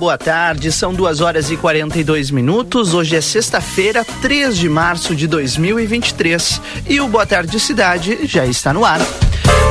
Boa 0.00 0.16
tarde. 0.16 0.72
São 0.72 0.94
duas 0.94 1.20
horas 1.20 1.50
e 1.50 1.58
42 1.58 2.30
minutos. 2.30 2.94
Hoje 2.94 3.16
é 3.16 3.20
sexta-feira, 3.20 4.02
3 4.22 4.56
de 4.56 4.66
março 4.66 5.14
de 5.14 5.26
2023. 5.26 6.58
E 6.88 6.98
o 7.02 7.06
Boa 7.06 7.26
Tarde 7.26 7.60
Cidade 7.60 8.20
já 8.22 8.46
está 8.46 8.72
no 8.72 8.82
ar. 8.82 8.98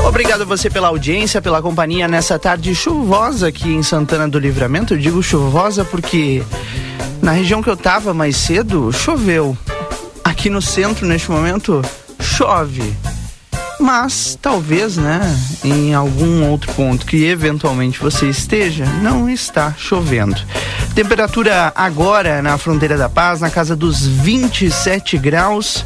Obrigado 0.08 0.44
a 0.44 0.46
você 0.46 0.70
pela 0.70 0.90
audiência, 0.90 1.42
pela 1.42 1.64
companhia 1.64 2.08
nessa 2.08 2.38
tarde 2.38 2.76
chuvosa 2.76 3.48
aqui 3.48 3.70
em 3.70 3.82
Santana 3.82 4.30
do 4.30 4.38
Livramento. 4.38 4.94
Eu 4.94 5.00
digo 5.00 5.24
chuvosa 5.24 5.84
porque 5.84 6.44
na 7.24 7.32
região 7.32 7.64
que 7.64 7.70
eu 7.70 7.76
tava 7.76 8.14
mais 8.14 8.38
cedo 8.38 8.94
choveu. 8.94 9.58
Aqui 10.24 10.48
no 10.48 10.62
centro, 10.62 11.08
neste 11.08 11.32
momento, 11.32 11.82
chove. 12.22 12.96
Mas 13.80 14.38
talvez, 14.42 14.98
né, 14.98 15.22
em 15.64 15.94
algum 15.94 16.50
outro 16.50 16.72
ponto 16.74 17.06
que 17.06 17.26
eventualmente 17.26 18.00
você 18.00 18.28
esteja, 18.30 18.86
não 19.02 19.30
está 19.30 19.74
chovendo. 19.78 20.36
Temperatura 20.94 21.72
agora 21.74 22.42
na 22.42 22.58
fronteira 22.58 22.98
da 22.98 23.08
paz, 23.08 23.40
na 23.40 23.50
casa 23.50 23.76
dos 23.76 24.06
27 24.06 25.18
graus. 25.18 25.86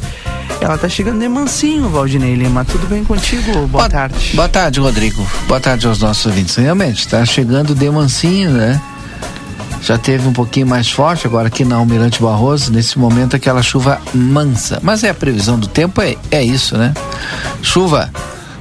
Ela 0.60 0.76
tá 0.76 0.88
chegando 0.88 1.20
de 1.20 1.28
mansinho, 1.28 1.88
Valdinei 1.88 2.34
Lima. 2.34 2.64
Tudo 2.64 2.86
bem 2.86 3.04
contigo? 3.04 3.52
Boa, 3.52 3.66
Boa 3.66 3.88
tarde. 3.88 4.32
Boa 4.34 4.48
tarde, 4.48 4.80
Rodrigo. 4.80 5.26
Boa 5.46 5.60
tarde 5.60 5.86
aos 5.86 6.00
nossos 6.00 6.26
ouvintes. 6.26 6.56
Realmente, 6.56 7.06
tá 7.06 7.24
chegando 7.24 7.74
de 7.74 7.90
mansinho, 7.90 8.50
né? 8.50 8.80
Já 9.84 9.98
teve 9.98 10.26
um 10.26 10.32
pouquinho 10.32 10.66
mais 10.66 10.90
forte, 10.90 11.26
agora 11.26 11.48
aqui 11.48 11.62
na 11.62 11.76
Almirante 11.76 12.22
Barroso, 12.22 12.72
nesse 12.72 12.98
momento 12.98 13.36
aquela 13.36 13.62
chuva 13.62 14.00
mansa. 14.14 14.80
Mas 14.82 15.04
é 15.04 15.10
a 15.10 15.14
previsão 15.14 15.58
do 15.58 15.66
tempo, 15.66 16.00
é, 16.00 16.16
é 16.30 16.42
isso, 16.42 16.78
né? 16.78 16.94
Chuva. 17.60 18.10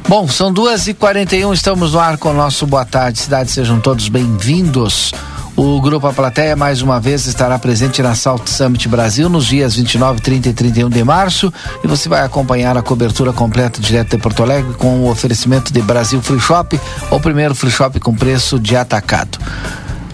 Bom, 0.05 0.27
são 0.27 0.51
duas 0.51 0.85
e 0.89 0.93
quarenta 0.93 1.33
e 1.33 1.45
um, 1.45 1.53
estamos 1.53 1.93
no 1.93 1.99
ar 1.99 2.17
com 2.17 2.31
o 2.31 2.33
nosso 2.33 2.67
Boa 2.67 2.83
Tarde 2.83 3.19
Cidade, 3.19 3.51
sejam 3.51 3.79
todos 3.79 4.09
bem-vindos. 4.09 5.13
O 5.55 5.79
Grupo 5.79 6.07
A 6.07 6.11
Plateia, 6.11 6.57
mais 6.57 6.81
uma 6.81 6.99
vez, 6.99 7.25
estará 7.25 7.57
presente 7.57 8.01
na 8.01 8.15
Salt 8.15 8.49
Summit 8.49 8.85
Brasil 8.89 9.29
nos 9.29 9.45
dias 9.45 9.77
29, 9.77 10.19
30 10.19 10.49
e 10.49 10.53
31 10.53 10.89
de 10.89 11.03
março 11.05 11.53
e 11.81 11.87
você 11.87 12.09
vai 12.09 12.25
acompanhar 12.25 12.75
a 12.75 12.81
cobertura 12.81 13.31
completa 13.31 13.79
direto 13.79 14.09
de 14.09 14.17
Porto 14.17 14.43
Alegre 14.43 14.73
com 14.73 14.99
o 14.99 15.09
oferecimento 15.09 15.71
de 15.71 15.81
Brasil 15.81 16.21
Free 16.21 16.39
Shop, 16.39 16.77
o 17.09 17.19
primeiro 17.21 17.55
free 17.55 17.71
shop 17.71 17.97
com 18.01 18.13
preço 18.13 18.59
de 18.59 18.75
atacado. 18.75 19.37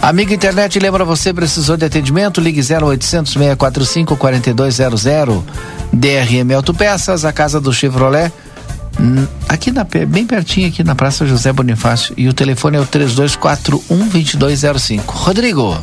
Amigo 0.02 0.34
internet, 0.34 0.80
lembra 0.80 1.04
você, 1.04 1.34
precisou 1.34 1.76
de 1.76 1.84
atendimento? 1.86 2.40
Ligue 2.40 2.62
0800 2.62 3.34
645 3.34 4.16
4200. 4.16 5.04
DRM 5.92 6.54
Autopeças, 6.56 7.26
a 7.26 7.34
casa 7.34 7.60
do 7.60 7.74
Chevrolet. 7.74 8.32
hum, 9.00 9.28
Aqui 9.50 9.72
na, 9.72 9.84
bem 9.84 10.26
pertinho, 10.26 10.70
aqui 10.70 10.84
na 10.86 10.96
Praça 10.96 11.26
José 11.28 11.52
Bonifácio. 11.52 12.14
E 12.16 12.30
o 12.30 12.34
telefone 12.34 12.78
é 12.78 12.80
o 12.80 12.86
3241-2205. 12.88 15.02
Rodrigo. 15.08 15.78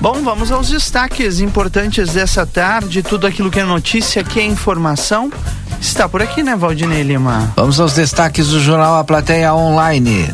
Bom, 0.00 0.20
vamos 0.22 0.50
aos 0.50 0.68
destaques 0.68 1.38
importantes 1.38 2.12
dessa 2.12 2.44
tarde. 2.44 3.04
Tudo 3.04 3.24
aquilo 3.26 3.50
que 3.52 3.60
é 3.60 3.64
notícia, 3.64 4.24
que 4.24 4.40
é 4.40 4.44
informação, 4.44 5.30
está 5.80 6.08
por 6.08 6.20
aqui, 6.20 6.42
né, 6.42 6.56
Valdinei 6.56 7.04
Lima? 7.04 7.52
Vamos 7.54 7.78
aos 7.78 7.92
destaques 7.92 8.48
do 8.48 8.60
jornal 8.60 8.98
A 8.98 9.04
Plateia 9.04 9.54
Online. 9.54 10.28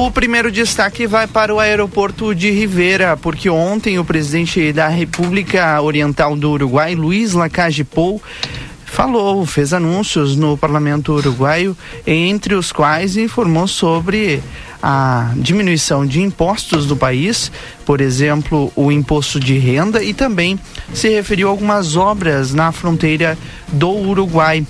O 0.00 0.12
primeiro 0.12 0.52
destaque 0.52 1.08
vai 1.08 1.26
para 1.26 1.52
o 1.52 1.58
aeroporto 1.58 2.32
de 2.32 2.52
Rivera, 2.52 3.16
porque 3.16 3.50
ontem 3.50 3.98
o 3.98 4.04
presidente 4.04 4.72
da 4.72 4.86
República 4.86 5.82
Oriental 5.82 6.36
do 6.36 6.52
Uruguai, 6.52 6.94
Luiz 6.94 7.32
Lacage 7.32 7.82
Pou, 7.82 8.22
falou, 8.84 9.44
fez 9.44 9.72
anúncios 9.72 10.36
no 10.36 10.56
parlamento 10.56 11.12
uruguaio, 11.14 11.76
entre 12.06 12.54
os 12.54 12.70
quais 12.70 13.16
informou 13.16 13.66
sobre 13.66 14.40
a 14.80 15.32
diminuição 15.34 16.06
de 16.06 16.22
impostos 16.22 16.86
do 16.86 16.96
país, 16.96 17.50
por 17.84 18.00
exemplo, 18.00 18.72
o 18.76 18.92
imposto 18.92 19.40
de 19.40 19.58
renda, 19.58 20.00
e 20.00 20.14
também 20.14 20.60
se 20.94 21.08
referiu 21.08 21.48
a 21.48 21.50
algumas 21.50 21.96
obras 21.96 22.54
na 22.54 22.70
fronteira 22.70 23.36
do 23.72 23.90
Uruguai, 23.90 24.64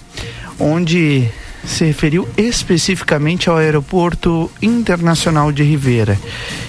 onde 0.58 1.28
se 1.64 1.84
referiu 1.84 2.28
especificamente 2.36 3.48
ao 3.48 3.56
aeroporto 3.56 4.50
internacional 4.62 5.52
de 5.52 5.62
Rivera. 5.62 6.18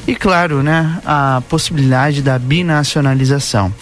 E 0.07 0.15
claro, 0.15 0.63
né, 0.63 0.99
a 1.05 1.41
possibilidade 1.49 2.21
da 2.21 2.37
binacionalização. 2.37 3.73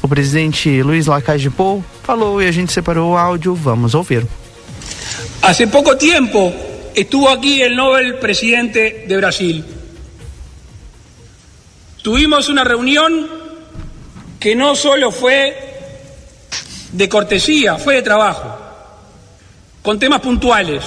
O 0.00 0.08
presidente 0.08 0.82
Luiz 0.82 1.06
Lacage 1.06 1.50
Pou 1.50 1.82
falou 2.02 2.40
e 2.42 2.46
a 2.46 2.52
gente 2.52 2.72
separou 2.72 3.12
o 3.12 3.16
áudio, 3.16 3.54
vamos 3.54 3.94
ouvir. 3.94 4.26
Hace 5.42 5.66
poco 5.66 5.96
tiempo 5.96 6.52
estuvo 6.94 7.28
aquí 7.28 7.62
el 7.62 7.74
Nobel 7.74 8.18
presidente 8.18 9.04
de 9.08 9.16
Brasil. 9.16 9.64
Tuvimos 12.02 12.48
una 12.48 12.64
reunión 12.64 13.28
que 14.38 14.54
no 14.54 14.76
solo 14.76 15.10
fue 15.10 15.56
de 16.92 17.08
cortesía, 17.08 17.76
fue 17.76 17.94
de 17.94 18.02
trabajo, 18.02 18.58
con 19.84 19.98
temas 19.98 20.22
puntuales, 20.22 20.82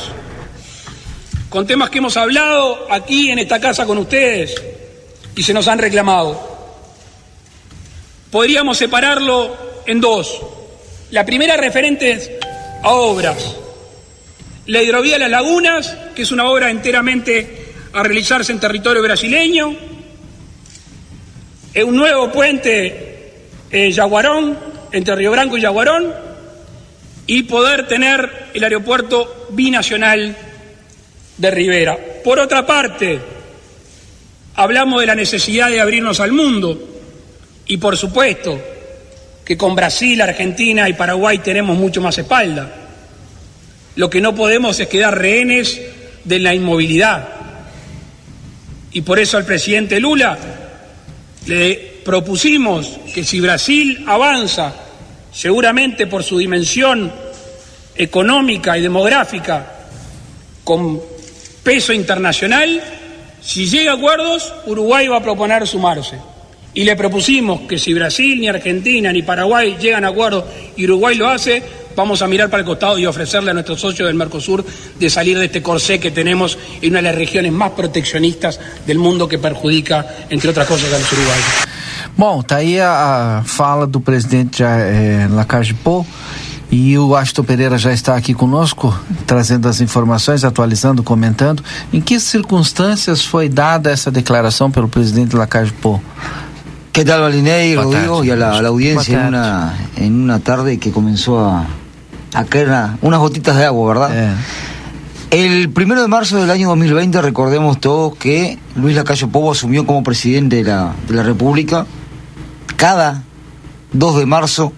con 1.50 1.68
temas 1.68 1.91
que 1.91 2.00
hemos 2.00 2.18
hablado 2.18 2.88
aquí 2.91 3.30
en 3.30 3.38
esta 3.38 3.59
casa 3.59 3.85
con 3.85 4.00
ustedes 4.00 4.59
y 5.35 5.44
se 5.44 5.53
nos 5.53 5.68
han 5.68 5.78
reclamado. 5.78 6.58
Podríamos 8.31 8.75
separarlo 8.75 9.56
en 9.86 10.02
dos. 10.02 10.41
La 11.12 11.24
primera 11.28 11.56
referente 11.57 12.40
a 12.81 12.90
obras. 12.90 13.56
La 14.66 14.81
hidrovía 14.81 15.13
de 15.13 15.19
las 15.19 15.30
lagunas, 15.30 15.96
que 16.16 16.24
es 16.24 16.31
una 16.31 16.50
obra 16.50 16.72
enteramente 16.72 17.75
a 17.94 18.02
realizarse 18.02 18.52
en 18.52 18.59
territorio 18.59 19.03
brasileño. 19.03 19.75
Un 21.86 21.96
nuevo 21.96 22.31
puente 22.31 23.44
eh, 23.69 23.91
Yaguarón, 23.91 24.57
entre 24.91 25.16
Río 25.16 25.30
Branco 25.30 25.56
y 25.56 25.62
Yaguarón. 25.62 26.27
Y 27.28 27.44
poder 27.44 27.88
tener 27.88 28.48
el 28.54 28.64
aeropuerto 28.64 29.48
binacional 29.52 30.36
de 31.38 31.52
Rivera. 31.52 31.98
Por 32.24 32.40
otra 32.40 32.66
parte, 32.66 33.20
hablamos 34.56 35.02
de 35.02 35.08
la 35.08 35.16
necesidad 35.16 35.70
de 35.70 35.82
abrirnos 35.82 36.20
al 36.20 36.32
mundo. 36.32 36.80
Y 37.68 37.78
por 37.78 37.98
supuesto 37.98 38.60
que 39.46 39.58
con 39.58 39.76
Brasil, 39.76 40.22
Argentina 40.22 40.90
y 40.90 40.94
Paraguay 40.94 41.40
tenemos 41.40 41.78
mucho 41.78 42.02
más 42.02 42.18
espalda. 42.18 42.70
Lo 43.96 44.10
que 44.10 44.22
no 44.22 44.36
podemos 44.36 44.80
es 44.80 44.88
quedar 44.88 45.18
rehenes 45.18 45.80
de 46.24 46.40
la 46.40 46.54
inmovilidad. 46.54 47.30
Y 48.92 49.02
por 49.02 49.20
eso 49.20 49.38
al 49.38 49.46
presidente 49.46 50.00
Lula 50.00 50.38
le 51.46 52.02
propusimos 52.04 53.00
que 53.14 53.24
si 53.24 53.40
Brasil 53.40 54.04
avanza, 54.08 54.74
seguramente 55.38 56.08
por 56.08 56.24
su 56.24 56.40
dimensión 56.40 57.12
económica 57.96 58.75
y 58.75 58.81
demográfica, 58.81 59.72
con 60.64 61.00
peso 61.62 61.94
internacional, 61.94 62.81
si 63.40 63.70
llega 63.70 63.92
a 63.92 63.96
acuerdos, 63.96 64.52
Uruguay 64.66 65.07
va 65.07 65.18
a 65.18 65.24
proponer 65.24 65.68
sumarse. 65.68 66.18
Y 66.74 66.84
le 66.84 66.95
propusimos 66.95 67.62
que 67.62 67.78
si 67.78 67.94
Brasil, 67.94 68.42
ni 68.42 68.48
Argentina, 68.48 69.13
ni 69.13 69.22
Paraguay 69.22 69.78
llegan 69.80 70.06
a 70.06 70.07
acuerdos 70.07 70.45
y 70.75 70.86
Uruguay 70.86 71.16
lo 71.16 71.28
hace, 71.28 71.62
vamos 71.95 72.24
a 72.24 72.28
mirar 72.28 72.50
para 72.50 72.62
el 72.62 72.68
costado 72.68 72.98
y 72.98 73.06
ofrecerle 73.06 73.51
a 73.51 73.54
nuestros 73.54 73.80
socios 73.80 74.07
del 74.07 74.16
Mercosur 74.16 74.66
de 75.00 75.10
salir 75.10 75.38
de 75.38 75.45
este 75.45 75.62
corsé 75.62 76.00
que 76.00 76.10
tenemos 76.10 76.57
en 76.81 76.89
una 76.89 77.00
de 77.00 77.10
las 77.10 77.16
regiones 77.16 77.51
más 77.51 77.72
proteccionistas 77.72 78.60
del 78.88 78.98
mundo 78.98 79.28
que 79.28 79.38
perjudica, 79.38 80.18
entre 80.31 80.50
otras 80.50 80.68
cosas, 80.68 80.92
a 80.92 80.98
los 80.98 81.12
uruguayos. 81.12 81.76
Bom, 82.18 82.42
tá 82.42 82.58
aí 82.58 82.80
a, 82.80 83.40
a 83.40 83.44
fala 83.44 83.86
do 83.86 84.00
presidente 84.00 84.64
eh, 84.64 85.28
Lacage 85.30 85.74
Pou 85.75 86.06
e 86.72 86.98
o 86.98 87.16
Aston 87.16 87.44
Pereira 87.44 87.78
já 87.78 87.94
está 87.94 88.16
aqui 88.16 88.34
conosco, 88.34 88.94
trazendo 89.25 89.68
as 89.69 89.80
informações, 89.81 90.44
atualizando, 90.44 91.04
comentando. 91.04 91.64
Em 91.94 92.02
que 92.02 92.19
circunstâncias 92.19 93.24
foi 93.24 93.48
dada 93.48 93.92
essa 93.92 94.10
declaração 94.12 94.72
pelo 94.72 94.88
presidente 94.88 95.36
Lacage 95.36 95.72
Pou? 95.74 96.02
¿Qué 96.92 97.06
tal, 97.06 97.22
Valinei, 97.22 97.75
Rodrigo 97.75 98.24
y 98.25 98.31
a 98.31 98.36
la, 98.36 98.58
a 98.58 98.62
la 98.63 98.70
audiencia 98.70 99.20
en 99.22 99.28
una, 99.28 99.74
en 99.98 100.13
una 100.24 100.40
tarde 100.40 100.78
que 100.80 100.92
comenzó 100.92 101.40
a, 101.40 101.66
a 102.34 102.44
caer 102.46 102.68
una- 102.70 102.98
unas 103.04 103.20
gotitas 103.20 103.56
de 103.56 103.66
agua, 103.66 103.94
¿verdad? 103.94 104.10
É, 104.12 104.34
El 105.30 105.70
primero 105.70 106.02
de 106.02 106.08
marzo 106.08 106.38
del 106.38 106.50
año 106.50 106.70
2020, 106.70 107.22
recordemos 107.22 107.80
todos 107.80 108.16
que 108.18 108.58
Luis 108.75 108.96
Lacayo 108.96 109.28
Pobo 109.28 109.52
asumió 109.52 109.86
como 109.86 110.02
presidente 110.02 110.56
de 110.56 110.63
la, 110.63 110.94
de 111.08 111.13
la 111.13 111.22
República. 111.22 111.86
Cada 112.77 113.24
2 113.91 114.19
de 114.19 114.25
marzo, 114.25 114.71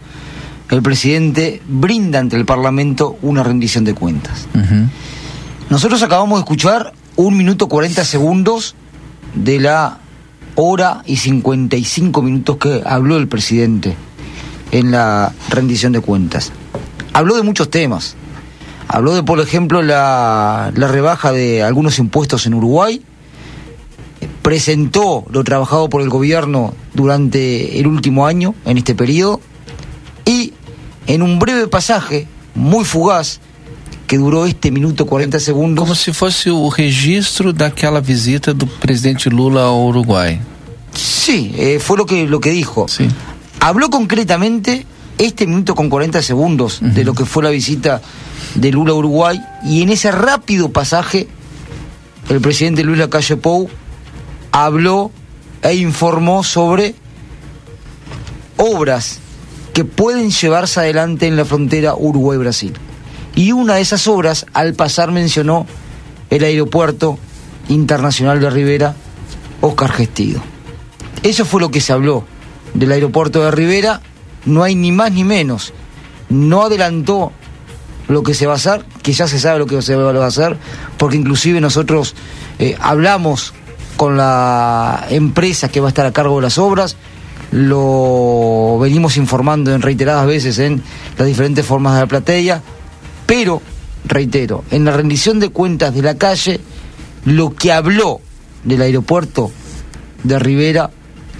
el 0.70 0.82
presidente 0.82 1.62
brinda 1.68 2.20
ante 2.20 2.38
el 2.38 2.46
Parlamento 2.46 3.18
una 3.22 3.44
rendición 3.44 3.84
de 3.84 3.94
cuentas. 3.94 4.48
Nosotros 5.70 6.02
acabamos 6.02 6.40
de 6.40 6.44
escuchar 6.44 6.94
un 7.16 7.38
minuto 7.38 7.68
40 7.68 8.04
segundos 8.06 8.76
de 9.36 9.60
la 9.60 10.00
hora 10.56 11.04
y 11.06 11.18
55 11.18 12.22
minutos 12.22 12.58
que 12.58 12.82
habló 12.86 13.18
el 13.18 13.28
presidente 13.28 13.96
en 14.72 14.92
la 14.92 15.34
rendición 15.50 15.92
de 15.92 16.00
cuentas. 16.02 16.52
Habló 17.14 17.36
de 17.36 17.44
muchos 17.44 17.70
temas. 17.70 18.16
Habló 18.88 19.14
de, 19.14 19.24
por 19.24 19.40
ejemplo, 19.40 19.82
la, 19.82 20.72
la 20.74 20.88
rebaja 20.88 21.32
de 21.32 21.64
algunos 21.64 22.00
impuestos 22.00 22.46
en 22.48 22.54
Uruguay. 22.54 23.04
Presentó 24.42 25.26
lo 25.30 25.44
trabajado 25.44 25.90
por 25.90 26.02
el 26.02 26.10
gobierno 26.10 26.74
durante 26.94 27.80
el 27.80 27.88
último 27.88 28.26
año, 28.26 28.56
en 28.66 28.78
este 28.78 28.96
periodo. 28.96 29.42
Y 30.26 30.54
en 31.08 31.22
un 31.22 31.40
breve 31.40 31.68
pasaje, 31.68 32.28
muy 32.56 32.86
fugaz, 32.86 33.40
que 34.08 34.18
durou 34.18 34.48
este 34.48 34.72
minuto 34.72 35.06
40 35.06 35.40
segundos. 35.40 35.84
Como 35.84 35.94
se 35.94 36.12
fosse 36.14 36.50
o 36.50 36.68
registro 36.70 37.54
daquela 37.54 38.02
visita 38.02 38.54
do 38.56 38.66
presidente 38.66 39.30
Lula 39.30 39.62
ao 39.62 39.86
Uruguai. 39.88 40.42
Sí, 40.94 41.54
eh, 41.56 41.80
fue 41.80 41.98
lo 41.98 42.08
que, 42.08 42.26
lo 42.26 42.40
que 42.40 42.50
dijo. 42.50 42.88
Sí. 42.88 43.08
Habló 43.60 43.90
concretamente 43.92 44.88
este 45.20 45.46
minuto 45.46 45.76
con 45.76 45.90
40 45.90 46.24
segundos 46.24 46.80
de 46.82 47.04
lo 47.04 47.14
que 47.14 47.26
fue 47.26 47.44
la 47.44 47.52
visita 47.52 48.02
de 48.56 48.72
Lula 48.72 48.94
a 48.94 48.96
Uruguay 48.96 49.40
y 49.64 49.84
en 49.84 49.90
ese 49.90 50.12
rápido 50.12 50.72
pasaje 50.72 51.28
el 52.30 52.40
presidente 52.42 52.84
Luis 52.84 52.98
Lacalle 52.98 53.36
Pou 53.36 53.70
habló 54.52 55.12
e 55.62 55.76
informó 55.76 56.44
sobre 56.44 56.96
obras 58.58 59.20
que 59.74 59.86
pueden 59.86 60.32
llevarse 60.32 60.80
adelante 60.80 61.28
en 61.28 61.38
la 61.38 61.46
frontera 61.46 61.96
Uruguay-Brasil. 61.96 62.74
Y 63.36 63.52
una 63.52 63.76
de 63.76 63.82
esas 63.82 64.08
obras, 64.08 64.46
al 64.54 64.74
pasar, 64.74 65.12
mencionó 65.12 65.66
el 66.30 66.44
aeropuerto 66.44 67.18
internacional 67.70 68.40
de 68.40 68.50
Rivera, 68.50 68.96
Oscar 69.62 69.92
Gestido. 69.92 70.42
Eso 71.24 71.46
fue 71.46 71.62
lo 71.62 71.72
que 71.72 71.82
se 71.82 71.94
habló 71.94 72.26
del 72.74 72.92
aeropuerto 72.92 73.44
de 73.44 73.52
Rivera, 73.52 74.02
no 74.46 74.64
hay 74.64 74.76
ni 74.76 74.92
más 74.92 75.12
ni 75.12 75.24
menos. 75.24 75.74
No 76.30 76.64
adelantó 76.64 77.32
lo 78.08 78.24
que 78.24 78.34
se 78.34 78.46
va 78.46 78.54
a 78.54 78.56
hacer, 78.56 78.86
que 79.04 79.14
ya 79.14 79.28
se 79.28 79.40
sabe 79.40 79.60
lo 79.60 79.68
que 79.68 79.82
se 79.82 79.96
va 79.96 80.12
a 80.12 80.28
hacer, 80.28 80.58
porque 80.98 81.18
inclusive 81.18 81.62
nosotros 81.62 82.16
eh, 82.58 82.76
hablamos 82.80 83.54
con 84.00 84.16
la 84.16 85.08
empresa 85.10 85.68
que 85.68 85.82
va 85.82 85.88
a 85.88 85.90
estar 85.90 86.06
a 86.06 86.14
cargo 86.14 86.38
de 86.38 86.44
las 86.44 86.58
obras, 86.58 86.96
lo 87.52 88.80
venimos 88.80 89.18
informando 89.18 89.76
en 89.76 89.82
reiteradas 89.82 90.26
veces 90.26 90.58
en 90.60 90.82
las 91.18 91.28
diferentes 91.28 91.66
formas 91.66 91.96
de 91.96 92.00
la 92.00 92.08
platea, 92.08 92.64
pero, 93.26 93.62
reitero, 94.06 94.64
en 94.72 94.86
la 94.86 94.94
rendición 94.94 95.42
de 95.42 95.50
cuentas 95.50 95.94
de 95.94 96.02
la 96.02 96.16
calle, 96.18 96.62
lo 97.26 97.54
que 97.54 97.74
habló 97.74 98.22
del 98.64 98.84
aeropuerto 98.84 99.52
de 100.24 100.40
Rivera 100.40 100.92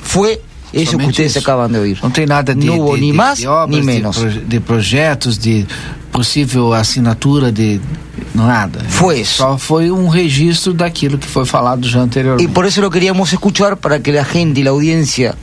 fue 0.04 0.42
eso 0.74 0.98
que 0.98 1.06
ustedes 1.08 1.32
isso. 1.36 1.40
acaban 1.40 1.72
de 1.72 1.80
oír. 1.80 2.00
Não 2.02 2.12
tem 2.12 2.26
nada 2.26 2.54
de, 2.54 2.66
Não 2.68 2.94
de, 2.94 2.96
de, 2.96 3.02
ni 3.02 3.12
de 3.36 3.48
obras, 3.48 3.80
de 3.80 3.84
menos. 3.86 4.18
proje- 4.18 4.40
De, 4.42 4.60
projetos, 4.60 5.38
de 5.38 5.66
possível 6.12 6.74
assinatura 6.74 7.52
de 7.52 7.80
nada. 8.36 8.80
Foi 8.90 9.22
isso. 9.22 9.38
Só 9.38 9.58
foi 9.58 9.90
um 9.92 10.08
registro 10.08 10.74
daquilo 10.74 11.18
que 11.18 11.28
foi 11.28 11.46
falado 11.46 11.88
já 11.88 12.02
anteriormente. 12.02 12.52
por 12.54 12.66
eso 12.66 12.82
lo 12.82 12.90
queríamos 12.90 13.32
escuchar 13.34 13.78
para 13.78 14.00
que 14.00 14.12
la 14.12 14.24
gente 14.26 14.60
y 14.62 14.64
la 14.64 14.72
audiencia 14.72 15.36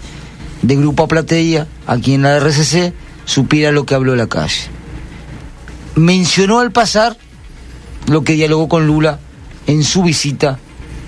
de 0.62 0.74
Grupo 0.76 1.06
Plateia, 1.08 1.66
aquí 1.86 2.14
en 2.14 2.22
la 2.22 2.38
RCC, 2.38 2.92
supiera 3.24 3.70
lo 3.72 3.84
que 3.84 3.94
habló 3.94 4.14
la 4.16 4.26
calle. 4.26 4.68
Mencionó 5.94 6.60
al 6.60 6.72
pasar 6.72 7.16
lo 8.06 8.22
que 8.22 8.34
dialogó 8.34 8.68
con 8.68 8.86
Lula 8.86 9.18
en 9.66 9.82
su 9.82 10.02
visita 10.02 10.58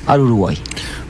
al 0.07 0.21
Uruguay. 0.23 0.59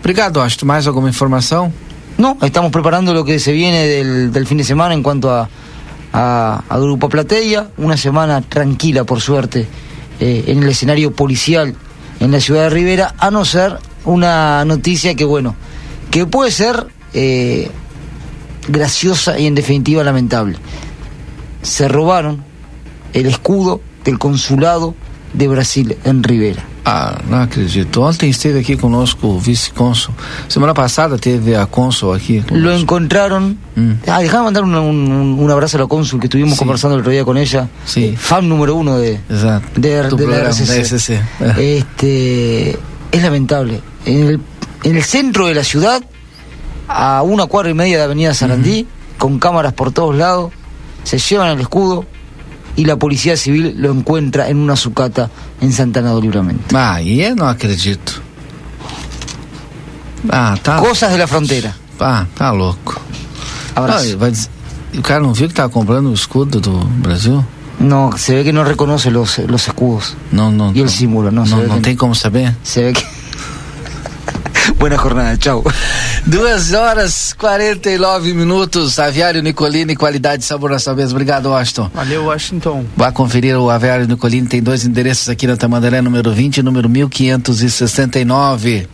Obrigado, 0.00 0.42
Austin. 0.42 0.66
Mais 0.66 0.86
alguma 0.86 1.08
informação? 1.08 1.72
No, 2.18 2.36
estamos 2.42 2.72
preparando 2.72 3.14
lo 3.14 3.24
que 3.24 3.38
se 3.38 3.52
viene 3.52 3.86
del, 3.86 4.46
fin 4.46 4.58
de 4.58 4.64
semana 4.64 4.92
en 4.92 5.04
cuanto 5.04 5.30
a, 5.30 5.48
a, 6.12 6.64
a 6.68 6.78
Grupo 6.78 7.08
una 7.76 7.96
semana 7.96 8.40
tranquila 8.42 9.04
por 9.04 9.20
suerte 9.20 9.68
eh, 10.18 10.44
en 10.48 10.64
el 10.64 10.68
escenario 10.68 11.12
policial 11.12 11.76
en 12.18 12.32
la 12.32 12.40
ciudad 12.40 12.62
de 12.62 12.70
Rivera, 12.70 13.14
a 13.18 13.30
no 13.30 13.44
ser 13.44 13.78
una 14.04 14.64
noticia 14.64 15.14
que 15.14 15.24
bueno, 15.24 15.54
que 16.10 16.26
puede 16.26 16.50
ser 16.50 16.88
eh, 17.14 17.70
graciosa 18.66 19.38
y 19.38 19.46
en 19.46 19.54
definitiva 19.54 20.02
lamentable. 20.02 20.58
Se 21.62 21.86
robaron 21.86 22.42
el 23.12 23.26
escudo 23.26 23.80
del 24.02 24.18
consulado 24.18 24.96
de 25.34 25.46
Brasil 25.46 25.96
en 26.04 26.24
Rivera. 26.24 26.64
Ah, 26.90 27.20
não 27.28 27.42
acredito. 27.42 28.00
Ontem 28.00 28.30
esteve 28.30 28.60
aqui 28.60 28.74
conosco 28.74 29.26
o 29.26 29.38
vice-cônsul. 29.38 30.14
Semana 30.48 30.72
passada 30.72 31.18
teve 31.18 31.54
a 31.54 31.66
cônsul 31.66 32.14
aqui. 32.16 32.42
Lo 32.50 32.72
encontraron. 32.72 33.58
Mm. 33.76 33.92
Ah, 34.06 34.20
déjame 34.20 34.44
mandar 34.44 34.62
un, 34.64 34.74
un- 34.74 35.38
un 35.38 35.50
abrazo 35.50 35.76
a 35.76 35.80
la 35.80 35.86
cónsul 35.86 36.18
que 36.18 36.26
estuvimos 36.28 36.54
Sí. 36.54 36.58
conversando 36.58 36.94
el 36.94 37.00
otro 37.00 37.12
día 37.12 37.24
con 37.26 37.36
ella. 37.36 37.68
Sí. 37.84 38.04
Eh, 38.04 38.16
Fan 38.16 38.48
número 38.48 38.74
uno 38.74 38.96
de, 38.96 39.20
Exato. 39.28 39.66
de, 39.76 39.88
de 39.96 40.02
la 40.02 40.08
programa 40.08 40.48
RCC. 40.48 40.66
da 40.66 40.76
RCC. 40.80 41.58
Este, 41.58 42.70
es 43.12 43.22
lamentable. 43.22 43.80
En 44.06 44.22
el, 44.26 44.40
en 44.84 44.96
el 44.96 45.02
centro 45.04 45.46
de 45.46 45.54
la 45.54 45.64
ciudad, 45.64 46.02
a 46.88 47.22
una 47.22 47.44
cuadra 47.46 47.70
y 47.70 47.74
media 47.74 47.98
de 47.98 48.04
Avenida 48.04 48.32
Sarandí, 48.32 48.86
con 49.18 49.38
cámaras 49.38 49.74
por 49.74 49.92
todos 49.92 50.16
lados, 50.16 50.52
se 51.04 51.18
llevan 51.18 51.50
el 51.50 51.60
escudo 51.60 52.06
y 52.76 52.84
la 52.86 52.96
policía 52.96 53.36
civil 53.36 53.74
lo 53.76 53.90
encuentra 53.90 54.48
en 54.48 54.56
una 54.56 54.76
sucata 54.76 55.30
en 55.60 55.72
Santana 55.72 56.10
do 56.12 56.20
Livramento. 56.20 56.76
Ah, 56.76 56.94
aí 56.94 57.22
eu 57.22 57.34
não 57.36 57.46
acredito. 57.48 58.22
Ah, 60.28 60.56
tá. 60.62 60.78
Cosas 60.78 61.12
de 61.12 61.18
la 61.18 61.26
frontera. 61.26 61.74
Ah, 62.00 62.26
tá 62.34 62.50
louco. 62.50 63.00
Abrazo. 63.74 64.14
Ah, 64.14 64.18
vai 64.18 64.30
dizer- 64.30 64.50
o 64.96 65.02
cara 65.02 65.20
não 65.20 65.32
viu 65.32 65.48
que 65.48 65.54
tava 65.54 65.68
comprando 65.68 66.08
o 66.10 66.14
escudo 66.14 66.60
do 66.60 66.78
Brasil? 67.02 67.44
No, 67.80 68.16
se 68.18 68.34
ve 68.34 68.42
que 68.44 68.52
no 68.52 68.64
reconoce 68.64 69.10
los, 69.10 69.38
los 69.38 69.62
escudos. 69.68 70.16
Não, 70.32 70.50
não. 70.50 70.72
E 70.74 70.80
o 70.80 70.84
não. 70.84 70.90
símbolo, 70.90 71.30
não, 71.30 71.44
se 71.46 71.52
Não, 71.52 71.60
vê 71.60 71.66
não 71.68 71.76
que- 71.76 71.82
tem 71.82 71.96
como 71.96 72.14
saber? 72.14 72.56
Se 72.64 72.82
ve 72.82 72.92
que. 72.94 73.06
Buena 74.78 74.96
jornada, 74.96 75.38
chao. 75.40 75.62
Duas 76.28 76.72
horas 76.74 77.34
49 77.38 78.34
minutos. 78.34 78.98
Aviário 78.98 79.42
Nicolini, 79.42 79.96
qualidade 79.96 80.42
e 80.42 80.46
sabor 80.46 80.70
na 80.70 80.78
sua 80.78 80.94
mesa. 80.94 81.12
Obrigado, 81.12 81.46
Washington. 81.46 81.90
Valeu, 81.94 82.26
Washington. 82.26 82.84
Vá 82.94 83.10
conferir 83.10 83.56
o 83.56 83.70
Aviário 83.70 84.06
Nicolini, 84.06 84.46
tem 84.46 84.62
dois 84.62 84.84
endereços 84.84 85.30
aqui 85.30 85.46
na 85.46 85.56
Tamandaré, 85.56 86.02
número 86.02 86.30
20 86.30 86.58
e 86.58 86.62
número 86.62 86.86
1569. 86.86 88.86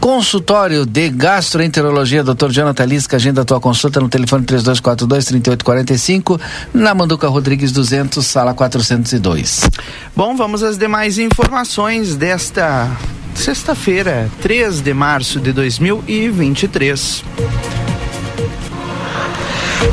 Consultório 0.00 0.86
de 0.86 1.10
Gastroenterologia, 1.10 2.24
Dr. 2.24 2.48
Jonathan 2.48 2.86
Lisca, 2.86 3.16
agenda 3.16 3.42
a 3.42 3.44
tua 3.44 3.60
consulta 3.60 4.00
no 4.00 4.08
telefone 4.08 4.46
3242-3845, 4.46 6.40
na 6.72 6.94
Manduca 6.94 7.28
Rodrigues 7.28 7.70
200, 7.70 8.24
sala 8.24 8.54
402. 8.54 9.68
Bom, 10.16 10.34
vamos 10.34 10.62
às 10.62 10.78
demais 10.78 11.18
informações 11.18 12.16
desta 12.16 12.90
sexta-feira, 13.38 14.28
3 14.42 14.80
de 14.80 14.92
março 14.92 15.40
de 15.40 15.52
2023. 15.52 17.22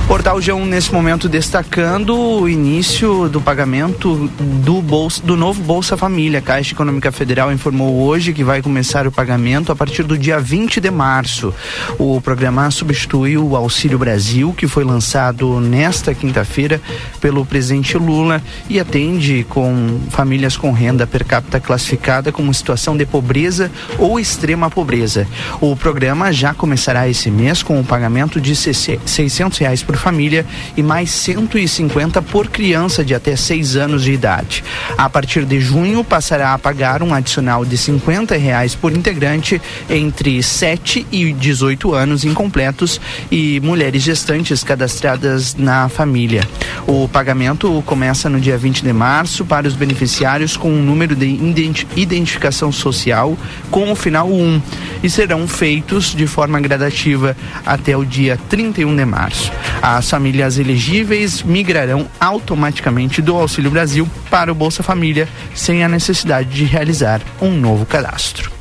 Portal 0.08 0.40
G1 0.40 0.66
nesse 0.66 0.92
momento 0.92 1.30
destacando 1.30 2.18
o 2.18 2.50
início 2.50 3.30
do 3.30 3.40
pagamento 3.40 4.28
do 4.40 4.82
bolsa, 4.82 5.22
do 5.24 5.38
novo 5.38 5.62
Bolsa 5.62 5.96
Família. 5.96 6.40
A 6.40 6.42
Caixa 6.42 6.74
Econômica 6.74 7.12
Federal 7.12 7.52
informou 7.52 8.02
hoje 8.02 8.34
que 8.34 8.44
vai 8.44 8.64
começar 8.64 9.06
o 9.06 9.12
pagamento 9.12 9.72
a 9.72 9.76
partir 9.76 10.02
do 10.02 10.18
dia 10.18 10.40
20 10.40 10.82
de 10.82 10.90
março. 10.90 11.54
O 12.00 12.20
programa 12.20 12.72
substitui 12.72 13.38
o 13.38 13.56
Auxílio 13.56 14.00
Brasil, 14.00 14.54
que 14.58 14.68
foi 14.68 14.84
lançado 14.84 15.60
nesta 15.60 16.16
quinta-feira 16.16 16.82
pelo 17.22 17.46
presidente 17.46 17.96
Lula 17.96 18.42
e 18.68 18.80
atende 18.80 19.46
com 19.50 20.00
famílias 20.10 20.58
com 20.58 20.72
renda 20.72 21.06
per 21.06 21.24
capita 21.24 21.60
classificada 21.60 22.32
como 22.32 22.54
situação 22.54 22.98
de 22.98 23.06
pobreza 23.06 23.72
ou 24.00 24.20
extrema 24.20 24.70
pobreza. 24.70 25.28
O 25.62 25.76
programa 25.76 26.32
já 26.32 26.56
começará 26.56 27.08
esse 27.08 27.30
mês 27.30 27.62
com 27.62 27.80
o 27.80 27.84
pagamento 27.84 28.42
de 28.42 28.56
600 28.56 29.60
reais 29.60 29.75
por 29.84 29.96
família 29.98 30.46
e 30.76 30.84
mais 30.84 31.10
150 31.12 32.22
por 32.22 32.48
criança 32.48 33.04
de 33.04 33.14
até 33.14 33.36
6 33.36 33.76
anos 33.76 34.04
de 34.04 34.12
idade. 34.12 34.64
A 34.98 35.10
partir 35.10 35.46
de 35.46 35.60
junho, 35.60 36.04
passará 36.04 36.54
a 36.54 36.58
pagar 36.60 37.02
um 37.02 37.14
adicional 37.14 37.66
de 37.66 37.78
50 37.78 38.36
reais 38.38 38.76
por 38.76 38.92
integrante 38.92 39.62
entre 39.90 40.42
7 40.42 41.06
e 41.12 41.32
18 41.34 41.94
anos 41.94 42.24
incompletos 42.24 43.00
e 43.32 43.60
mulheres 43.62 44.04
gestantes 44.04 44.64
cadastradas 44.64 45.56
na 45.56 45.90
família. 45.90 46.42
O 46.88 47.08
pagamento 47.08 47.82
começa 47.86 48.30
no 48.30 48.40
dia 48.40 48.58
20 48.58 48.84
de 48.84 48.94
março 48.94 49.46
para 49.46 49.68
os 49.68 49.74
beneficiários 49.74 50.56
com 50.58 50.72
um 50.72 50.82
número 50.84 51.16
de 51.16 51.26
identi- 51.26 51.88
identificação 51.96 52.72
social 52.72 53.38
com 53.72 53.92
o 53.92 53.96
final 53.96 54.30
1 54.32 54.62
e 55.04 55.10
serão 55.10 55.48
feitos 55.48 56.14
de 56.16 56.28
forma 56.28 56.60
gradativa 56.60 57.36
até 57.66 57.96
o 57.98 58.06
dia 58.06 58.40
31 58.50 58.96
de 58.96 59.06
março. 59.06 59.52
As 59.82 60.10
famílias 60.10 60.58
elegíveis 60.58 61.44
migrarão 61.44 62.08
automaticamente 62.20 63.22
do 63.22 63.36
Auxílio 63.36 63.72
Brasil 63.72 64.10
para 64.30 64.52
o 64.52 64.56
Bolsa 64.56 64.82
Família 64.82 65.28
sem 65.54 65.84
a 65.84 65.90
necessidade 65.90 66.50
de 66.50 66.66
realizar 66.66 67.22
um 67.42 67.52
novo 67.52 67.86
cadastro. 67.86 68.55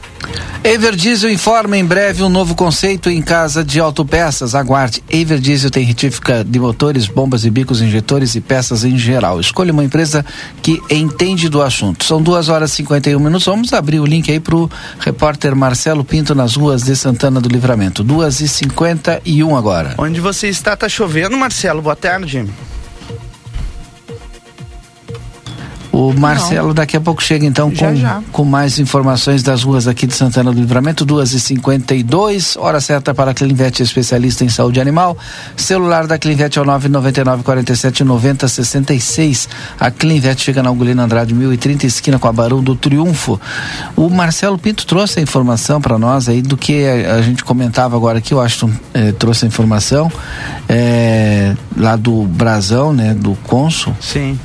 Everdiesel 0.62 1.30
informa 1.30 1.76
em 1.76 1.84
breve 1.84 2.22
um 2.22 2.28
novo 2.28 2.54
conceito 2.54 3.10
em 3.10 3.20
casa 3.20 3.62
de 3.62 3.78
autopeças. 3.78 4.54
Aguarde. 4.54 5.02
Everdiesel 5.10 5.70
tem 5.70 5.84
retífica 5.84 6.42
de 6.42 6.58
motores, 6.58 7.06
bombas 7.06 7.44
e 7.44 7.50
bicos, 7.50 7.82
injetores 7.82 8.34
e 8.34 8.40
peças 8.40 8.84
em 8.84 8.96
geral. 8.96 9.38
Escolha 9.38 9.72
uma 9.72 9.84
empresa 9.84 10.24
que 10.62 10.80
entende 10.90 11.48
do 11.48 11.62
assunto. 11.62 12.04
São 12.04 12.22
duas 12.22 12.48
horas 12.48 12.72
e 12.72 12.76
51 12.76 13.18
minutos. 13.18 13.46
Vamos 13.46 13.72
abrir 13.72 14.00
o 14.00 14.06
link 14.06 14.30
aí 14.32 14.40
para 14.40 14.56
o 14.56 14.70
repórter 14.98 15.54
Marcelo 15.54 16.04
Pinto 16.04 16.34
nas 16.34 16.56
ruas 16.56 16.82
de 16.82 16.96
Santana 16.96 17.40
do 17.40 17.48
Livramento. 17.48 18.02
Duas 18.02 18.40
e 18.40 18.48
cinquenta 18.48 19.20
e 19.24 19.44
um 19.44 19.56
agora. 19.56 19.94
Onde 19.98 20.20
você 20.20 20.48
está? 20.48 20.74
Tá 20.76 20.88
chovendo, 20.88 21.36
Marcelo? 21.36 21.82
Boa 21.82 21.96
tarde. 21.96 22.46
O 25.94 26.12
Marcelo 26.12 26.68
Não. 26.68 26.74
daqui 26.74 26.96
a 26.96 27.00
pouco 27.00 27.22
chega 27.22 27.46
então 27.46 27.70
com, 27.70 27.76
já, 27.76 27.94
já. 27.94 28.22
com 28.32 28.44
mais 28.44 28.80
informações 28.80 29.44
das 29.44 29.62
ruas 29.62 29.86
aqui 29.86 30.08
de 30.08 30.14
Santana 30.14 30.50
do 30.52 30.58
Livramento, 30.58 31.06
2h52, 31.06 32.60
hora 32.60 32.80
certa 32.80 33.14
para 33.14 33.30
a 33.30 33.34
Clinvet, 33.34 33.80
especialista 33.80 34.44
em 34.44 34.48
saúde 34.48 34.80
animal. 34.80 35.16
Celular 35.56 36.08
da 36.08 36.18
Clinvet 36.18 36.58
é 36.58 36.60
o 36.60 36.64
999 36.64 37.44
47 37.44 38.02
90 38.02 38.48
66. 38.48 39.48
A 39.78 39.88
Clinvet 39.88 40.42
fica 40.42 40.64
na 40.64 40.72
Ugolina 40.72 41.04
Andrade 41.04 41.32
1030, 41.32 41.86
esquina 41.86 42.18
com 42.18 42.26
a 42.26 42.32
Barão 42.32 42.60
do 42.60 42.74
Triunfo. 42.74 43.40
O 43.94 44.10
Marcelo 44.10 44.58
Pinto 44.58 44.84
trouxe 44.86 45.20
a 45.20 45.22
informação 45.22 45.80
para 45.80 45.96
nós 45.96 46.28
aí 46.28 46.42
do 46.42 46.56
que 46.56 46.84
a, 46.84 47.14
a, 47.14 47.22
gente 47.22 47.44
comentava 47.44 47.94
agora 47.94 48.18
aqui, 48.18 48.34
o 48.34 48.40
Aston 48.40 48.72
eh, 48.92 49.12
trouxe 49.12 49.44
a 49.44 49.48
informação 49.48 50.10
eh, 50.68 51.54
lá 51.76 51.94
do 51.94 52.24
Brasão, 52.24 52.92
né, 52.92 53.14
do 53.14 53.36
Consul. 53.44 53.94
Sim 54.00 54.36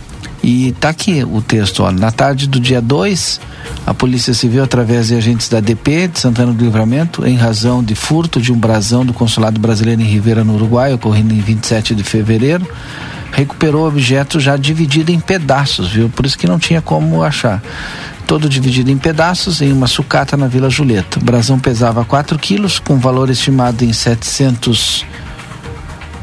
e 0.43 0.71
tá 0.79 0.89
aqui 0.89 1.23
o 1.23 1.41
texto. 1.41 1.89
Na 1.91 2.11
tarde 2.11 2.47
do 2.47 2.59
dia 2.59 2.81
2, 2.81 3.41
a 3.85 3.93
Polícia 3.93 4.33
Civil, 4.33 4.63
através 4.63 5.07
de 5.07 5.15
agentes 5.15 5.49
da 5.49 5.59
DP 5.59 6.07
de 6.07 6.19
Santana 6.19 6.53
do 6.53 6.63
Livramento, 6.63 7.25
em 7.25 7.35
razão 7.35 7.83
de 7.83 7.95
furto 7.95 8.41
de 8.41 8.51
um 8.51 8.57
brasão 8.57 9.05
do 9.05 9.13
Consulado 9.13 9.59
Brasileiro 9.59 10.01
em 10.01 10.05
Ribeira, 10.05 10.43
no 10.43 10.55
Uruguai, 10.55 10.93
ocorrendo 10.93 11.33
em 11.33 11.39
27 11.39 11.93
de 11.93 12.03
fevereiro, 12.03 12.65
recuperou 13.31 13.87
objeto 13.87 14.39
já 14.39 14.55
dividido 14.57 15.11
em 15.11 15.19
pedaços, 15.19 15.91
viu? 15.91 16.09
Por 16.09 16.25
isso 16.25 16.37
que 16.37 16.47
não 16.47 16.57
tinha 16.57 16.81
como 16.81 17.21
achar. 17.21 17.61
Todo 18.25 18.47
dividido 18.47 18.91
em 18.91 18.97
pedaços 18.97 19.61
em 19.61 19.73
uma 19.73 19.87
sucata 19.87 20.37
na 20.37 20.47
Vila 20.47 20.69
Julieta. 20.69 21.19
O 21.19 21.23
brasão 21.23 21.59
pesava 21.59 22.05
4 22.05 22.37
quilos, 22.37 22.79
com 22.79 22.97
valor 22.97 23.29
estimado 23.29 23.83
em 23.83 23.91
700, 23.91 25.05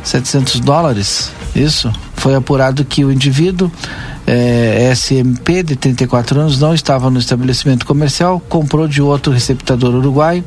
700 0.03 0.61
dólares. 0.61 1.33
Isso? 1.55 1.93
Foi 2.17 2.35
apurado 2.35 2.85
que 2.85 3.05
o 3.05 3.13
indivíduo 3.13 3.71
é, 4.27 4.91
SMP, 4.95 5.63
de 5.63 5.77
34 5.77 6.41
anos, 6.41 6.61
não 6.61 6.75
estava 6.75 7.11
no 7.11 7.19
estabelecimento 7.19 7.87
comercial, 7.87 8.41
comprou 8.41 8.89
de 8.89 9.01
outro 9.01 9.33
receptador 9.33 9.95
uruguaio, 9.95 10.45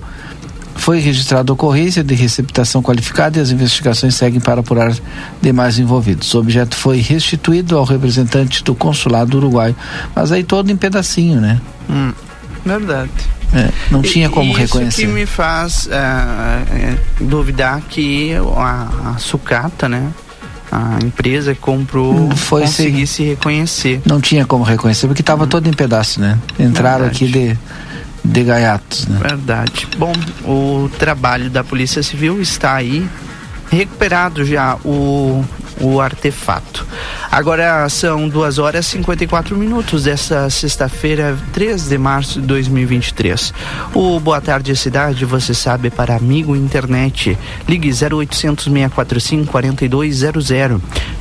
foi 0.75 0.99
registrada 0.99 1.51
ocorrência 1.51 2.03
de 2.03 2.15
receptação 2.15 2.81
qualificada 2.81 3.37
e 3.37 3.41
as 3.41 3.51
investigações 3.51 4.15
seguem 4.15 4.39
para 4.39 4.61
apurar 4.61 4.93
demais 5.41 5.77
envolvidos. 5.77 6.33
O 6.33 6.39
objeto 6.39 6.75
foi 6.75 6.99
restituído 6.99 7.77
ao 7.77 7.83
representante 7.83 8.63
do 8.63 8.73
consulado 8.73 9.37
uruguaio, 9.37 9.75
mas 10.15 10.31
aí 10.31 10.43
todo 10.43 10.71
em 10.71 10.77
pedacinho, 10.77 11.39
né? 11.41 11.59
Hum, 11.89 12.13
verdade. 12.65 13.11
É, 13.53 13.69
não 13.91 14.01
tinha 14.01 14.29
como 14.29 14.51
Isso 14.51 14.59
reconhecer. 14.59 15.01
Isso 15.01 15.11
que 15.11 15.19
me 15.19 15.25
faz 15.25 15.87
uh, 15.87 17.23
duvidar 17.23 17.81
que 17.81 18.33
a, 18.55 19.13
a 19.15 19.17
sucata, 19.17 19.89
né? 19.89 20.11
A 20.71 20.99
empresa 21.03 21.53
que 21.53 21.61
comprou 21.61 22.29
foi 22.35 22.61
conseguir 22.61 23.07
se 23.07 23.23
reconhecer. 23.23 24.01
Não 24.05 24.21
tinha 24.21 24.45
como 24.45 24.63
reconhecer, 24.63 25.07
porque 25.07 25.21
estava 25.21 25.47
todo 25.47 25.67
em 25.67 25.73
pedaço, 25.73 26.19
né? 26.19 26.37
Entraram 26.59 27.05
Verdade. 27.05 27.25
aqui 27.25 27.31
de, 27.31 27.57
de 28.23 28.43
gaiatos, 28.43 29.07
né? 29.07 29.19
Verdade. 29.21 29.87
Bom, 29.97 30.13
o 30.43 30.89
trabalho 30.99 31.49
da 31.49 31.63
Polícia 31.63 32.03
Civil 32.03 32.41
está 32.41 32.75
aí 32.75 33.07
recuperado 33.71 34.43
já 34.45 34.75
o, 34.83 35.43
o 35.79 36.01
artefato. 36.01 36.85
Agora 37.31 37.87
são 37.89 38.27
2 38.27 38.59
horas 38.59 38.87
e 38.87 38.89
54 38.91 39.55
minutos 39.55 40.03
dessa 40.03 40.49
sexta-feira, 40.49 41.37
3 41.53 41.89
de 41.89 41.97
março 41.97 42.41
de 42.41 42.47
2023. 42.47 43.53
O 43.93 44.19
Boa 44.19 44.41
Tarde 44.41 44.75
Cidade, 44.75 45.25
você 45.25 45.53
sabe, 45.53 45.89
para 45.89 46.15
amigo 46.15 46.55
internet. 46.55 47.37
Ligue 47.67 47.89
0800 47.89 48.65
645 48.65 49.51
4200. 49.51 50.49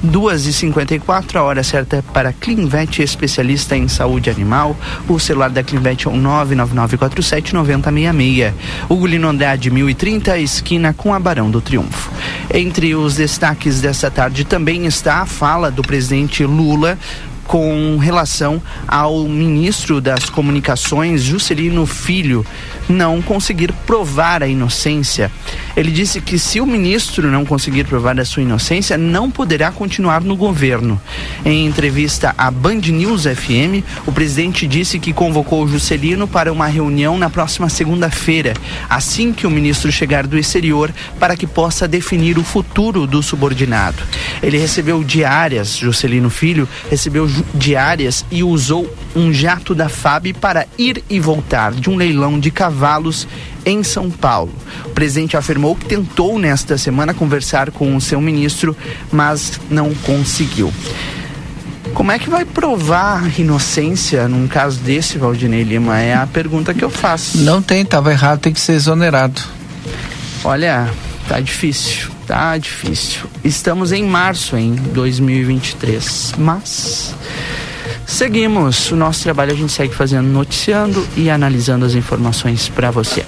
2 0.03 0.47
e 0.47 0.53
54 0.53 1.39
a 1.39 1.43
hora 1.43 1.63
certa 1.63 2.03
para 2.13 2.33
Clinvet, 2.33 3.03
especialista 3.03 3.77
em 3.77 3.89
saúde 3.89 4.31
animal. 4.31 4.77
O 5.09 5.19
celular 5.19 5.51
da 5.51 5.63
Clinvet 5.63 6.07
é 6.07 6.11
o 6.11 6.17
99947 6.17 7.55
9066. 7.55 8.55
Ugolino 8.89 9.29
Andrade 9.29 9.71
1030, 9.71 10.39
esquina 10.39 10.93
com 10.93 11.13
a 11.13 11.19
Barão 11.19 11.51
do 11.51 11.61
Triunfo. 11.61 12.11
Entre 12.53 12.95
os 12.95 13.17
destaques 13.17 13.81
dessa 13.81 14.11
tarde 14.11 14.38
também 14.45 14.87
está 14.87 15.23
a 15.23 15.27
fala 15.27 15.71
do 15.71 15.83
presidente 15.83 16.45
Lula 16.45 16.99
com 17.49 17.97
relação 17.97 18.63
ao 18.87 19.25
ministro 19.25 20.03
das 20.03 20.29
Comunicações, 20.29 21.23
Juscelino 21.23 21.87
Filho, 21.87 22.45
não 22.89 23.23
conseguir 23.23 23.73
provar 23.87 24.43
a 24.43 24.47
inocência. 24.47 25.33
Ele 25.75 25.91
disse 25.91 26.21
que 26.21 26.39
se 26.39 26.61
o 26.61 26.67
ministro 26.67 27.31
não 27.31 27.47
conseguir 27.47 27.85
provar 27.85 28.21
a 28.21 28.25
sua 28.25 28.43
inocência, 28.43 28.99
não 28.99 29.31
poderá 29.31 29.73
continuar 29.73 30.21
no 30.21 30.37
governo. 30.37 31.01
Em 31.43 31.67
entrevista 31.67 32.35
à 32.37 32.51
Band 32.51 32.83
News 32.89 33.25
FM, 33.25 33.83
o 34.07 34.13
presidente 34.13 34.67
disse 34.67 34.99
que 34.99 35.15
convocou 35.15 35.67
Juscelino 35.67 36.29
para 36.29 36.53
uma 36.53 36.67
reunião 36.67 37.17
na 37.17 37.31
próxima 37.31 37.71
segunda-feira, 37.71 38.53
assim 38.91 39.33
que 39.33 39.47
o 39.47 39.51
ministro 39.51 39.91
chegar 39.91 40.27
do 40.27 40.39
exterior, 40.39 40.93
para 41.19 41.35
que 41.35 41.47
possa 41.47 41.89
definir 41.89 42.39
o 42.39 42.45
futuro 42.45 43.07
do 43.07 43.23
subordinado. 43.23 44.03
Ele 44.43 44.59
recebeu 44.59 45.03
diárias, 45.03 45.77
Juscelino 45.77 46.29
Filho 46.29 46.69
recebeu 46.91 47.27
diárias 47.55 48.25
e 48.31 48.43
usou 48.43 48.93
um 49.15 49.33
jato 49.33 49.75
da 49.75 49.89
FAB 49.89 50.33
para 50.41 50.67
ir 50.77 51.03
e 51.09 51.19
voltar 51.19 51.73
de 51.73 51.91
um 51.91 51.97
leilão 51.97 52.39
de 52.39 52.51
cavalos 52.51 53.27
em 53.65 53.83
São 53.83 54.11
Paulo. 54.11 54.53
O 54.87 54.91
presidente 54.91 55.37
afirmou 55.37 55.77
que 55.77 55.87
tentou 55.87 56.39
nesta 56.39 56.79
semana 56.79 57.15
conversar 57.15 57.71
com 57.71 57.95
o 57.97 58.01
seu 58.01 58.21
ministro, 58.21 58.77
mas 59.11 59.61
não 59.71 59.95
conseguiu. 59.95 60.73
Como 61.95 62.13
é 62.13 62.19
que 62.19 62.31
vai 62.31 62.45
provar 62.45 63.39
inocência 63.41 64.29
num 64.29 64.47
caso 64.47 64.79
desse, 64.81 65.19
Valdinei 65.19 65.65
Lima? 65.65 65.99
É 65.99 66.15
a 66.15 66.27
pergunta 66.27 66.73
que 66.73 66.85
eu 66.85 66.91
faço. 66.91 67.39
Não 67.39 67.61
tem, 67.61 67.83
estava 67.83 68.13
errado, 68.13 68.41
tem 68.41 68.53
que 68.53 68.61
ser 68.61 68.75
exonerado. 68.75 69.41
Olha, 70.45 70.89
tá 71.27 71.41
difícil, 71.41 72.11
tá 72.29 72.59
difícil. 72.59 73.23
Estamos 73.43 73.91
em 73.91 74.05
março, 74.05 74.57
em 74.57 74.75
2023, 74.75 76.35
mas 76.37 77.15
Seguimos 78.07 78.91
o 78.91 78.97
nosso 78.97 79.23
trabalho, 79.23 79.53
a 79.53 79.55
gente 79.55 79.71
segue 79.71 79.95
fazendo, 79.95 80.27
noticiando 80.27 81.07
e 81.15 81.29
analisando 81.29 81.85
as 81.85 81.95
informações 81.95 82.67
para 82.67 82.91
você. 82.91 83.25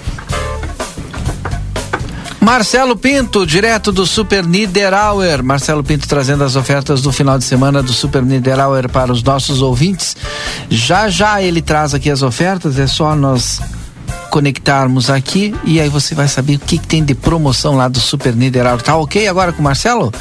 Marcelo 2.39 2.95
Pinto, 2.95 3.45
direto 3.45 3.91
do 3.91 4.07
Super 4.07 4.43
Niederauer. 4.43 5.43
Marcelo 5.43 5.83
Pinto 5.83 6.07
trazendo 6.07 6.43
as 6.43 6.55
ofertas 6.55 7.01
do 7.03 7.11
final 7.11 7.37
de 7.37 7.43
semana 7.43 7.83
do 7.83 7.93
Super 7.93 8.23
Niederauer 8.23 8.89
para 8.89 9.11
os 9.11 9.21
nossos 9.21 9.61
ouvintes. 9.61 10.17
Já 10.67 11.07
já 11.09 11.41
ele 11.41 11.61
traz 11.61 11.93
aqui 11.93 12.09
as 12.09 12.23
ofertas, 12.23 12.79
é 12.79 12.87
só 12.87 13.15
nós 13.15 13.61
conectarmos 14.31 15.09
aqui 15.09 15.53
e 15.65 15.79
aí 15.79 15.89
você 15.89 16.15
vai 16.15 16.27
saber 16.27 16.55
o 16.55 16.59
que, 16.59 16.77
que 16.77 16.87
tem 16.87 17.03
de 17.03 17.13
promoção 17.13 17.75
lá 17.75 17.87
do 17.87 17.99
Super 17.99 18.33
Niederauer. 18.33 18.81
Tá 18.81 18.95
ok 18.95 19.27
agora 19.27 19.51
com 19.51 19.59
o 19.59 19.63
Marcelo? 19.63 20.11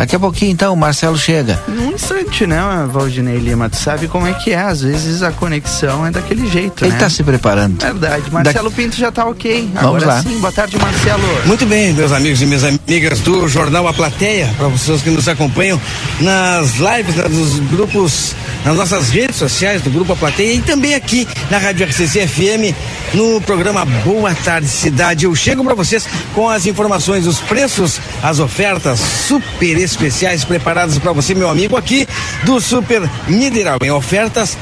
Daqui 0.00 0.16
a 0.16 0.18
pouquinho, 0.18 0.50
então, 0.50 0.72
o 0.72 0.76
Marcelo 0.78 1.18
chega. 1.18 1.60
Num 1.68 1.92
instante, 1.92 2.46
né, 2.46 2.58
Valdinei 2.90 3.36
Lima? 3.36 3.68
Tu 3.68 3.76
sabe 3.76 4.08
como 4.08 4.26
é 4.26 4.32
que 4.32 4.50
é. 4.50 4.58
Às 4.58 4.80
vezes 4.80 5.22
a 5.22 5.30
conexão 5.30 6.06
é 6.06 6.10
daquele 6.10 6.48
jeito, 6.48 6.86
Ele 6.86 6.92
né? 6.94 6.98
tá 6.98 7.10
se 7.10 7.22
preparando. 7.22 7.78
Verdade. 7.78 8.32
Marcelo 8.32 8.70
da... 8.70 8.76
Pinto 8.76 8.96
já 8.96 9.12
tá 9.12 9.26
ok. 9.26 9.68
Vamos 9.74 10.02
Agora 10.02 10.06
lá. 10.06 10.22
sim, 10.22 10.38
boa 10.38 10.50
tarde, 10.50 10.78
Marcelo. 10.78 11.22
Muito 11.44 11.66
bem, 11.66 11.92
meus 11.92 12.12
amigos 12.12 12.40
e 12.40 12.46
minhas 12.46 12.64
amigas 12.64 13.20
do 13.20 13.46
Jornal 13.46 13.86
A 13.88 13.92
Plateia, 13.92 14.48
para 14.56 14.68
vocês 14.68 15.02
que 15.02 15.10
nos 15.10 15.28
acompanham 15.28 15.78
nas 16.18 16.76
lives, 16.76 17.16
nos 17.30 17.58
grupos, 17.68 18.34
nas 18.64 18.76
nossas 18.78 19.10
redes 19.10 19.36
sociais 19.36 19.82
do 19.82 19.90
Grupo 19.90 20.14
A 20.14 20.16
Plateia 20.16 20.54
e 20.54 20.62
também 20.62 20.94
aqui 20.94 21.28
na 21.50 21.58
Rádio 21.58 21.86
RCC 21.86 22.26
FM, 22.26 22.74
no 23.12 23.38
programa 23.42 23.84
Boa 23.84 24.34
Tarde 24.34 24.66
Cidade. 24.68 25.26
Eu 25.26 25.34
chego 25.34 25.62
para 25.62 25.74
vocês 25.74 26.08
com 26.34 26.48
as 26.48 26.64
informações, 26.64 27.26
os 27.26 27.38
preços, 27.40 28.00
as 28.22 28.38
ofertas 28.38 28.98
super 28.98 29.89
especiais 29.90 30.44
preparadas 30.44 30.98
para 30.98 31.12
você, 31.12 31.34
meu 31.34 31.48
amigo, 31.48 31.76
aqui 31.76 32.06
do 32.44 32.60
Super 32.60 33.08
Niederauer. 33.28 33.80
Em 33.82 33.90
ofertas 33.90 34.56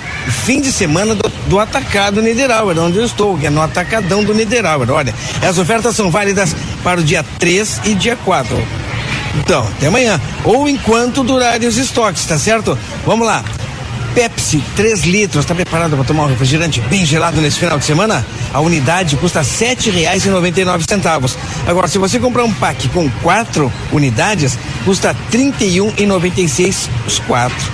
fim 0.45 0.61
de 0.61 0.73
semana 0.73 1.15
do, 1.15 1.29
do 1.47 1.59
Atacado 1.59 2.23
Niederauer, 2.23 2.79
onde 2.79 2.99
eu 2.99 3.05
estou, 3.05 3.37
que 3.37 3.47
é 3.47 3.51
no 3.51 3.63
Atacadão 3.63 4.23
do 4.25 4.35
Niederauer. 4.35 4.91
Olha, 4.91 5.15
as 5.43 5.59
ofertas 5.59 5.97
são 5.97 6.11
válidas 6.11 6.55
para 6.83 7.01
o 7.01 7.05
dia 7.05 7.25
3 7.39 7.81
e 7.85 7.95
dia 7.95 8.17
4. 8.25 8.57
Então, 9.37 9.67
até 9.77 9.87
amanhã. 9.87 10.21
Ou 10.45 10.69
enquanto 10.69 11.23
durarem 11.23 11.69
os 11.69 11.77
estoques, 11.77 12.25
tá 12.25 12.39
certo? 12.39 12.77
Vamos 13.05 13.27
lá. 13.27 13.45
Pepsi 14.19 14.61
3 14.75 15.05
litros. 15.05 15.45
Está 15.45 15.55
preparado 15.55 15.95
para 15.95 16.05
tomar 16.05 16.25
um 16.25 16.27
refrigerante 16.27 16.81
bem 16.81 17.07
gelado 17.07 17.41
nesse 17.41 17.61
final 17.61 17.79
de 17.79 17.85
semana? 17.85 18.27
A 18.53 18.61
unidade 18.61 19.17
custa 19.17 19.43
R$ 19.43 19.47
7,99. 19.47 21.37
Agora, 21.69 21.87
se 21.87 21.99
você 21.99 22.19
comprar 22.19 22.43
um 22.43 22.53
pack 22.53 22.89
com 22.89 23.09
quatro 23.23 23.73
unidades, 23.93 24.59
custa 24.85 25.13
R$ 25.13 25.19
31,96 25.53 26.89
os 27.07 27.21
quatro. 27.21 27.71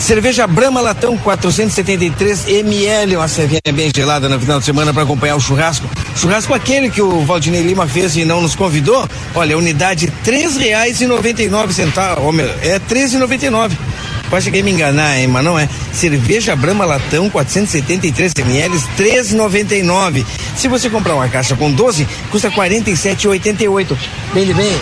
Cerveja 0.00 0.44
Brahma 0.48 0.80
Latão 0.80 1.16
473 1.18 2.48
ml, 2.48 3.16
uma 3.16 3.28
cerveja 3.28 3.60
bem 3.72 3.88
gelada 3.94 4.28
no 4.28 4.40
final 4.40 4.58
de 4.58 4.64
semana 4.64 4.92
para 4.92 5.04
acompanhar 5.04 5.36
o 5.36 5.40
churrasco. 5.40 5.88
Churrasco 6.16 6.52
aquele 6.52 6.90
que 6.90 7.00
o 7.00 7.24
Valdinei 7.24 7.62
Lima 7.62 7.86
fez 7.86 8.16
e 8.16 8.24
não 8.24 8.42
nos 8.42 8.56
convidou. 8.56 9.08
Olha, 9.36 9.56
unidade 9.56 10.06
R$ 10.06 10.32
3,99. 10.32 12.50
É 12.62 12.72
R$ 12.72 12.80
3,99. 12.90 13.70
Pode 14.30 14.50
que 14.50 14.62
me 14.62 14.72
enganar, 14.72 15.18
hein, 15.18 15.28
mas 15.28 15.44
não 15.44 15.58
é. 15.58 15.68
Cerveja 15.92 16.56
Brama 16.56 16.84
Latão 16.84 17.30
473 17.30 18.32
ml 18.38 18.76
3,99. 18.98 20.24
Se 20.56 20.68
você 20.68 20.90
comprar 20.90 21.14
uma 21.14 21.28
caixa 21.28 21.54
com 21.54 21.70
12, 21.70 22.06
custa 22.30 22.50
47,88. 22.50 23.96
Vende 24.34 24.54
bem. 24.54 24.72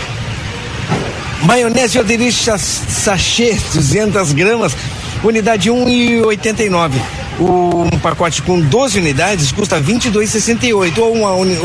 Maionese 1.43 1.99
Oderich 1.99 2.59
sachê 2.59 3.55
200 3.75 4.33
gramas, 4.33 4.75
unidade 5.23 5.71
1,89. 5.71 6.93
Um 7.39 7.91
pacote 7.99 8.41
com 8.43 8.61
12 8.61 9.01
unidades 9.01 9.51
custa 9.51 9.81
22,68 9.81 10.99
ou, 10.99 11.17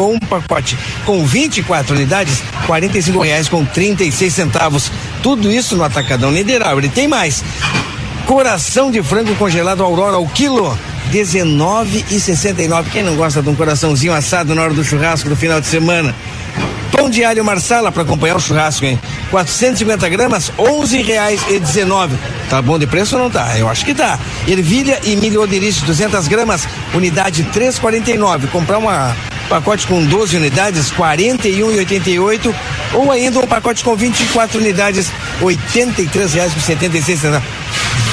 ou 0.01 0.13
um 0.13 0.19
pacote 0.19 0.77
com 1.05 1.23
24 1.25 1.95
unidades, 1.95 2.39
R$ 2.67 2.67
45,36. 2.67 4.91
Tudo 5.21 5.51
isso 5.51 5.75
no 5.75 5.83
Atacadão 5.83 6.31
Niederauer. 6.31 6.85
E 6.85 6.89
tem 6.89 7.07
mais. 7.07 7.43
Coração 8.25 8.91
de 8.91 9.01
frango 9.01 9.35
congelado 9.35 9.83
Aurora 9.83 10.15
ao 10.15 10.27
quilo. 10.27 10.77
19,69. 11.11 12.85
Quem 12.91 13.03
não 13.03 13.15
gosta 13.15 13.41
de 13.41 13.49
um 13.49 13.55
coraçãozinho 13.55 14.13
assado 14.13 14.53
na 14.53 14.61
hora 14.61 14.73
do 14.73 14.83
churrasco 14.83 15.29
no 15.29 15.35
final 15.35 15.59
de 15.59 15.67
semana? 15.67 16.13
Pão 16.91 17.09
de 17.09 17.23
alho 17.23 17.43
Marsala 17.45 17.91
para 17.91 18.03
acompanhar 18.03 18.35
o 18.35 18.39
churrasco, 18.39 18.85
hein? 18.85 18.99
450 19.31 20.09
gramas, 20.09 20.51
onze 20.57 21.01
reais 21.01 21.41
e 21.49 21.59
19. 21.59 22.15
Tá 22.49 22.61
bom 22.61 22.77
de 22.77 22.85
preço 22.87 23.15
ou 23.15 23.23
não 23.23 23.29
tá? 23.29 23.57
Eu 23.57 23.69
acho 23.69 23.85
que 23.85 23.93
tá. 23.93 24.19
Ervilha 24.47 24.99
e 25.03 25.15
milho 25.15 25.41
oderite 25.41 25.83
200 25.85 26.27
gramas, 26.27 26.67
unidade 26.93 27.43
3,49. 27.53 28.47
Comprar 28.49 28.79
uma 28.79 29.15
pacote 29.49 29.87
com 29.87 30.05
12 30.05 30.37
unidades, 30.37 30.91
41,88 30.91 32.53
ou 32.93 33.11
ainda 33.11 33.39
um 33.39 33.47
pacote 33.47 33.83
com 33.83 33.95
24 33.95 34.59
unidades, 34.59 35.09
R$ 35.41 35.57
83,76 35.75 37.41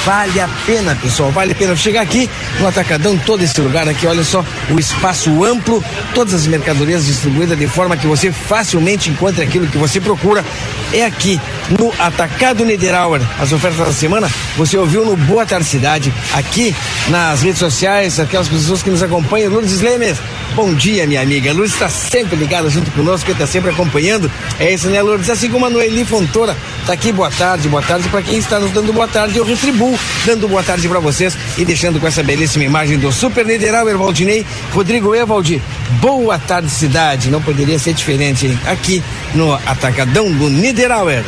vale 0.07 0.39
a 0.39 0.47
pena, 0.65 0.95
pessoal, 0.95 1.29
vale 1.31 1.51
a 1.51 1.55
pena 1.55 1.75
chegar 1.75 1.99
aqui 1.99 2.29
no 2.61 2.67
Atacadão, 2.69 3.17
todo 3.17 3.43
esse 3.43 3.59
lugar 3.59 3.89
aqui, 3.89 4.07
olha 4.07 4.23
só, 4.23 4.41
o 4.71 4.79
espaço 4.79 5.43
amplo, 5.43 5.83
todas 6.15 6.33
as 6.33 6.47
mercadorias 6.47 7.05
distribuídas 7.05 7.59
de 7.59 7.67
forma 7.67 7.97
que 7.97 8.07
você 8.07 8.31
facilmente 8.31 9.09
encontre 9.09 9.43
aquilo 9.43 9.67
que 9.67 9.77
você 9.77 9.99
procura. 9.99 10.45
É 10.93 11.03
aqui 11.03 11.41
no 11.77 11.93
Atacado 11.99 12.63
Niederauer. 12.63 13.19
As 13.37 13.51
ofertas 13.51 13.85
da 13.85 13.91
semana 13.91 14.31
você 14.55 14.77
ouviu 14.77 15.03
no 15.03 15.17
Boa 15.17 15.45
Tarde 15.45 15.65
Cidade, 15.67 16.13
aqui 16.33 16.73
nas 17.09 17.41
redes 17.41 17.59
sociais, 17.59 18.17
aquelas 18.17 18.47
pessoas 18.47 18.81
que 18.81 18.89
nos 18.89 19.03
acompanham. 19.03 19.51
Lourdes 19.51 19.81
Lemes, 19.81 20.17
bom 20.55 20.73
dia, 20.73 21.05
minha 21.05 21.21
amiga. 21.21 21.51
Lourdes 21.53 21.73
está 21.73 21.89
sempre 21.89 22.35
ligada 22.35 22.69
junto 22.69 22.89
conosco, 22.91 23.31
está 23.31 23.45
sempre 23.45 23.69
acompanhando. 23.71 24.31
É 24.59 24.73
isso, 24.73 24.87
né, 24.89 25.01
Lourdes? 25.01 25.29
Assim 25.29 25.49
como 25.49 25.65
a 25.65 25.69
Noeli 25.69 26.03
Fontoura 26.05 26.55
está 26.81 26.93
aqui, 26.93 27.11
boa 27.11 27.29
tarde, 27.29 27.67
boa 27.67 27.81
tarde. 27.81 28.07
Para 28.09 28.21
quem 28.21 28.37
está 28.37 28.59
nos 28.59 28.71
dando 28.71 28.93
boa 28.93 29.07
tarde, 29.07 29.37
eu 29.37 29.45
retribuo 29.45 29.97
dando 30.25 30.47
boa 30.47 30.63
tarde 30.63 30.87
para 30.87 30.99
vocês 30.99 31.37
e 31.57 31.65
deixando 31.65 31.99
com 31.99 32.07
essa 32.07 32.23
belíssima 32.23 32.63
imagem 32.63 32.97
do 32.97 33.11
Super 33.11 33.45
Niederauer 33.45 33.97
Valdinei, 33.97 34.45
Rodrigo 34.71 35.13
Evaldi. 35.13 35.61
Boa 36.01 36.39
tarde, 36.39 36.69
cidade. 36.69 37.29
Não 37.29 37.41
poderia 37.41 37.77
ser 37.79 37.93
diferente, 37.93 38.47
hein? 38.47 38.59
Aqui 38.65 39.03
no 39.35 39.53
Atacadão 39.53 40.31
do 40.31 40.49
Niederauer. 40.49 41.23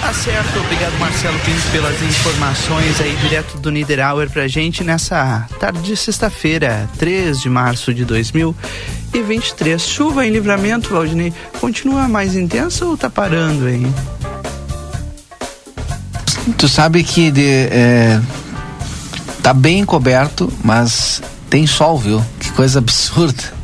Tá 0.00 0.14
certo, 0.14 0.60
obrigado 0.60 0.98
Marcelo 0.98 1.38
Pinto 1.40 1.70
pelas 1.72 2.00
informações 2.02 3.00
aí 3.00 3.14
direto 3.16 3.58
do 3.58 3.70
Niederauer 3.70 4.30
pra 4.30 4.46
gente 4.46 4.82
nessa 4.84 5.46
tarde 5.58 5.82
de 5.82 5.96
sexta-feira, 5.96 6.88
3 6.98 7.40
de 7.40 7.50
março 7.50 7.92
de 7.92 8.04
2023. 8.04 9.82
Chuva 9.82 10.24
em 10.24 10.30
livramento, 10.30 10.90
Valdinei, 10.90 11.32
continua 11.60 12.08
mais 12.08 12.36
intensa 12.36 12.86
ou 12.86 12.96
tá 12.96 13.10
parando 13.10 13.66
aí? 13.66 13.86
Tu 16.56 16.68
sabe 16.68 17.02
que 17.04 17.30
de, 17.30 17.68
é, 17.70 18.20
tá 19.42 19.52
bem 19.52 19.84
coberto, 19.84 20.50
mas 20.64 21.20
tem 21.50 21.66
sol, 21.66 21.98
viu? 21.98 22.24
Que 22.38 22.50
coisa 22.52 22.78
absurda. 22.78 23.57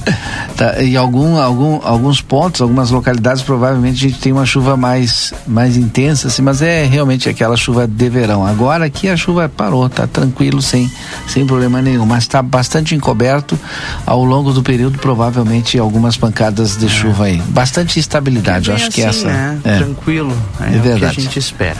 Tá, 0.57 0.81
em 0.83 0.97
algum, 0.97 1.37
algum, 1.37 1.81
alguns 1.83 2.21
pontos, 2.21 2.61
algumas 2.61 2.91
localidades, 2.91 3.43
provavelmente 3.43 3.97
a 3.97 4.09
gente 4.09 4.21
tem 4.21 4.33
uma 4.33 4.47
chuva 4.47 4.77
mais, 4.77 5.35
mais 5.47 5.77
intensa, 5.77 6.29
assim, 6.29 6.43
mas 6.43 6.63
é 6.63 6.85
realmente 6.85 7.29
aquela 7.29 7.57
chuva 7.57 7.89
de 7.89 8.09
verão. 8.09 8.47
Agora 8.47 8.85
aqui 8.85 9.09
a 9.09 9.17
chuva 9.17 9.49
parou, 9.49 9.89
tá 9.89 10.07
tranquilo, 10.07 10.63
sem, 10.63 10.89
sem 11.27 11.45
problema 11.45 11.83
nenhum, 11.83 12.07
mas 12.07 12.23
está 12.23 12.41
bastante 12.41 12.95
encoberto 12.95 13.59
ao 14.07 14.25
longo 14.25 14.53
do 14.53 14.63
período, 14.63 14.99
provavelmente 14.99 15.77
algumas 15.77 16.17
pancadas 16.17 16.77
de 16.77 16.87
é. 16.87 16.89
chuva 16.89 17.25
aí. 17.25 17.43
Bastante 17.49 17.99
estabilidade, 17.99 18.69
eu 18.69 18.77
acho 18.77 18.89
assim, 18.89 18.93
que 18.93 19.03
essa. 19.03 19.27
Né? 19.27 19.59
É. 19.65 19.79
Tranquilo, 19.79 20.37
é, 20.61 20.69
é 20.69 20.79
verdade. 20.79 20.95
o 20.95 20.99
que 20.99 21.05
a 21.21 21.25
gente 21.25 21.39
espera. 21.39 21.79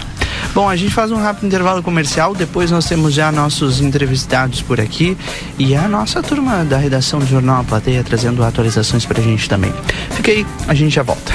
Bom, 0.53 0.69
a 0.69 0.77
gente 0.77 0.93
faz 0.93 1.11
um 1.11 1.17
rápido 1.17 1.47
intervalo 1.47 1.83
comercial, 1.83 2.35
depois 2.35 2.71
nós 2.71 2.87
temos 2.87 3.15
já 3.15 3.33
nossos 3.33 3.81
entrevistados 3.81 4.63
por 4.63 4.81
aqui 4.81 5.17
e 5.59 5.75
a 5.75 5.89
nossa 5.89 6.23
turma 6.23 6.65
da 6.65 6.77
redação 6.77 7.19
do 7.19 7.27
Jornal 7.27 7.61
A 7.61 7.65
Plateia 7.65 8.05
trazendo 8.05 8.43
atualizações 8.45 9.05
pra 9.05 9.21
gente 9.23 9.49
também. 9.49 9.73
Fica 10.11 10.31
aí, 10.31 10.47
a 10.69 10.75
gente 10.75 10.95
já 10.95 11.03
volta. 11.03 11.33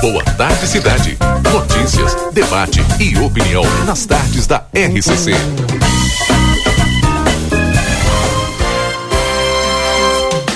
Boa 0.00 0.24
tarde, 0.24 0.66
cidade. 0.66 1.18
Notícias, 1.52 2.16
debate 2.32 2.80
e 2.98 3.16
opinião 3.18 3.62
nas 3.86 4.06
tardes 4.06 4.46
da 4.46 4.64
RCC. 4.74 5.32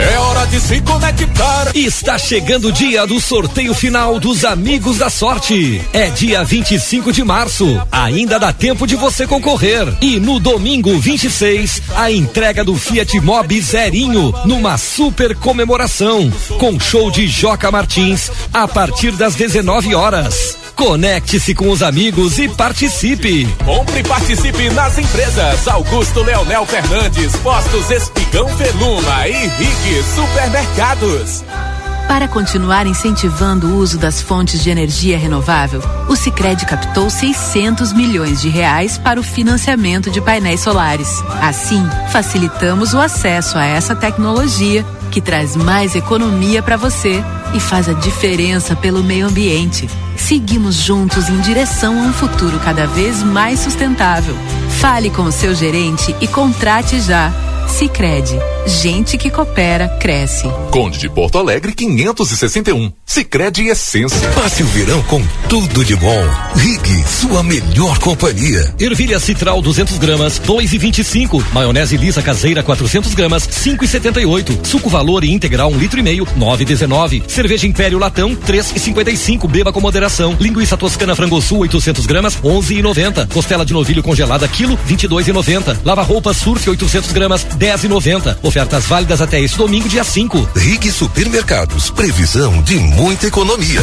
É 0.00 0.18
hora 0.18 0.46
de 0.46 0.58
se 0.60 0.80
conectar. 0.80 1.70
Está 1.74 2.16
chegando 2.16 2.68
o 2.68 2.72
dia 2.72 3.06
do 3.06 3.20
sorteio 3.20 3.74
final 3.74 4.18
dos 4.18 4.44
Amigos 4.44 4.98
da 4.98 5.10
Sorte. 5.10 5.80
É 5.92 6.08
dia 6.08 6.42
25 6.42 7.12
de 7.12 7.22
março. 7.22 7.66
Ainda 7.92 8.38
dá 8.38 8.52
tempo 8.52 8.86
de 8.86 8.96
você 8.96 9.26
concorrer. 9.26 9.86
E 10.00 10.18
no 10.18 10.40
domingo 10.40 10.98
26, 10.98 11.82
a 11.94 12.10
entrega 12.10 12.64
do 12.64 12.76
Fiat 12.76 13.20
Mobi 13.20 13.60
Zerinho 13.60 14.32
numa 14.46 14.78
super 14.78 15.36
comemoração 15.36 16.32
com 16.58 16.80
show 16.80 17.10
de 17.10 17.26
Joca 17.26 17.70
Martins 17.70 18.30
a 18.52 18.66
partir 18.66 19.12
das 19.12 19.34
19 19.34 19.94
horas. 19.94 20.59
Conecte-se 20.74 21.54
com 21.54 21.70
os 21.70 21.82
amigos 21.82 22.38
e 22.38 22.48
participe. 22.48 23.46
Compre 23.64 24.00
e 24.00 24.02
participe 24.02 24.70
nas 24.70 24.98
empresas 24.98 25.68
Augusto 25.68 26.22
Leonel 26.22 26.66
Fernandes, 26.66 27.36
Postos 27.36 27.90
Espigão 27.90 28.48
Feluma 28.56 29.28
e 29.28 29.46
Rig 29.46 30.02
Supermercados. 30.14 31.44
Para 32.10 32.26
continuar 32.26 32.88
incentivando 32.88 33.68
o 33.68 33.76
uso 33.76 33.96
das 33.96 34.20
fontes 34.20 34.64
de 34.64 34.68
energia 34.68 35.16
renovável, 35.16 35.80
o 36.08 36.16
Sicredi 36.16 36.66
captou 36.66 37.08
600 37.08 37.92
milhões 37.92 38.40
de 38.40 38.48
reais 38.48 38.98
para 38.98 39.20
o 39.20 39.22
financiamento 39.22 40.10
de 40.10 40.20
painéis 40.20 40.60
solares. 40.60 41.22
Assim, 41.40 41.88
facilitamos 42.10 42.94
o 42.94 42.98
acesso 43.00 43.56
a 43.56 43.64
essa 43.64 43.94
tecnologia 43.94 44.84
que 45.10 45.20
traz 45.20 45.56
mais 45.56 45.94
economia 45.94 46.62
para 46.62 46.76
você 46.76 47.22
e 47.52 47.60
faz 47.60 47.88
a 47.88 47.92
diferença 47.92 48.76
pelo 48.76 49.02
meio 49.02 49.26
ambiente. 49.26 49.88
Seguimos 50.16 50.76
juntos 50.76 51.28
em 51.28 51.40
direção 51.40 51.98
a 51.98 52.06
um 52.06 52.12
futuro 52.12 52.58
cada 52.60 52.86
vez 52.86 53.22
mais 53.22 53.60
sustentável. 53.60 54.36
Fale 54.80 55.10
com 55.10 55.22
o 55.22 55.32
seu 55.32 55.54
gerente 55.54 56.14
e 56.20 56.28
contrate 56.28 57.00
já. 57.00 57.32
Sicredi 57.70 58.38
Gente 58.66 59.16
que 59.16 59.30
coopera, 59.30 59.88
cresce. 60.00 60.46
Conde 60.70 60.98
de 60.98 61.08
Porto 61.08 61.38
Alegre 61.38 61.72
561. 61.72 62.92
Sicredi 63.04 63.66
Essência. 63.66 64.28
Passe 64.30 64.62
o 64.62 64.66
verão 64.66 65.02
com 65.04 65.22
tudo 65.48 65.84
de 65.84 65.96
bom. 65.96 66.22
Rig, 66.54 67.04
sua 67.08 67.42
melhor 67.42 67.98
companhia. 67.98 68.72
Ervilha 68.78 69.18
Citral 69.18 69.60
200 69.60 69.98
gramas, 69.98 70.40
2,25. 70.40 71.42
Maionese 71.52 71.96
lisa 71.96 72.22
caseira 72.22 72.62
400 72.62 73.12
gramas, 73.14 73.48
5,78. 73.48 74.64
Suco 74.64 74.88
Valor 74.88 75.24
integral 75.24 75.70
1 75.70 75.74
um 75.74 75.78
litro 75.78 75.98
e 75.98 76.02
meio, 76.02 76.26
9,19. 76.38 77.28
Cerveja 77.28 77.66
Império 77.66 77.98
Latão 77.98 78.36
3,55. 78.36 79.48
Beba 79.48 79.72
com 79.72 79.80
moderação. 79.80 80.36
Linguiça 80.38 80.76
toscana 80.76 81.16
frangosul 81.16 81.60
800 81.60 82.06
gramas, 82.06 82.36
11,90. 82.36 83.28
Costela 83.32 83.64
de 83.64 83.72
novilho 83.72 84.02
congelada 84.02 84.46
quilo, 84.46 84.78
22,90. 84.88 85.78
Lava 85.84 86.02
roupa 86.02 86.32
surf 86.32 86.68
800 86.70 87.10
gramas, 87.10 87.44
10,90. 87.60 88.38
Ofertas 88.42 88.86
válidas 88.86 89.20
até 89.20 89.38
esse 89.40 89.56
domingo, 89.56 89.88
dia 89.88 90.02
5. 90.02 90.48
Rig 90.56 90.90
Supermercados. 90.90 91.90
Previsão 91.90 92.62
de 92.62 92.78
muita 92.78 93.26
economia. 93.26 93.82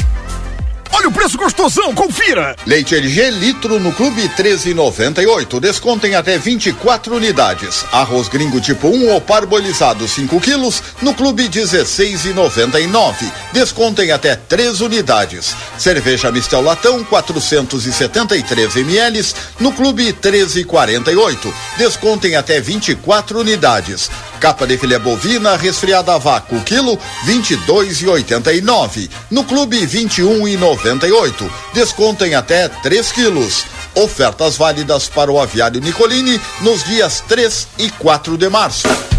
Olha 0.93 1.07
o 1.07 1.11
preço 1.11 1.37
gostosão, 1.37 1.95
confira! 1.95 2.55
Leite 2.65 2.95
LG 2.95 3.31
litro 3.31 3.79
no 3.79 3.93
Clube 3.93 4.29
13,98. 4.37 5.59
Descontem 5.59 6.15
até 6.15 6.37
24 6.37 7.15
unidades. 7.15 7.85
Arroz 7.91 8.27
gringo 8.27 8.59
tipo 8.59 8.89
1 8.89 9.09
ou 9.09 9.21
parbolizado 9.21 10.07
5 10.07 10.39
quilos 10.41 10.83
no 11.01 11.13
Clube 11.13 11.47
16,99. 11.47 13.31
Descontem 13.53 14.11
até 14.11 14.35
3 14.35 14.81
unidades. 14.81 15.55
Cerveja 15.77 16.31
Mistel 16.31 16.61
Latão 16.61 17.03
473 17.05 18.75
ml 18.75 19.33
no 19.59 19.71
Clube 19.71 20.13
13,48. 20.13 21.53
Descontem 21.77 22.35
até 22.35 22.59
24 22.59 23.39
unidades. 23.39 24.09
Capa 24.41 24.65
de 24.65 24.75
filé 24.75 24.97
bovina 24.97 25.55
resfriada 25.55 26.15
a 26.15 26.17
vácuo 26.17 26.59
quilo 26.61 26.97
22,89. 27.27 29.07
No 29.29 29.43
Clube 29.43 29.77
21,90. 29.85 30.81
98. 30.81 31.51
Desconto 31.73 32.25
em 32.25 32.33
até 32.33 32.67
3 32.67 33.11
quilos. 33.11 33.65
Ofertas 33.95 34.57
válidas 34.57 35.07
para 35.07 35.31
o 35.31 35.39
aviário 35.39 35.81
Nicolini 35.81 36.39
nos 36.61 36.83
dias 36.83 37.23
3 37.27 37.67
e 37.77 37.89
4 37.91 38.37
de 38.37 38.49
março. 38.49 39.10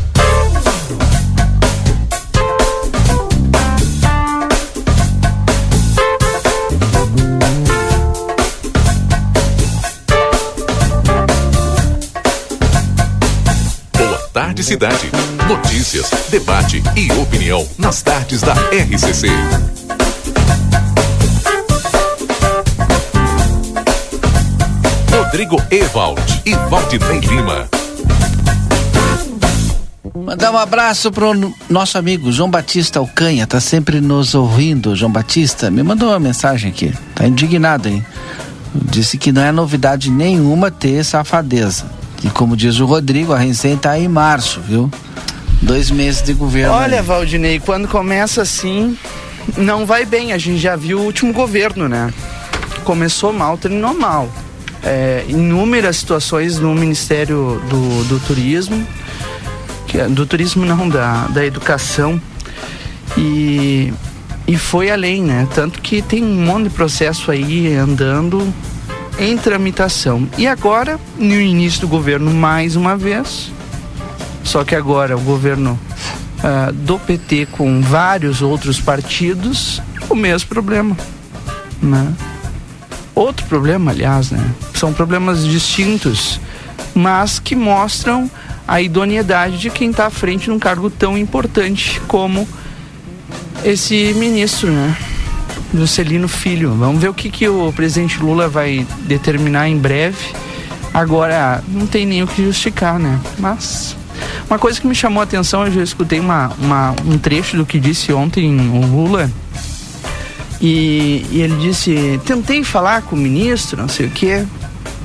Cidade. 14.62 15.11
Notícias, 15.48 16.09
debate 16.31 16.83
e 16.94 17.11
opinião 17.20 17.66
nas 17.77 18.01
tardes 18.01 18.40
da 18.42 18.53
RCC. 18.53 19.29
Rodrigo 25.11 25.61
Evald 25.70 26.42
e 26.46 26.55
Valdinei 26.55 27.20
Lima. 27.20 27.68
Mandar 30.14 30.53
um 30.53 30.59
abraço 30.59 31.11
pro 31.11 31.33
nosso 31.68 31.98
amigo 31.98 32.31
João 32.31 32.51
Batista 32.51 33.01
Alcanha, 33.01 33.46
tá 33.46 33.61
sempre 33.61 34.01
nos 34.01 34.35
ouvindo. 34.35 34.94
João 34.94 35.11
Batista 35.11 35.70
me 35.70 35.83
mandou 35.83 36.11
uma 36.11 36.20
mensagem 36.20 36.70
aqui, 36.70 36.92
tá 37.14 37.27
indignado, 37.27 37.88
hein? 37.88 38.05
Disse 38.75 39.18
que 39.18 39.33
não 39.33 39.42
é 39.42 39.51
novidade 39.51 40.11
nenhuma 40.11 40.70
ter 40.70 41.05
safadeza. 41.05 42.01
E 42.24 42.30
como 42.30 42.56
diz 42.56 42.78
o 42.80 42.87
Rodrigo, 42.87 43.32
a 43.32 43.38
Rensem 43.38 43.76
tá 43.76 43.98
em 43.98 44.08
março, 44.08 44.61
viu? 44.61 44.90
Dois 45.61 45.90
meses 45.90 46.22
de 46.22 46.32
governo. 46.32 46.74
Olha, 46.74 47.00
aí. 47.00 47.06
Valdinei, 47.06 47.61
quando 47.61 47.88
começa 47.88 48.42
assim, 48.42 48.96
não 49.56 49.87
vai 49.87 50.04
bem. 50.04 50.32
A 50.32 50.38
gente 50.38 50.58
já 50.58 50.76
viu 50.76 51.00
o 51.00 51.04
último 51.04 51.32
governo, 51.32 51.88
né? 51.88 52.12
Começou 52.85 53.32
mal, 53.32 53.56
terminou 53.56 53.94
mal 53.94 54.28
é, 54.82 55.24
inúmeras 55.28 55.96
situações 55.96 56.58
no 56.58 56.74
Ministério 56.74 57.62
do, 57.68 58.04
do 58.04 58.20
Turismo, 58.20 58.87
é, 59.94 60.08
do 60.08 60.26
turismo 60.26 60.64
não, 60.64 60.88
da, 60.88 61.26
da 61.28 61.44
educação, 61.44 62.20
e, 63.16 63.92
e 64.46 64.56
foi 64.56 64.90
além, 64.90 65.22
né? 65.22 65.46
Tanto 65.54 65.80
que 65.80 66.02
tem 66.02 66.24
um 66.24 66.44
monte 66.44 66.64
de 66.64 66.70
processo 66.70 67.30
aí 67.30 67.74
andando 67.76 68.52
em 69.18 69.37
tramitação. 69.37 70.29
E 70.38 70.46
agora, 70.46 70.98
no 71.18 71.35
início 71.35 71.81
do 71.83 71.88
governo, 71.88 72.31
mais 72.31 72.77
uma 72.77 72.96
vez, 72.96 73.53
só 74.44 74.64
que 74.64 74.75
agora 74.75 75.16
o 75.16 75.20
governo 75.20 75.79
uh, 76.38 76.72
do 76.72 76.98
PT 76.98 77.46
com 77.53 77.81
vários 77.81 78.42
outros 78.42 78.81
partidos, 78.81 79.81
o 80.09 80.14
mesmo 80.14 80.48
problema, 80.48 80.96
né? 81.81 82.12
Outro 83.14 83.46
problema, 83.46 83.90
aliás, 83.90 84.31
né? 84.31 84.44
São 84.75 84.92
problemas 84.92 85.44
distintos, 85.44 86.40
mas 86.94 87.38
que 87.38 87.55
mostram 87.55 88.31
a 88.66 88.81
idoneidade 88.81 89.59
de 89.59 89.70
quem 89.70 89.90
está 89.90 90.07
à 90.07 90.11
frente 90.11 90.48
num 90.48 90.59
cargo 90.59 90.88
tão 90.88 91.16
importante 91.18 92.01
como 92.09 92.48
esse 93.64 94.14
ministro, 94.14 94.70
né? 94.70 94.96
Juscelino 95.74 96.28
Filho. 96.28 96.74
Vamos 96.74 97.00
ver 97.00 97.08
o 97.08 97.14
que, 97.14 97.30
que 97.30 97.48
o 97.48 97.72
presidente 97.72 98.18
Lula 98.20 98.48
vai 98.48 98.87
determinar 99.00 99.68
em 99.68 99.76
breve. 99.76 100.18
Agora, 100.92 101.62
não 101.68 101.87
tem 101.87 102.04
nem 102.04 102.22
o 102.22 102.26
que 102.26 102.44
justificar, 102.44 102.98
né? 102.98 103.18
Mas 103.38 103.96
uma 104.48 104.58
coisa 104.58 104.80
que 104.80 104.87
me 104.87 104.94
chamou 104.94 105.20
a 105.20 105.24
atenção, 105.24 105.64
eu 105.66 105.72
já 105.72 105.82
escutei 105.82 106.20
uma, 106.20 106.52
uma, 106.58 106.94
um 107.06 107.16
trecho 107.18 107.56
do 107.56 107.64
que 107.64 107.80
disse 107.80 108.12
ontem 108.12 108.54
o 108.70 108.87
Lula 108.87 109.30
e, 110.61 111.26
e 111.30 111.40
ele 111.40 111.56
disse: 111.56 112.20
tentei 112.24 112.62
falar 112.62 113.02
com 113.02 113.16
o 113.16 113.18
ministro, 113.18 113.80
não 113.80 113.88
sei 113.88 114.06
o 114.06 114.11
quê. 114.11 114.44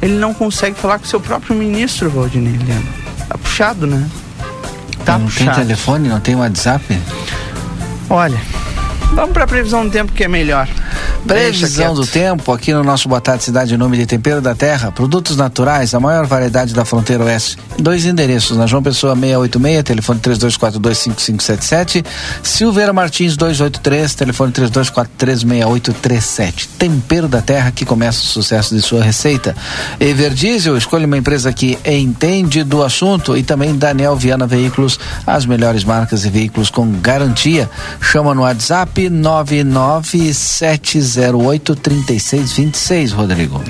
Ele 0.02 0.14
não 0.14 0.32
consegue 0.34 0.78
falar 0.78 1.00
com 1.00 1.06
o 1.06 1.08
seu 1.08 1.20
próprio 1.20 1.56
ministro, 1.56 2.10
Valdinei 2.10 2.54
Helena. 2.54 2.84
Tá 3.28 3.38
puxado, 3.38 3.88
né? 3.88 4.08
Tá 5.04 5.18
não 5.18 5.26
puxado. 5.26 5.56
tem 5.56 5.66
telefone, 5.66 6.10
não 6.10 6.20
tem 6.20 6.36
WhatsApp? 6.36 7.00
Olha, 8.10 8.40
vamos 9.14 9.34
para 9.34 9.44
a 9.44 9.48
previsão 9.48 9.86
do 9.86 9.92
tempo 9.92 10.12
que 10.12 10.24
é 10.24 10.28
melhor. 10.28 10.68
Previsão 11.26 11.94
do 11.94 12.06
tempo 12.06 12.52
aqui 12.54 12.74
no 12.74 12.84
nosso 12.84 13.10
Boa 13.10 13.20
Tarde 13.20 13.44
Cidade, 13.44 13.76
nome 13.76 13.98
de 13.98 14.06
Tempero 14.06 14.40
da 14.42 14.56
Terra, 14.56 14.92
produtos 14.92 15.36
naturais, 15.36 15.94
a 15.94 16.00
maior 16.00 16.26
variedade 16.26 16.74
da 16.74 16.86
fronteira 16.86 17.26
oeste. 17.26 17.58
Dois 17.80 18.06
endereços, 18.06 18.58
na 18.58 18.66
João 18.66 18.82
Pessoa 18.82 19.16
686, 19.16 19.84
telefone 19.84 20.20
32425577, 20.20 22.06
Silveira 22.42 22.94
Martins 22.94 23.36
283, 23.36 24.16
telefone 24.16 24.54
32436837. 24.54 26.70
Tempero 26.78 27.28
da 27.28 27.42
Terra 27.42 27.72
que 27.72 27.86
começa 27.86 28.20
o 28.20 28.26
sucesso 28.26 28.74
de 28.74 28.82
sua 28.82 29.04
receita. 29.04 29.54
Everdiesel, 30.00 30.78
escolha 30.78 31.06
uma 31.06 31.18
empresa 31.18 31.52
que 31.52 31.78
entende 31.86 32.64
do 32.64 32.84
assunto 32.84 33.36
e 33.36 33.44
também 33.44 33.76
Daniel 33.76 34.16
Viana 34.16 34.48
Veículos, 34.48 34.98
as 35.26 35.46
melhores 35.46 35.84
marcas 35.84 36.24
e 36.26 36.30
veículos 36.30 36.70
com 36.70 36.90
garantia. 37.00 37.70
Chama 38.00 38.34
no 38.34 38.44
WhatsApp 38.44 39.10
997 39.10 41.02
08 41.18 41.76
36 41.76 42.54
26, 42.54 43.12
Rodrigo. 43.12 43.64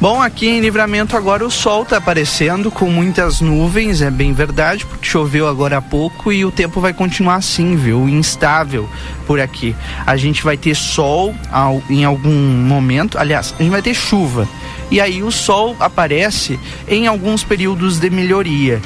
Bom, 0.00 0.22
aqui 0.22 0.48
em 0.48 0.60
Livramento 0.60 1.14
agora 1.14 1.44
o 1.44 1.50
sol 1.50 1.82
está 1.82 1.98
aparecendo 1.98 2.70
com 2.70 2.86
muitas 2.86 3.42
nuvens, 3.42 4.00
é 4.00 4.10
bem 4.10 4.32
verdade, 4.32 4.86
porque 4.86 5.06
choveu 5.06 5.46
agora 5.46 5.76
há 5.76 5.82
pouco 5.82 6.32
e 6.32 6.42
o 6.42 6.50
tempo 6.50 6.80
vai 6.80 6.94
continuar 6.94 7.34
assim, 7.34 7.76
viu? 7.76 8.08
Instável 8.08 8.88
por 9.26 9.38
aqui. 9.38 9.76
A 10.06 10.16
gente 10.16 10.42
vai 10.42 10.56
ter 10.56 10.74
sol 10.74 11.34
em 11.90 12.04
algum 12.04 12.32
momento, 12.32 13.18
aliás, 13.18 13.54
a 13.58 13.62
gente 13.62 13.70
vai 13.70 13.82
ter 13.82 13.92
chuva. 13.92 14.48
E 14.90 15.00
aí 15.00 15.22
o 15.22 15.30
sol 15.30 15.76
aparece 15.78 16.58
em 16.88 17.06
alguns 17.06 17.44
períodos 17.44 17.98
de 17.98 18.08
melhoria. 18.08 18.80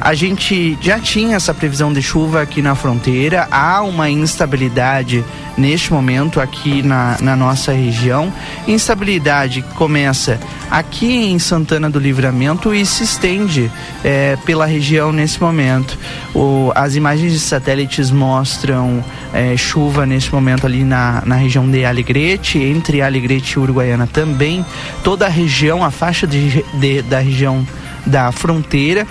A 0.00 0.14
gente 0.14 0.78
já 0.80 0.98
tinha 1.00 1.36
essa 1.36 1.54
previsão 1.54 1.92
de 1.92 2.02
chuva 2.02 2.42
aqui 2.42 2.62
na 2.62 2.74
fronteira, 2.74 3.48
há 3.50 3.82
uma 3.82 4.10
instabilidade 4.10 5.24
neste 5.56 5.92
momento 5.92 6.40
aqui 6.40 6.82
na, 6.82 7.16
na 7.20 7.34
nossa 7.34 7.72
região. 7.72 8.32
Instabilidade 8.68 9.62
começa 9.74 10.38
aqui 10.70 11.30
em 11.30 11.38
Santana 11.38 11.88
do 11.88 11.98
Livramento 11.98 12.74
e 12.74 12.84
se 12.84 13.04
estende 13.04 13.70
é, 14.04 14.36
pela 14.44 14.66
região 14.66 15.12
nesse 15.12 15.40
momento. 15.40 15.98
O, 16.34 16.70
as 16.74 16.94
imagens 16.94 17.32
de 17.32 17.40
satélites 17.40 18.10
mostram 18.10 19.02
é, 19.32 19.56
chuva 19.56 20.04
neste 20.04 20.32
momento 20.34 20.66
ali 20.66 20.84
na, 20.84 21.22
na 21.24 21.36
região 21.36 21.68
de 21.68 21.84
Alegrete, 21.84 22.58
entre 22.58 23.00
Alegrete 23.00 23.54
e 23.54 23.58
Uruguaiana 23.58 24.06
também. 24.06 24.64
Toda 25.02 25.26
a 25.26 25.30
região, 25.30 25.82
a 25.84 25.90
faixa 25.90 26.26
de, 26.26 26.62
de 26.74 27.02
da 27.02 27.18
região 27.18 27.66
da 28.04 28.30
fronteira 28.30 29.06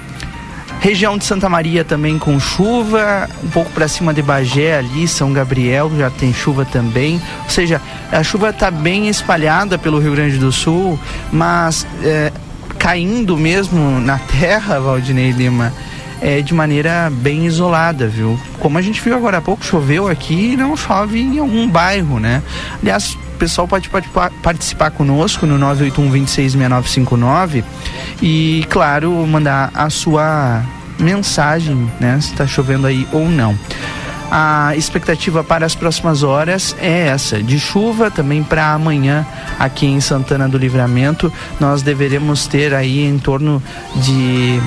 Região 0.79 1.17
de 1.17 1.25
Santa 1.25 1.49
Maria 1.49 1.83
também 1.83 2.19
com 2.19 2.39
chuva, 2.39 3.27
um 3.43 3.47
pouco 3.49 3.71
para 3.71 3.87
cima 3.87 4.13
de 4.13 4.21
Bagé 4.21 4.77
ali, 4.77 5.07
São 5.07 5.33
Gabriel 5.33 5.91
já 5.97 6.09
tem 6.09 6.33
chuva 6.33 6.63
também. 6.63 7.19
Ou 7.43 7.49
seja, 7.49 7.81
a 8.11 8.21
chuva 8.23 8.49
está 8.49 8.69
bem 8.69 9.07
espalhada 9.07 9.77
pelo 9.77 9.99
Rio 9.99 10.11
Grande 10.11 10.37
do 10.37 10.51
Sul, 10.51 10.99
mas 11.31 11.87
é, 12.03 12.31
caindo 12.77 13.35
mesmo 13.35 13.99
na 13.99 14.19
terra, 14.19 14.79
Valdinei 14.79 15.31
Lima, 15.31 15.73
é, 16.25 16.41
de 16.41 16.55
maneira 16.55 17.11
bem 17.11 17.45
isolada, 17.45 18.07
viu? 18.07 18.39
Como 18.59 18.79
a 18.79 18.81
gente 18.81 18.99
viu 18.99 19.15
agora 19.15 19.37
há 19.37 19.41
pouco, 19.41 19.63
choveu 19.63 20.07
aqui 20.07 20.53
e 20.53 20.57
não 20.57 20.75
chove 20.75 21.19
em 21.19 21.37
algum 21.37 21.69
bairro, 21.69 22.19
né? 22.19 22.41
Aliás, 22.81 23.13
o 23.13 23.37
pessoal 23.37 23.67
pode, 23.67 23.91
participar 24.41 24.89
conosco 24.89 25.45
no 25.45 25.55
981 25.59 26.09
266959 26.09 27.63
e, 28.23 28.65
claro, 28.71 29.11
mandar 29.27 29.69
a 29.75 29.87
sua 29.91 30.63
mensagem, 30.97 31.91
né? 31.99 32.17
Se 32.19 32.31
está 32.31 32.47
chovendo 32.47 32.87
aí 32.87 33.07
ou 33.11 33.29
não. 33.29 33.55
A 34.31 34.75
expectativa 34.75 35.43
para 35.43 35.63
as 35.63 35.75
próximas 35.75 36.23
horas 36.23 36.75
é 36.79 37.05
essa, 37.05 37.41
de 37.43 37.59
chuva 37.59 38.09
também 38.09 38.41
para 38.41 38.73
amanhã 38.73 39.23
aqui 39.59 39.85
em 39.85 40.01
Santana 40.01 40.49
do 40.49 40.57
Livramento. 40.57 41.31
Nós 41.59 41.83
deveremos 41.83 42.47
ter 42.47 42.73
aí 42.73 43.05
em 43.05 43.19
torno 43.19 43.61
de 43.97 44.59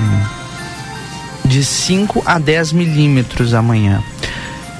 de 1.45 1.63
5 1.63 2.23
a 2.25 2.37
10 2.39 2.73
milímetros 2.73 3.53
amanhã 3.53 4.03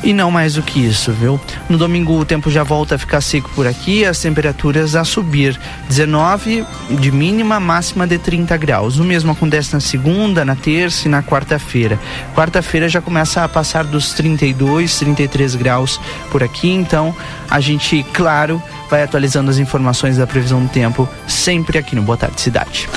e 0.03 0.13
não 0.13 0.31
mais 0.31 0.53
do 0.53 0.63
que 0.63 0.79
isso, 0.79 1.11
viu? 1.11 1.39
No 1.67 1.77
domingo 1.77 2.17
o 2.17 2.25
tempo 2.25 2.49
já 2.49 2.63
volta 2.63 2.95
a 2.95 2.97
ficar 2.97 3.21
seco 3.21 3.49
por 3.53 3.67
aqui, 3.67 4.05
as 4.05 4.19
temperaturas 4.19 4.95
a 4.95 5.03
subir, 5.03 5.59
19 5.87 6.65
de 6.91 7.11
mínima, 7.11 7.59
máxima 7.59 8.07
de 8.07 8.17
30 8.17 8.55
graus. 8.57 8.97
O 8.97 9.03
mesmo 9.03 9.31
acontece 9.31 9.73
na 9.73 9.79
segunda, 9.79 10.45
na 10.45 10.55
terça 10.55 11.07
e 11.07 11.11
na 11.11 11.21
quarta-feira. 11.21 11.99
Quarta-feira 12.33 12.87
já 12.87 13.01
começa 13.01 13.43
a 13.43 13.49
passar 13.49 13.83
dos 13.83 14.13
32, 14.13 14.99
33 14.99 15.55
graus 15.55 15.99
por 16.31 16.43
aqui, 16.43 16.69
então 16.69 17.15
a 17.49 17.59
gente, 17.59 18.03
claro, 18.13 18.61
vai 18.89 19.03
atualizando 19.03 19.51
as 19.51 19.57
informações 19.57 20.17
da 20.17 20.25
previsão 20.25 20.61
do 20.63 20.69
tempo 20.69 21.07
sempre 21.27 21.77
aqui 21.77 21.95
no 21.95 22.01
Boa 22.01 22.17
Tarde 22.17 22.39
Cidade. 22.39 22.87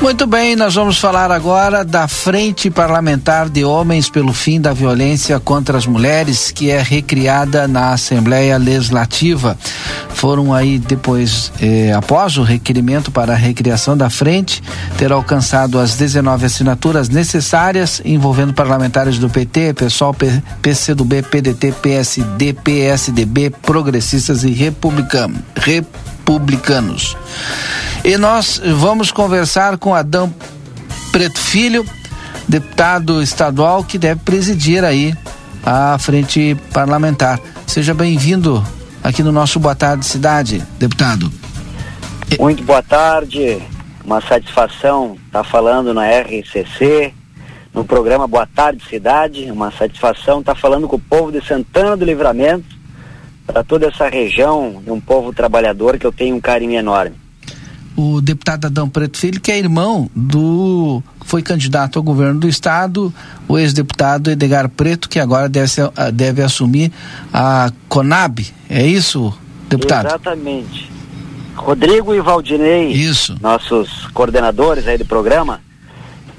Muito 0.00 0.26
bem, 0.26 0.56
nós 0.56 0.74
vamos 0.74 0.98
falar 0.98 1.30
agora 1.30 1.84
da 1.84 2.08
Frente 2.08 2.68
Parlamentar 2.68 3.48
de 3.48 3.64
Homens 3.64 4.10
pelo 4.10 4.34
Fim 4.34 4.60
da 4.60 4.72
Violência 4.72 5.38
contra 5.40 5.78
as 5.78 5.86
Mulheres, 5.86 6.50
que 6.50 6.68
é 6.70 6.82
recriada 6.82 7.68
na 7.68 7.92
Assembleia 7.92 8.58
Legislativa. 8.58 9.56
Foram 10.10 10.52
aí 10.52 10.78
depois, 10.78 11.50
eh, 11.60 11.92
após 11.92 12.36
o 12.36 12.42
requerimento 12.42 13.10
para 13.10 13.32
a 13.32 13.36
recriação 13.36 13.96
da 13.96 14.10
frente, 14.10 14.62
ter 14.98 15.10
alcançado 15.12 15.78
as 15.78 15.94
19 15.94 16.44
assinaturas 16.46 17.08
necessárias, 17.08 18.02
envolvendo 18.04 18.52
parlamentares 18.52 19.18
do 19.18 19.30
PT, 19.30 19.74
PSOL, 19.74 20.14
PCdoB, 20.60 21.22
PDT, 21.22 21.72
PSD, 21.72 22.52
PSDB, 22.52 23.50
progressistas 23.50 24.44
e 24.44 24.50
republicanos. 24.50 27.16
E 28.04 28.18
nós 28.18 28.60
vamos 28.62 29.10
conversar 29.10 29.78
com 29.78 29.94
Adão 29.94 30.32
Preto 31.10 31.38
Filho, 31.38 31.86
deputado 32.46 33.22
estadual 33.22 33.82
que 33.82 33.96
deve 33.96 34.20
presidir 34.20 34.84
aí 34.84 35.14
a 35.64 35.96
frente 35.98 36.54
parlamentar. 36.70 37.40
Seja 37.66 37.94
bem-vindo 37.94 38.62
aqui 39.02 39.22
no 39.22 39.32
nosso 39.32 39.58
Boa 39.58 39.74
Tarde 39.74 40.04
Cidade, 40.04 40.62
deputado. 40.78 41.32
Muito 42.38 42.62
boa 42.62 42.82
tarde, 42.82 43.62
uma 44.04 44.20
satisfação 44.20 45.16
estar 45.26 45.42
falando 45.42 45.94
na 45.94 46.04
RCC, 46.04 47.14
no 47.72 47.86
programa 47.86 48.28
Boa 48.28 48.46
Tarde 48.46 48.84
Cidade, 48.86 49.50
uma 49.50 49.70
satisfação 49.70 50.40
estar 50.40 50.54
falando 50.54 50.86
com 50.86 50.96
o 50.96 51.00
povo 51.00 51.32
de 51.32 51.42
Santana 51.42 51.96
do 51.96 52.04
Livramento, 52.04 52.66
para 53.46 53.64
toda 53.64 53.86
essa 53.86 54.10
região, 54.10 54.82
de 54.84 54.90
um 54.90 55.00
povo 55.00 55.32
trabalhador 55.32 55.98
que 55.98 56.06
eu 56.06 56.12
tenho 56.12 56.36
um 56.36 56.40
carinho 56.40 56.78
enorme 56.78 57.23
o 57.96 58.20
deputado 58.20 58.66
Adão 58.66 58.88
Preto 58.88 59.18
Filho, 59.18 59.40
que 59.40 59.52
é 59.52 59.58
irmão 59.58 60.10
do. 60.14 61.02
foi 61.24 61.42
candidato 61.42 61.98
ao 61.98 62.02
governo 62.02 62.40
do 62.40 62.48
estado, 62.48 63.12
o 63.46 63.58
ex-deputado 63.58 64.30
Edgar 64.30 64.68
Preto, 64.68 65.08
que 65.08 65.20
agora 65.20 65.48
deve, 65.48 65.68
ser, 65.68 65.90
ah, 65.96 66.10
deve 66.10 66.42
assumir 66.42 66.92
a 67.32 67.70
Conab. 67.88 68.44
É 68.68 68.84
isso, 68.84 69.32
deputado? 69.68 70.06
Exatamente. 70.06 70.90
Rodrigo 71.54 72.14
e 72.14 72.20
Valdinei, 72.20 72.92
isso. 72.92 73.36
nossos 73.40 74.06
coordenadores 74.08 74.88
aí 74.88 74.98
do 74.98 75.04
programa. 75.04 75.60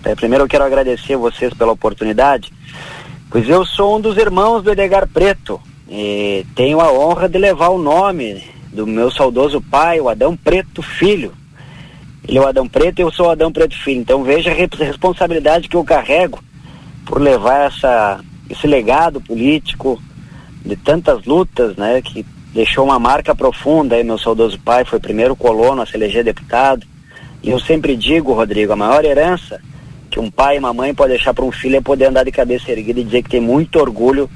É, 0.03 0.13
primeiro 0.13 0.43
eu 0.43 0.47
quero 0.47 0.63
agradecer 0.63 1.15
vocês 1.15 1.53
pela 1.53 1.71
oportunidade, 1.71 2.53
pois 3.29 3.47
eu 3.49 3.65
sou 3.65 3.97
um 3.97 4.01
dos 4.01 4.17
irmãos 4.17 4.61
do 4.61 4.71
Edgar 4.71 5.07
Preto 5.07 5.59
e 5.89 6.45
tenho 6.53 6.79
a 6.79 6.91
honra 6.91 7.29
de 7.29 7.37
levar 7.37 7.69
o 7.69 7.81
nome 7.81 8.43
do 8.71 8.85
meu 8.85 9.09
saudoso 9.09 9.61
pai, 9.61 10.01
o 10.01 10.09
Adão 10.09 10.35
Preto 10.35 10.83
Filho, 10.83 11.31
ele 12.27 12.37
é 12.37 12.41
o 12.41 12.47
Adão 12.47 12.67
Preto 12.67 12.99
e 12.99 13.01
eu 13.03 13.11
sou 13.11 13.27
o 13.27 13.29
Adão 13.29 13.51
Preto 13.51 13.77
Filho. 13.77 14.01
Então 14.01 14.23
veja 14.23 14.51
a 14.51 14.83
responsabilidade 14.83 15.69
que 15.69 15.75
eu 15.75 15.83
carrego 15.83 16.43
por 17.05 17.21
levar 17.21 17.67
essa, 17.67 18.19
esse 18.49 18.65
legado 18.65 19.21
político 19.21 20.01
de 20.65 20.75
tantas 20.75 21.23
lutas, 21.25 21.75
né, 21.75 22.01
que 22.01 22.25
deixou 22.53 22.85
uma 22.85 22.97
marca 22.97 23.35
profunda 23.35 23.95
aí, 23.95 24.03
meu 24.03 24.17
saudoso 24.17 24.59
pai 24.59 24.83
foi 24.83 24.99
primeiro 24.99 25.35
colono 25.35 25.81
a 25.81 25.85
se 25.85 25.95
eleger 25.95 26.23
deputado. 26.23 26.85
E 27.43 27.51
eu 27.51 27.59
sempre 27.59 27.95
digo, 27.95 28.33
Rodrigo, 28.33 28.73
a 28.73 28.75
maior 28.75 29.05
herança 29.05 29.61
que 30.09 30.19
um 30.19 30.31
pai 30.31 30.55
e 30.55 30.59
uma 30.59 30.73
mãe 30.73 30.95
pode 30.95 31.09
deixar 31.09 31.33
para 31.33 31.45
um 31.45 31.51
filho 31.51 31.75
é 31.75 31.81
poder 31.81 32.05
andar 32.05 32.23
de 32.23 32.31
cabeça 32.31 32.71
erguida 32.71 32.99
e 32.99 33.03
dizer 33.03 33.21
que 33.21 33.29
tem 33.29 33.41
muito 33.41 33.77
orgulho 33.77 34.29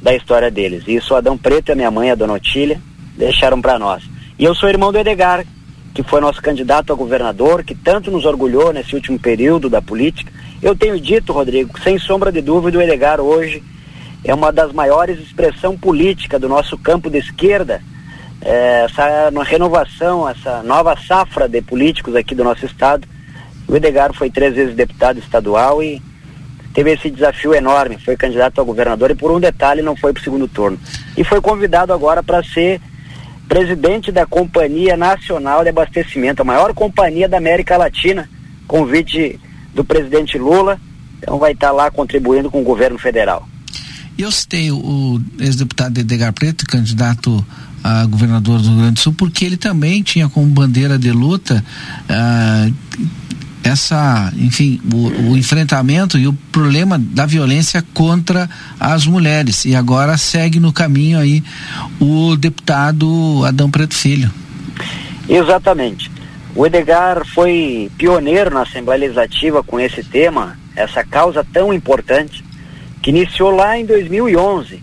da 0.00 0.14
história 0.14 0.50
deles. 0.50 0.84
E 0.86 0.94
isso 0.94 1.12
o 1.12 1.16
Adão 1.16 1.36
Preto 1.36 1.68
e 1.68 1.72
a 1.72 1.74
minha 1.74 1.90
mãe, 1.90 2.10
a 2.10 2.14
Dona 2.14 2.34
Otília, 2.34 2.80
deixaram 3.16 3.60
para 3.60 3.78
nós. 3.78 4.02
E 4.38 4.44
eu 4.44 4.54
sou 4.54 4.68
irmão 4.68 4.92
do 4.92 4.98
Edgar, 4.98 5.44
que 5.94 6.02
foi 6.02 6.20
nosso 6.20 6.42
candidato 6.42 6.92
a 6.92 6.96
governador, 6.96 7.62
que 7.62 7.74
tanto 7.74 8.10
nos 8.10 8.24
orgulhou 8.24 8.72
nesse 8.72 8.96
último 8.96 9.16
período 9.16 9.70
da 9.70 9.80
política. 9.80 10.32
Eu 10.60 10.74
tenho 10.74 11.00
dito, 11.00 11.32
Rodrigo, 11.32 11.78
sem 11.80 11.98
sombra 12.00 12.32
de 12.32 12.40
dúvida, 12.40 12.78
o 12.78 12.82
Elegar 12.82 13.20
hoje 13.20 13.62
é 14.24 14.34
uma 14.34 14.50
das 14.50 14.72
maiores 14.72 15.20
expressão 15.20 15.78
política 15.78 16.36
do 16.36 16.48
nosso 16.48 16.76
campo 16.76 17.08
de 17.08 17.18
esquerda. 17.18 17.80
É, 18.40 18.86
essa 18.86 19.30
renovação, 19.44 20.28
essa 20.28 20.62
nova 20.64 20.96
safra 20.96 21.48
de 21.48 21.62
políticos 21.62 22.16
aqui 22.16 22.34
do 22.34 22.42
nosso 22.42 22.66
estado. 22.66 23.06
O 23.68 23.76
Edgar 23.76 24.12
foi 24.12 24.30
três 24.30 24.54
vezes 24.54 24.74
deputado 24.74 25.18
estadual 25.18 25.82
e 25.82 26.02
teve 26.74 26.92
esse 26.92 27.08
desafio 27.08 27.54
enorme. 27.54 27.98
Foi 28.04 28.16
candidato 28.16 28.60
a 28.60 28.64
governador 28.64 29.12
e 29.12 29.14
por 29.14 29.30
um 29.30 29.38
detalhe 29.38 29.80
não 29.80 29.94
foi 29.94 30.12
para 30.12 30.20
o 30.20 30.24
segundo 30.24 30.48
turno. 30.48 30.78
E 31.16 31.22
foi 31.22 31.40
convidado 31.40 31.92
agora 31.92 32.22
para 32.22 32.42
ser 32.42 32.80
presidente 33.48 34.10
da 34.10 34.26
Companhia 34.26 34.96
Nacional 34.96 35.62
de 35.62 35.70
Abastecimento, 35.70 36.42
a 36.42 36.44
maior 36.44 36.72
companhia 36.74 37.28
da 37.28 37.36
América 37.36 37.76
Latina, 37.76 38.28
convite 38.66 39.38
do 39.74 39.84
presidente 39.84 40.38
Lula, 40.38 40.80
então 41.18 41.38
vai 41.38 41.52
estar 41.52 41.70
lá 41.70 41.90
contribuindo 41.90 42.50
com 42.50 42.60
o 42.60 42.64
governo 42.64 42.98
federal. 42.98 43.48
Eu 44.16 44.30
citei 44.30 44.70
o 44.70 45.20
ex-deputado 45.38 45.98
Edgar 45.98 46.32
Preto, 46.32 46.64
candidato 46.66 47.44
a 47.82 48.06
governador 48.06 48.60
do 48.60 48.68
Rio 48.68 48.78
Grande 48.78 48.94
do 48.94 49.00
Sul, 49.00 49.12
porque 49.12 49.44
ele 49.44 49.56
também 49.56 50.02
tinha 50.02 50.28
como 50.28 50.46
bandeira 50.46 50.98
de 50.98 51.10
luta 51.10 51.62
uh, 52.08 52.74
essa, 53.64 54.30
enfim, 54.36 54.78
o, 54.92 55.30
o, 55.30 55.36
enfrentamento 55.38 56.18
e 56.18 56.28
o 56.28 56.34
problema 56.52 56.98
da 56.98 57.24
violência 57.24 57.82
contra 57.94 58.48
as 58.78 59.06
mulheres. 59.06 59.64
E 59.64 59.74
agora 59.74 60.18
segue 60.18 60.60
no 60.60 60.70
caminho 60.70 61.18
aí 61.18 61.42
o 61.98 62.36
deputado 62.36 63.42
Adão 63.46 63.70
Preto 63.70 63.94
Filho. 63.94 64.30
Exatamente. 65.26 66.10
O 66.54 66.66
Edgar 66.66 67.24
foi 67.26 67.90
pioneiro 67.96 68.50
na 68.50 68.62
Assembleia 68.62 69.00
Legislativa 69.00 69.62
com 69.62 69.80
esse 69.80 70.04
tema, 70.04 70.58
essa 70.76 71.02
causa 71.02 71.44
tão 71.50 71.72
importante, 71.72 72.44
que 73.00 73.08
iniciou 73.08 73.50
lá 73.50 73.78
em 73.78 73.86
2011. 73.86 74.82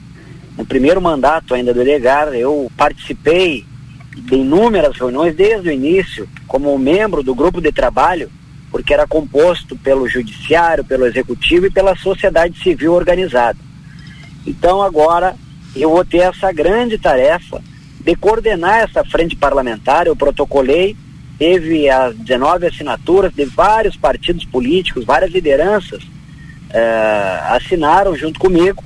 No 0.57 0.65
primeiro 0.65 0.99
mandato 0.99 1.53
ainda 1.53 1.71
do 1.71 1.81
Edgar, 1.81 2.29
eu 2.29 2.69
participei 2.75 3.63
de 4.17 4.35
inúmeras 4.35 4.97
reuniões 4.97 5.35
desde 5.35 5.69
o 5.69 5.71
início, 5.71 6.27
como 6.47 6.77
membro 6.79 7.21
do 7.21 7.35
grupo 7.35 7.61
de 7.61 7.71
trabalho 7.71 8.29
porque 8.71 8.93
era 8.93 9.05
composto 9.05 9.75
pelo 9.75 10.07
judiciário, 10.07 10.83
pelo 10.83 11.05
executivo 11.05 11.65
e 11.65 11.71
pela 11.71 11.95
sociedade 11.95 12.57
civil 12.63 12.93
organizada. 12.93 13.59
Então 14.47 14.81
agora 14.81 15.35
eu 15.75 15.89
vou 15.89 16.05
ter 16.05 16.19
essa 16.19 16.51
grande 16.51 16.97
tarefa 16.97 17.61
de 17.99 18.15
coordenar 18.15 18.79
essa 18.79 19.03
frente 19.03 19.35
parlamentar. 19.35 20.07
Eu 20.07 20.15
protocolei, 20.15 20.95
teve 21.37 21.89
as 21.89 22.15
19 22.15 22.67
assinaturas 22.67 23.33
de 23.33 23.45
vários 23.45 23.95
partidos 23.95 24.45
políticos, 24.45 25.05
várias 25.05 25.31
lideranças 25.31 26.01
eh, 26.73 27.39
assinaram 27.49 28.15
junto 28.15 28.39
comigo 28.39 28.83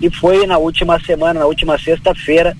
e 0.00 0.10
foi 0.10 0.46
na 0.46 0.58
última 0.58 0.98
semana, 1.00 1.40
na 1.40 1.46
última 1.46 1.78
sexta-feira, 1.78 2.56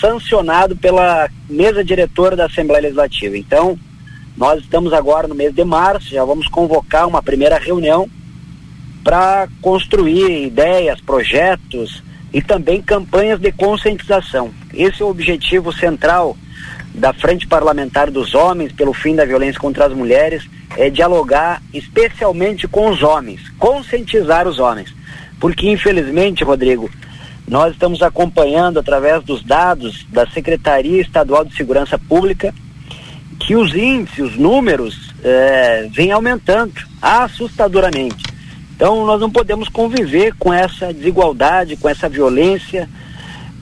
sancionado 0.00 0.76
pela 0.76 1.28
mesa 1.48 1.82
diretora 1.84 2.36
da 2.36 2.46
Assembleia 2.46 2.82
Legislativa. 2.82 3.36
Então, 3.36 3.78
nós 4.36 4.60
estamos 4.60 4.92
agora 4.92 5.26
no 5.26 5.34
mês 5.34 5.54
de 5.54 5.64
março, 5.64 6.10
já 6.10 6.24
vamos 6.24 6.46
convocar 6.46 7.08
uma 7.08 7.22
primeira 7.22 7.58
reunião 7.58 8.08
para 9.02 9.48
construir 9.62 10.46
ideias, 10.46 11.00
projetos 11.00 12.02
e 12.32 12.42
também 12.42 12.82
campanhas 12.82 13.40
de 13.40 13.50
conscientização. 13.50 14.50
Esse 14.74 15.00
é 15.00 15.04
o 15.04 15.08
objetivo 15.08 15.72
central 15.72 16.36
da 16.94 17.14
Frente 17.14 17.46
Parlamentar 17.46 18.10
dos 18.10 18.34
Homens 18.34 18.72
pelo 18.72 18.92
fim 18.92 19.14
da 19.14 19.24
violência 19.24 19.60
contra 19.60 19.86
as 19.86 19.92
mulheres, 19.92 20.46
é 20.76 20.90
dialogar 20.90 21.62
especialmente 21.72 22.68
com 22.68 22.90
os 22.90 23.02
homens, 23.02 23.40
conscientizar 23.58 24.46
os 24.46 24.58
homens. 24.58 24.94
Porque 25.40 25.70
infelizmente, 25.70 26.44
Rodrigo, 26.44 26.90
nós 27.48 27.72
estamos 27.72 28.02
acompanhando 28.02 28.78
através 28.78 29.22
dos 29.22 29.42
dados 29.42 30.04
da 30.10 30.26
Secretaria 30.26 31.00
Estadual 31.00 31.44
de 31.44 31.54
Segurança 31.54 31.98
Pública 31.98 32.52
que 33.38 33.54
os 33.56 33.74
índices, 33.74 34.32
os 34.32 34.36
números, 34.36 35.12
é, 35.22 35.88
vêm 35.92 36.12
aumentando 36.12 36.72
assustadoramente. 37.00 38.24
Então, 38.74 39.06
nós 39.06 39.20
não 39.20 39.30
podemos 39.30 39.68
conviver 39.68 40.34
com 40.38 40.52
essa 40.52 40.92
desigualdade, 40.92 41.76
com 41.76 41.88
essa 41.88 42.08
violência 42.08 42.88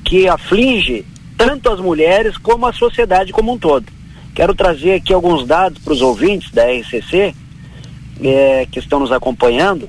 que 0.04 0.28
aflige 0.28 1.04
tanto 1.36 1.70
as 1.70 1.80
mulheres 1.80 2.36
como 2.36 2.66
a 2.66 2.72
sociedade 2.72 3.32
como 3.32 3.52
um 3.52 3.58
todo. 3.58 3.86
Quero 4.34 4.54
trazer 4.54 4.94
aqui 4.94 5.12
alguns 5.12 5.46
dados 5.46 5.78
para 5.82 5.92
os 5.92 6.02
ouvintes 6.02 6.50
da 6.50 6.64
RCC 6.64 7.34
é, 8.22 8.66
que 8.70 8.78
estão 8.78 8.98
nos 8.98 9.12
acompanhando. 9.12 9.88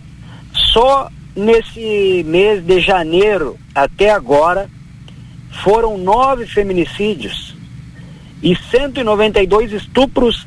Só 0.54 1.10
nesse 1.36 2.24
mês 2.28 2.64
de 2.64 2.80
janeiro 2.80 3.58
até 3.74 4.12
agora 4.12 4.70
foram 5.64 5.98
nove 5.98 6.46
feminicídios 6.46 7.55
e 8.46 8.56
192 8.56 9.72
estupros 9.72 10.46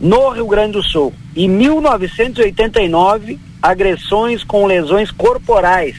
no 0.00 0.28
Rio 0.30 0.46
Grande 0.46 0.74
do 0.74 0.82
Sul 0.84 1.12
e 1.34 1.48
1989 1.48 3.40
agressões 3.60 4.44
com 4.44 4.66
lesões 4.66 5.10
corporais. 5.10 5.96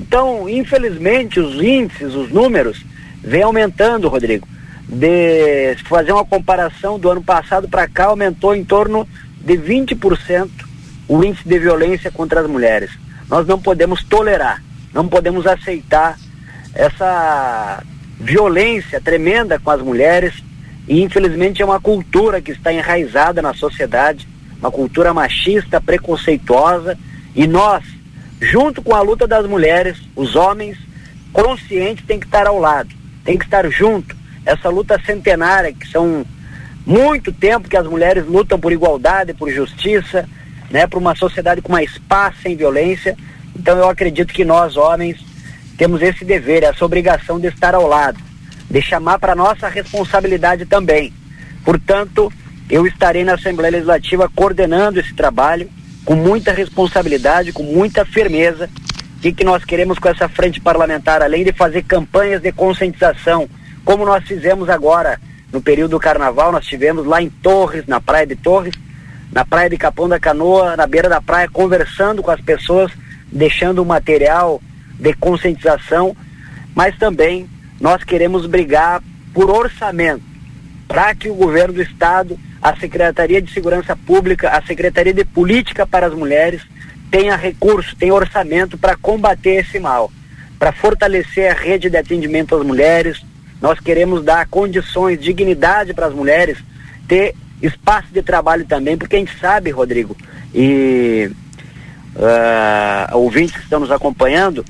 Então, 0.00 0.48
infelizmente, 0.48 1.38
os 1.38 1.62
índices, 1.62 2.12
os 2.16 2.30
números, 2.30 2.84
vêm 3.22 3.42
aumentando, 3.42 4.08
Rodrigo. 4.08 4.48
De 4.88 5.76
se 5.76 5.84
fazer 5.84 6.10
uma 6.10 6.24
comparação 6.24 6.98
do 6.98 7.08
ano 7.08 7.22
passado 7.22 7.68
para 7.68 7.86
cá, 7.86 8.06
aumentou 8.06 8.52
em 8.52 8.64
torno 8.64 9.06
de 9.40 9.56
20% 9.56 10.50
o 11.06 11.22
índice 11.22 11.48
de 11.48 11.58
violência 11.60 12.10
contra 12.10 12.40
as 12.40 12.48
mulheres. 12.48 12.90
Nós 13.28 13.46
não 13.46 13.60
podemos 13.60 14.02
tolerar, 14.02 14.60
não 14.92 15.06
podemos 15.06 15.46
aceitar 15.46 16.18
essa 16.74 17.80
violência 18.18 19.00
tremenda 19.00 19.56
com 19.60 19.70
as 19.70 19.80
mulheres 19.80 20.49
e 20.90 21.04
infelizmente 21.04 21.62
é 21.62 21.64
uma 21.64 21.80
cultura 21.80 22.42
que 22.42 22.50
está 22.50 22.72
enraizada 22.72 23.40
na 23.40 23.54
sociedade, 23.54 24.26
uma 24.58 24.72
cultura 24.72 25.14
machista, 25.14 25.80
preconceituosa 25.80 26.98
e 27.32 27.46
nós, 27.46 27.84
junto 28.40 28.82
com 28.82 28.92
a 28.92 29.00
luta 29.00 29.24
das 29.24 29.46
mulheres, 29.46 29.96
os 30.16 30.34
homens 30.34 30.76
conscientes 31.32 32.04
têm 32.04 32.18
que 32.18 32.26
estar 32.26 32.48
ao 32.48 32.58
lado, 32.58 32.88
tem 33.24 33.38
que 33.38 33.44
estar 33.44 33.70
junto. 33.70 34.16
Essa 34.44 34.68
luta 34.68 35.00
centenária 35.06 35.72
que 35.72 35.86
são 35.86 36.26
muito 36.84 37.30
tempo 37.32 37.68
que 37.68 37.76
as 37.76 37.86
mulheres 37.86 38.26
lutam 38.26 38.58
por 38.58 38.72
igualdade, 38.72 39.32
por 39.32 39.48
justiça, 39.48 40.28
né, 40.72 40.88
para 40.88 40.98
uma 40.98 41.14
sociedade 41.14 41.62
com 41.62 41.70
mais 41.70 41.98
paz, 41.98 42.34
sem 42.42 42.56
violência. 42.56 43.16
Então 43.56 43.78
eu 43.78 43.88
acredito 43.88 44.34
que 44.34 44.44
nós, 44.44 44.76
homens, 44.76 45.24
temos 45.78 46.02
esse 46.02 46.24
dever, 46.24 46.64
essa 46.64 46.84
obrigação 46.84 47.38
de 47.38 47.46
estar 47.46 47.76
ao 47.76 47.86
lado, 47.86 48.18
de 48.70 48.80
chamar 48.80 49.18
para 49.18 49.34
nossa 49.34 49.68
responsabilidade 49.68 50.64
também. 50.64 51.12
Portanto, 51.64 52.32
eu 52.70 52.86
estarei 52.86 53.24
na 53.24 53.34
Assembleia 53.34 53.72
Legislativa 53.72 54.30
coordenando 54.34 55.00
esse 55.00 55.12
trabalho 55.12 55.68
com 56.04 56.14
muita 56.14 56.52
responsabilidade, 56.52 57.52
com 57.52 57.64
muita 57.64 58.04
firmeza. 58.04 58.70
E 59.22 59.32
que 59.32 59.44
nós 59.44 59.64
queremos 59.64 59.98
com 59.98 60.08
essa 60.08 60.28
frente 60.28 60.60
parlamentar, 60.60 61.20
além 61.20 61.44
de 61.44 61.52
fazer 61.52 61.82
campanhas 61.82 62.40
de 62.40 62.50
conscientização, 62.52 63.48
como 63.84 64.06
nós 64.06 64.24
fizemos 64.24 64.70
agora 64.70 65.20
no 65.52 65.60
período 65.60 65.90
do 65.90 66.00
carnaval, 66.00 66.52
nós 66.52 66.64
tivemos 66.64 67.04
lá 67.04 67.20
em 67.20 67.28
Torres, 67.28 67.86
na 67.86 68.00
praia 68.00 68.26
de 68.26 68.36
Torres, 68.36 68.74
na 69.30 69.44
praia 69.44 69.68
de 69.68 69.76
Capão 69.76 70.08
da 70.08 70.18
Canoa, 70.18 70.76
na 70.76 70.86
beira 70.86 71.08
da 71.08 71.20
praia, 71.20 71.48
conversando 71.52 72.22
com 72.22 72.30
as 72.30 72.40
pessoas, 72.40 72.90
deixando 73.30 73.82
o 73.82 73.86
material 73.86 74.60
de 74.98 75.12
conscientização, 75.14 76.16
mas 76.74 76.96
também 76.96 77.48
nós 77.80 78.04
queremos 78.04 78.46
brigar 78.46 79.02
por 79.32 79.50
orçamento, 79.50 80.22
para 80.86 81.14
que 81.14 81.30
o 81.30 81.34
governo 81.34 81.74
do 81.74 81.82
estado, 81.82 82.38
a 82.60 82.76
Secretaria 82.76 83.40
de 83.40 83.52
Segurança 83.52 83.96
Pública, 83.96 84.50
a 84.50 84.60
Secretaria 84.62 85.14
de 85.14 85.24
Política 85.24 85.86
para 85.86 86.06
as 86.06 86.14
Mulheres 86.14 86.62
tenha 87.10 87.34
recurso, 87.34 87.96
tenha 87.96 88.14
orçamento 88.14 88.76
para 88.76 88.96
combater 88.96 89.60
esse 89.60 89.78
mal, 89.78 90.12
para 90.58 90.72
fortalecer 90.72 91.50
a 91.50 91.54
rede 91.54 91.88
de 91.88 91.96
atendimento 91.96 92.54
às 92.54 92.64
mulheres. 92.64 93.24
Nós 93.60 93.80
queremos 93.80 94.22
dar 94.24 94.46
condições, 94.46 95.20
dignidade 95.20 95.92
para 95.94 96.06
as 96.06 96.14
mulheres, 96.14 96.58
ter 97.08 97.34
espaço 97.62 98.08
de 98.12 98.22
trabalho 98.22 98.64
também, 98.64 98.96
porque 98.96 99.16
a 99.16 99.18
gente 99.18 99.36
sabe, 99.38 99.70
Rodrigo, 99.70 100.16
e 100.54 101.30
uh, 102.14 103.16
ouvintes 103.16 103.56
que 103.56 103.62
estão 103.62 103.80
nos 103.80 103.90
acompanhando, 103.90 104.64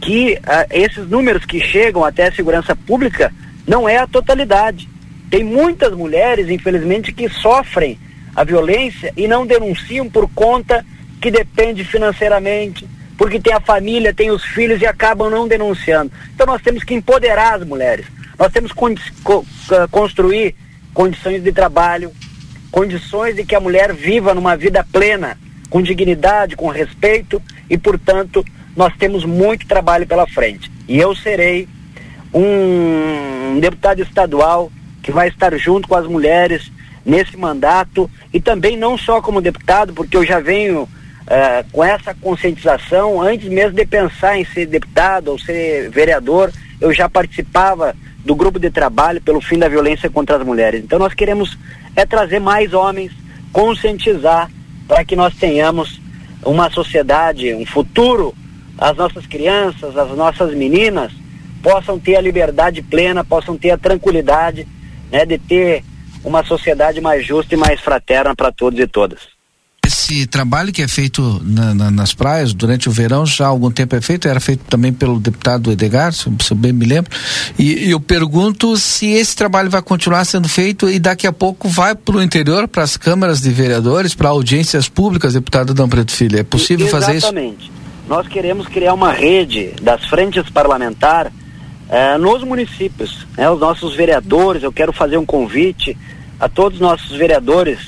que 0.00 0.34
uh, 0.34 0.66
esses 0.70 1.08
números 1.08 1.44
que 1.44 1.60
chegam 1.60 2.04
até 2.04 2.28
a 2.28 2.32
segurança 2.32 2.74
pública 2.74 3.32
não 3.66 3.88
é 3.88 3.98
a 3.98 4.06
totalidade. 4.06 4.88
Tem 5.30 5.42
muitas 5.42 5.92
mulheres, 5.92 6.48
infelizmente, 6.48 7.12
que 7.12 7.28
sofrem 7.28 7.98
a 8.34 8.44
violência 8.44 9.12
e 9.16 9.26
não 9.26 9.46
denunciam 9.46 10.08
por 10.08 10.28
conta 10.30 10.84
que 11.20 11.30
depende 11.30 11.82
financeiramente, 11.84 12.86
porque 13.16 13.40
tem 13.40 13.52
a 13.52 13.60
família, 13.60 14.12
tem 14.14 14.30
os 14.30 14.44
filhos 14.44 14.80
e 14.80 14.86
acabam 14.86 15.30
não 15.30 15.48
denunciando. 15.48 16.12
Então 16.34 16.46
nós 16.46 16.62
temos 16.62 16.84
que 16.84 16.94
empoderar 16.94 17.54
as 17.54 17.66
mulheres. 17.66 18.06
Nós 18.38 18.52
temos 18.52 18.72
que 18.72 19.22
co 19.24 19.44
construir 19.90 20.54
condições 20.92 21.42
de 21.42 21.50
trabalho, 21.50 22.12
condições 22.70 23.34
de 23.34 23.44
que 23.44 23.54
a 23.54 23.60
mulher 23.60 23.92
viva 23.94 24.34
numa 24.34 24.56
vida 24.56 24.86
plena, 24.92 25.36
com 25.70 25.82
dignidade, 25.82 26.56
com 26.56 26.68
respeito 26.68 27.42
e, 27.68 27.76
portanto, 27.76 28.44
nós 28.76 28.92
temos 28.96 29.24
muito 29.24 29.66
trabalho 29.66 30.06
pela 30.06 30.26
frente. 30.26 30.70
E 30.86 30.98
eu 30.98 31.16
serei 31.16 31.66
um 32.32 33.58
deputado 33.58 34.02
estadual 34.02 34.70
que 35.02 35.10
vai 35.10 35.28
estar 35.28 35.56
junto 35.56 35.88
com 35.88 35.96
as 35.96 36.06
mulheres 36.06 36.70
nesse 37.04 37.36
mandato 37.36 38.10
e 38.32 38.40
também 38.40 38.76
não 38.76 38.98
só 38.98 39.22
como 39.22 39.40
deputado, 39.40 39.94
porque 39.94 40.16
eu 40.16 40.26
já 40.26 40.40
venho 40.40 40.82
uh, 40.82 41.70
com 41.72 41.82
essa 41.82 42.12
conscientização 42.14 43.22
antes 43.22 43.48
mesmo 43.48 43.76
de 43.76 43.86
pensar 43.86 44.38
em 44.38 44.44
ser 44.44 44.66
deputado 44.66 45.28
ou 45.28 45.38
ser 45.38 45.88
vereador, 45.90 46.52
eu 46.80 46.92
já 46.92 47.08
participava 47.08 47.94
do 48.24 48.34
grupo 48.34 48.58
de 48.58 48.70
trabalho 48.70 49.20
pelo 49.20 49.40
fim 49.40 49.58
da 49.58 49.68
violência 49.68 50.10
contra 50.10 50.36
as 50.36 50.44
mulheres. 50.44 50.82
Então 50.82 50.98
nós 50.98 51.14
queremos 51.14 51.56
é 51.94 52.04
trazer 52.04 52.40
mais 52.40 52.74
homens, 52.74 53.12
conscientizar 53.52 54.50
para 54.86 55.04
que 55.04 55.16
nós 55.16 55.34
tenhamos 55.34 56.00
uma 56.44 56.70
sociedade, 56.70 57.54
um 57.54 57.64
futuro, 57.64 58.34
as 58.78 58.96
nossas 58.96 59.26
crianças, 59.26 59.96
as 59.96 60.16
nossas 60.16 60.54
meninas 60.54 61.12
possam 61.62 61.98
ter 61.98 62.16
a 62.16 62.20
liberdade 62.20 62.82
plena, 62.82 63.24
possam 63.24 63.56
ter 63.56 63.70
a 63.70 63.78
tranquilidade 63.78 64.66
né, 65.10 65.24
de 65.24 65.38
ter 65.38 65.84
uma 66.24 66.44
sociedade 66.44 67.00
mais 67.00 67.26
justa 67.26 67.54
e 67.54 67.58
mais 67.58 67.80
fraterna 67.80 68.34
para 68.34 68.52
todos 68.52 68.78
e 68.78 68.86
todas 68.86 69.36
esse 70.06 70.26
trabalho 70.26 70.72
que 70.72 70.82
é 70.82 70.88
feito 70.88 71.40
na, 71.44 71.74
na, 71.74 71.90
nas 71.90 72.14
praias 72.14 72.52
durante 72.52 72.88
o 72.88 72.92
verão 72.92 73.26
já 73.26 73.46
há 73.46 73.48
algum 73.48 73.70
tempo 73.70 73.94
é 73.96 74.00
feito, 74.00 74.28
era 74.28 74.38
feito 74.38 74.64
também 74.68 74.92
pelo 74.92 75.18
deputado 75.18 75.70
Edgar, 75.70 76.12
se, 76.12 76.24
se 76.40 76.52
eu 76.52 76.56
bem 76.56 76.72
me 76.72 76.84
lembro. 76.84 77.10
E, 77.58 77.90
eu 77.90 78.00
pergunto 78.00 78.76
se 78.76 79.06
esse 79.06 79.34
trabalho 79.34 79.70
vai 79.70 79.82
continuar 79.82 80.24
sendo 80.24 80.48
feito 80.48 80.88
e 80.88 80.98
daqui 80.98 81.26
a 81.26 81.32
pouco 81.32 81.68
vai 81.68 81.94
para 81.94 82.16
o 82.16 82.22
interior, 82.22 82.68
para 82.68 82.82
as 82.82 82.96
câmaras 82.96 83.40
de 83.40 83.50
vereadores, 83.50 84.14
para 84.14 84.28
audiências 84.28 84.88
públicas, 84.88 85.34
deputado 85.34 85.74
Dom 85.74 85.88
Preto 85.88 86.12
Filho. 86.12 86.38
É 86.38 86.42
possível 86.42 86.86
e, 86.86 86.90
fazer 86.90 87.16
isso? 87.16 87.26
Exatamente. 87.26 87.75
Nós 88.06 88.28
queremos 88.28 88.68
criar 88.68 88.94
uma 88.94 89.10
rede 89.10 89.74
das 89.82 90.04
frentes 90.04 90.48
parlamentares 90.48 91.32
eh, 91.88 92.16
nos 92.18 92.44
municípios. 92.44 93.26
Né? 93.36 93.50
Os 93.50 93.58
nossos 93.58 93.96
vereadores, 93.96 94.62
eu 94.62 94.72
quero 94.72 94.92
fazer 94.92 95.16
um 95.16 95.26
convite 95.26 95.96
a 96.38 96.48
todos 96.48 96.74
os 96.74 96.80
nossos 96.80 97.16
vereadores 97.16 97.80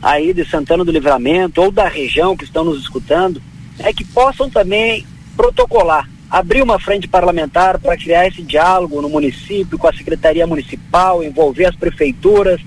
aí 0.00 0.32
de 0.32 0.44
Santana 0.44 0.84
do 0.84 0.92
Livramento 0.92 1.60
ou 1.60 1.72
da 1.72 1.88
região 1.88 2.36
que 2.36 2.44
estão 2.44 2.62
nos 2.62 2.80
escutando, 2.80 3.42
é 3.80 3.92
que 3.92 4.04
possam 4.04 4.48
também 4.48 5.04
protocolar, 5.36 6.08
abrir 6.30 6.62
uma 6.62 6.78
frente 6.78 7.08
parlamentar 7.08 7.78
para 7.80 7.96
criar 7.96 8.28
esse 8.28 8.42
diálogo 8.42 9.02
no 9.02 9.08
município, 9.08 9.76
com 9.76 9.88
a 9.88 9.92
Secretaria 9.92 10.46
Municipal, 10.46 11.24
envolver 11.24 11.66
as 11.66 11.74
prefeituras, 11.74 12.60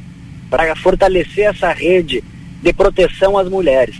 para 0.49 0.75
fortalecer 0.75 1.45
essa 1.45 1.71
rede 1.71 2.23
de 2.61 2.73
proteção 2.73 3.37
às 3.37 3.47
mulheres. 3.49 3.95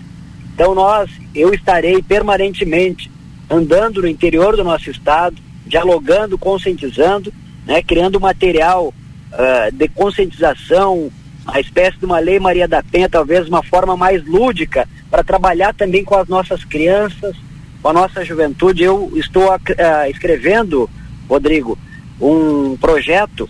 Então 0.53 0.75
nós, 0.75 1.09
eu 1.33 1.53
estarei 1.53 2.01
permanentemente 2.01 3.11
andando 3.49 4.01
no 4.01 4.07
interior 4.07 4.55
do 4.55 4.63
nosso 4.63 4.89
estado, 4.89 5.35
dialogando, 5.65 6.37
conscientizando, 6.37 7.33
né, 7.65 7.81
criando 7.81 8.19
material 8.19 8.93
uh, 9.31 9.71
de 9.71 9.87
conscientização, 9.87 11.11
a 11.45 11.59
espécie 11.59 11.97
de 11.97 12.05
uma 12.05 12.19
lei 12.19 12.39
Maria 12.39 12.67
da 12.67 12.81
Penha, 12.81 13.09
talvez 13.09 13.47
uma 13.47 13.63
forma 13.63 13.97
mais 13.97 14.25
lúdica 14.25 14.87
para 15.09 15.23
trabalhar 15.23 15.73
também 15.73 16.03
com 16.03 16.15
as 16.15 16.27
nossas 16.27 16.63
crianças, 16.63 17.35
com 17.81 17.89
a 17.89 17.93
nossa 17.93 18.23
juventude. 18.23 18.83
Eu 18.83 19.11
estou 19.15 19.53
uh, 19.53 19.59
escrevendo, 20.09 20.89
Rodrigo, 21.27 21.77
um 22.19 22.77
projeto 22.77 23.49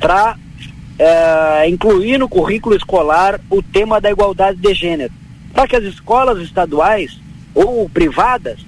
para 0.00 0.34
uh, 0.34 1.68
incluir 1.68 2.18
no 2.18 2.28
currículo 2.28 2.74
escolar 2.74 3.40
o 3.50 3.62
tema 3.62 4.00
da 4.00 4.10
igualdade 4.10 4.58
de 4.58 4.74
gênero, 4.74 5.12
para 5.56 5.66
que 5.66 5.76
as 5.76 5.84
escolas 5.84 6.38
estaduais 6.42 7.18
ou 7.54 7.88
privadas 7.88 8.58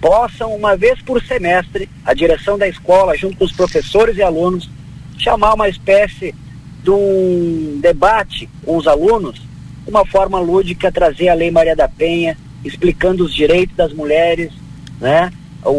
possam, 0.00 0.54
uma 0.56 0.74
vez 0.74 0.98
por 1.02 1.22
semestre, 1.22 1.90
a 2.02 2.14
direção 2.14 2.56
da 2.56 2.66
escola, 2.66 3.14
junto 3.18 3.36
com 3.36 3.44
os 3.44 3.52
professores 3.52 4.16
e 4.16 4.22
alunos, 4.22 4.70
chamar 5.18 5.52
uma 5.52 5.68
espécie 5.68 6.34
de 6.82 6.90
um 6.90 7.78
debate 7.82 8.48
com 8.64 8.78
os 8.78 8.86
alunos, 8.86 9.42
uma 9.86 10.06
forma 10.06 10.40
lúdica, 10.40 10.90
trazer 10.90 11.28
a 11.28 11.34
Lei 11.34 11.50
Maria 11.50 11.76
da 11.76 11.86
Penha, 11.86 12.34
explicando 12.64 13.24
os 13.24 13.34
direitos 13.34 13.76
das 13.76 13.92
mulheres, 13.92 14.50
né? 14.98 15.30
O, 15.62 15.70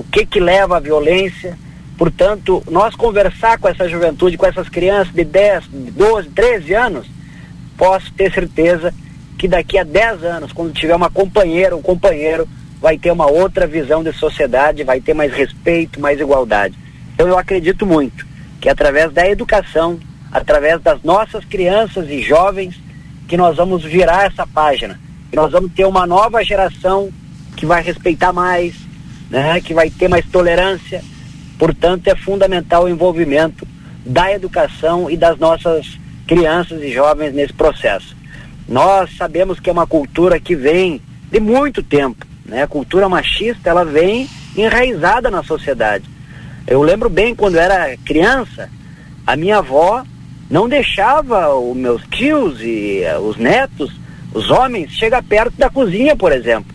o, 0.00 0.04
que 0.12 0.26
que 0.26 0.40
leva 0.40 0.76
à 0.76 0.80
violência. 0.80 1.56
Portanto, 1.96 2.62
nós 2.70 2.94
conversar 2.94 3.58
com 3.58 3.68
essa 3.68 3.88
juventude, 3.88 4.36
com 4.36 4.44
essas 4.44 4.68
crianças 4.68 5.14
de 5.14 5.24
10, 5.24 5.68
12, 5.68 6.28
13 6.30 6.74
anos, 6.74 7.06
posso 7.78 8.12
ter 8.12 8.30
certeza 8.30 8.92
que 9.42 9.48
daqui 9.48 9.76
a 9.76 9.82
10 9.82 10.22
anos, 10.22 10.52
quando 10.52 10.72
tiver 10.72 10.94
uma 10.94 11.10
companheira, 11.10 11.76
um 11.76 11.82
companheiro, 11.82 12.48
vai 12.80 12.96
ter 12.96 13.10
uma 13.10 13.28
outra 13.28 13.66
visão 13.66 14.00
de 14.00 14.12
sociedade, 14.12 14.84
vai 14.84 15.00
ter 15.00 15.14
mais 15.14 15.32
respeito, 15.32 16.00
mais 16.00 16.20
igualdade. 16.20 16.78
Então 17.12 17.26
eu 17.26 17.36
acredito 17.36 17.84
muito 17.84 18.24
que 18.60 18.68
através 18.68 19.12
da 19.12 19.28
educação, 19.28 19.98
através 20.30 20.80
das 20.80 21.02
nossas 21.02 21.44
crianças 21.44 22.08
e 22.08 22.22
jovens, 22.22 22.80
que 23.26 23.36
nós 23.36 23.56
vamos 23.56 23.82
virar 23.82 24.26
essa 24.26 24.46
página. 24.46 25.00
Que 25.28 25.34
nós 25.34 25.50
vamos 25.50 25.72
ter 25.72 25.86
uma 25.86 26.06
nova 26.06 26.44
geração 26.44 27.10
que 27.56 27.66
vai 27.66 27.82
respeitar 27.82 28.32
mais, 28.32 28.76
né, 29.28 29.60
que 29.60 29.74
vai 29.74 29.90
ter 29.90 30.06
mais 30.06 30.24
tolerância. 30.26 31.02
Portanto, 31.58 32.06
é 32.06 32.14
fundamental 32.14 32.84
o 32.84 32.88
envolvimento 32.88 33.66
da 34.06 34.32
educação 34.32 35.10
e 35.10 35.16
das 35.16 35.36
nossas 35.36 35.98
crianças 36.28 36.80
e 36.80 36.92
jovens 36.92 37.34
nesse 37.34 37.52
processo. 37.52 38.21
Nós 38.68 39.16
sabemos 39.16 39.58
que 39.58 39.68
é 39.68 39.72
uma 39.72 39.86
cultura 39.86 40.38
que 40.38 40.54
vem 40.54 41.00
de 41.30 41.40
muito 41.40 41.82
tempo, 41.82 42.26
né? 42.44 42.62
A 42.62 42.68
cultura 42.68 43.08
machista, 43.08 43.70
ela 43.70 43.84
vem 43.84 44.28
enraizada 44.56 45.30
na 45.30 45.42
sociedade. 45.42 46.04
Eu 46.66 46.82
lembro 46.82 47.08
bem 47.08 47.34
quando 47.34 47.56
era 47.56 47.96
criança, 47.98 48.70
a 49.26 49.36
minha 49.36 49.58
avó 49.58 50.04
não 50.50 50.68
deixava 50.68 51.54
os 51.54 51.76
meus 51.76 52.02
tios 52.10 52.60
e 52.60 53.02
uh, 53.04 53.20
os 53.20 53.36
netos, 53.36 53.92
os 54.34 54.50
homens, 54.50 54.92
chegar 54.92 55.22
perto 55.22 55.56
da 55.56 55.70
cozinha, 55.70 56.14
por 56.14 56.32
exemplo. 56.32 56.72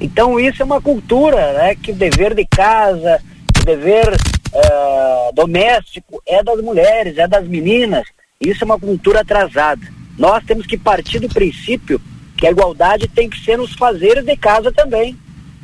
Então 0.00 0.40
isso 0.40 0.62
é 0.62 0.64
uma 0.64 0.80
cultura, 0.80 1.52
né? 1.52 1.74
Que 1.74 1.92
o 1.92 1.94
dever 1.94 2.34
de 2.34 2.46
casa, 2.46 3.20
o 3.60 3.64
dever 3.64 4.08
uh, 4.08 5.34
doméstico 5.34 6.22
é 6.26 6.42
das 6.42 6.60
mulheres, 6.60 7.18
é 7.18 7.28
das 7.28 7.46
meninas. 7.46 8.06
Isso 8.40 8.64
é 8.64 8.66
uma 8.66 8.80
cultura 8.80 9.20
atrasada. 9.20 9.99
Nós 10.20 10.44
temos 10.44 10.66
que 10.66 10.76
partir 10.76 11.18
do 11.18 11.30
princípio 11.30 11.98
que 12.36 12.46
a 12.46 12.50
igualdade 12.50 13.08
tem 13.08 13.30
que 13.30 13.40
ser 13.40 13.56
nos 13.56 13.72
fazeres 13.72 14.22
de 14.22 14.36
casa 14.36 14.70
também. 14.70 15.16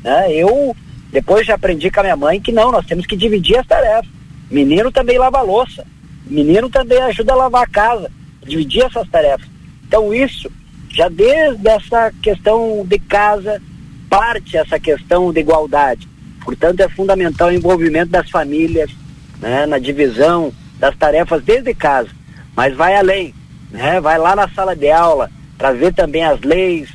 Né? 0.03 0.33
Eu 0.33 0.75
depois 1.13 1.47
já 1.47 1.57
aprendi 1.57 1.91
com 1.91 2.01
a 2.01 2.05
minha 2.05 2.17
mãe 2.17 2.41
que 2.41 2.51
não, 2.51 2.73
nós 2.73 2.87
temos 2.87 3.05
que 3.05 3.15
dividir 3.15 3.59
as 3.59 3.67
tarefas. 3.67 4.09
Menino 4.51 4.91
também 4.91 5.19
lava 5.19 5.43
louça, 5.43 5.85
menino 6.27 6.71
também 6.71 6.99
ajuda 7.03 7.35
a 7.35 7.37
lavar 7.37 7.65
a 7.65 7.67
casa, 7.67 8.11
dividir 8.47 8.83
essas 8.87 9.07
tarefas. 9.11 9.47
Então 9.87 10.15
isso, 10.15 10.51
já 10.89 11.11
desde 11.11 11.69
essa 11.69 12.11
questão 12.23 12.83
de 12.89 12.99
casa, 12.99 13.61
parte 14.09 14.57
essa 14.57 14.81
questão 14.81 15.35
de 15.35 15.41
igualdade. 15.41 16.09
Portanto, 16.43 16.81
é 16.81 16.89
fundamental 16.89 17.49
o 17.49 17.53
envolvimento 17.53 18.11
das 18.11 18.31
famílias, 18.31 18.91
né, 19.39 19.67
na 19.67 19.79
divisão 19.79 20.51
das 20.79 20.97
tarefas 20.97 21.45
desde 21.45 21.75
casa. 21.75 22.09
Mas 22.55 22.75
vai 22.75 22.97
além, 22.97 23.35
né, 23.71 24.01
vai 24.01 24.19
lá 24.19 24.37
na 24.37 24.49
sala 24.49 24.75
de 24.75 24.91
aula, 24.91 25.31
para 25.57 25.73
ver 25.73 25.93
também 25.95 26.25
as 26.25 26.41
leis, 26.41 26.89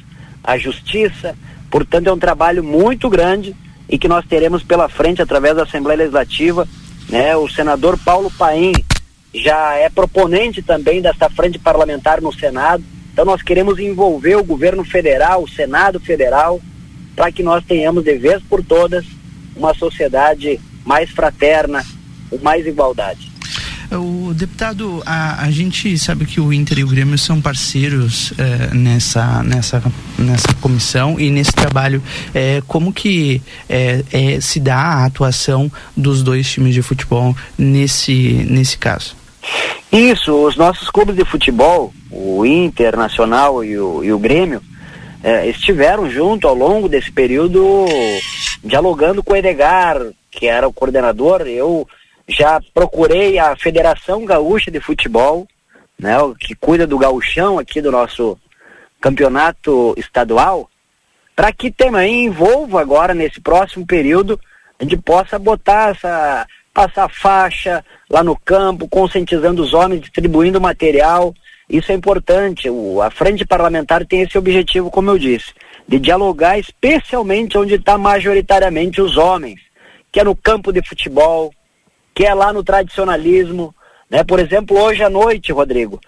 a 0.44 0.58
justiça. 0.58 1.36
Portanto, 1.70 2.08
é 2.08 2.14
um 2.14 2.20
trabalho 2.20 2.64
muito 2.64 3.10
grande 3.10 3.56
e 3.90 3.98
que 3.98 4.08
nós 4.08 4.26
teremos 4.26 4.64
pela 4.64 4.90
frente 4.90 5.22
através 5.22 5.56
da 5.56 5.64
Assembleia 5.64 6.00
Legislativa. 6.00 6.68
Né? 7.10 7.36
O 7.36 7.50
senador 7.50 7.98
Paulo 7.98 8.32
Paim 8.38 8.74
já 9.34 9.76
é 9.76 9.90
proponente 9.90 10.62
também 10.62 11.02
dessa 11.02 11.30
frente 11.30 11.58
parlamentar 11.58 12.22
no 12.22 12.34
Senado. 12.34 12.84
Então, 13.14 13.26
nós 13.26 13.42
queremos 13.42 13.80
envolver 13.80 14.36
o 14.36 14.44
governo 14.44 14.84
federal, 14.84 15.44
o 15.44 15.50
Senado 15.50 16.00
federal, 16.00 16.62
para 17.16 17.32
que 17.32 17.44
nós 17.44 17.64
tenhamos 17.66 18.04
de 18.04 18.16
vez 18.18 18.42
por 18.44 18.64
todas 18.64 19.06
uma 19.56 19.74
sociedade 19.74 20.60
mais 20.86 21.10
fraterna, 21.10 21.86
com 22.30 22.38
mais 22.38 22.66
igualdade. 22.66 23.31
O 23.92 24.34
deputado, 24.34 25.04
a, 25.06 25.44
a 25.44 25.52
gente 25.52 25.98
sabe 25.98 26.26
que 26.26 26.40
o 26.40 26.54
Inter 26.54 26.80
e 26.80 26.84
o 26.84 26.88
Grêmio 26.88 27.18
são 27.18 27.42
parceiros 27.42 28.34
eh, 28.38 28.74
nessa, 28.74 29.44
nessa, 29.44 29.84
nessa 30.18 30.54
comissão 30.62 31.20
e 31.20 31.30
nesse 31.30 31.52
trabalho. 31.52 32.02
Eh, 32.34 32.62
como 32.68 32.94
que 32.94 33.42
eh, 33.68 34.40
se 34.40 34.62
dá 34.62 34.78
a 34.78 35.06
atuação 35.06 35.70
dos 35.96 36.24
dois 36.24 36.50
times 36.50 36.74
de 36.74 36.82
futebol 36.82 37.36
nesse, 37.58 38.48
nesse 38.50 38.78
caso? 38.78 39.14
Isso, 39.92 40.34
os 40.34 40.56
nossos 40.56 40.90
clubes 40.90 41.18
de 41.18 41.26
futebol, 41.26 41.94
o 42.10 42.46
Internacional 42.46 43.62
e 43.62 43.78
o, 43.78 44.06
e 44.06 44.14
o 44.14 44.20
Grêmio, 44.20 44.62
estiveram 45.48 46.10
junto 46.10 46.48
ao 46.48 46.56
longo 46.56 46.88
desse 46.88 47.12
período 47.12 47.86
dialogando 48.64 49.22
com 49.22 49.34
o 49.34 49.36
Edgar, 49.36 50.02
que 50.32 50.48
era 50.48 50.68
o 50.68 50.74
coordenador. 50.74 51.42
Eu 51.42 51.88
já 52.32 52.60
procurei 52.74 53.38
a 53.38 53.56
Federação 53.56 54.26
Gaúcha 54.26 54.72
de 54.72 54.80
Futebol, 54.80 55.48
né, 56.00 56.16
que 56.40 56.56
cuida 56.56 56.88
do 56.88 56.98
gauchão 56.98 57.60
aqui 57.60 57.82
do 57.82 57.92
nosso 57.92 58.38
campeonato 59.00 59.94
estadual, 59.98 60.70
para 61.36 61.52
que 61.52 61.72
também 61.72 62.26
envolva 62.26 62.82
agora 62.82 63.14
nesse 63.14 63.40
próximo 63.42 63.86
período 63.86 64.40
a 64.80 64.84
gente 64.84 64.98
possa 64.98 65.38
botar 65.38 65.92
essa 65.92 66.48
passar 66.74 67.10
faixa 67.10 67.84
lá 68.10 68.24
no 68.24 68.36
campo, 68.36 68.88
conscientizando 68.88 69.62
os 69.62 69.74
homens, 69.74 70.02
distribuindo 70.02 70.60
material. 70.60 71.34
Isso 71.70 71.92
é 71.92 71.96
importante. 71.96 72.70
O, 72.70 73.02
a 73.02 73.12
frente 73.12 73.46
parlamentar 73.46 74.06
tem 74.06 74.22
esse 74.22 74.38
objetivo, 74.38 74.90
como 74.90 75.12
eu 75.12 75.18
disse, 75.18 75.54
de 75.88 76.00
dialogar 76.00 76.58
especialmente 76.58 77.58
onde 77.58 77.76
está 77.76 77.98
majoritariamente 77.98 79.02
os 79.02 79.18
homens, 79.18 79.60
que 80.12 80.20
é 80.20 80.24
no 80.24 80.36
campo 80.36 80.72
de 80.72 80.82
futebol, 80.88 81.54
que 82.14 82.26
é 82.26 82.34
lá 82.34 82.52
no 82.52 82.64
tradicionalismo, 82.64 83.74
né? 84.10 84.24
Por 84.24 84.40
exemplo, 84.40 84.80
hoje 84.80 85.04
à 85.04 85.10
noite, 85.10 85.52
Rodrigo 85.52 86.00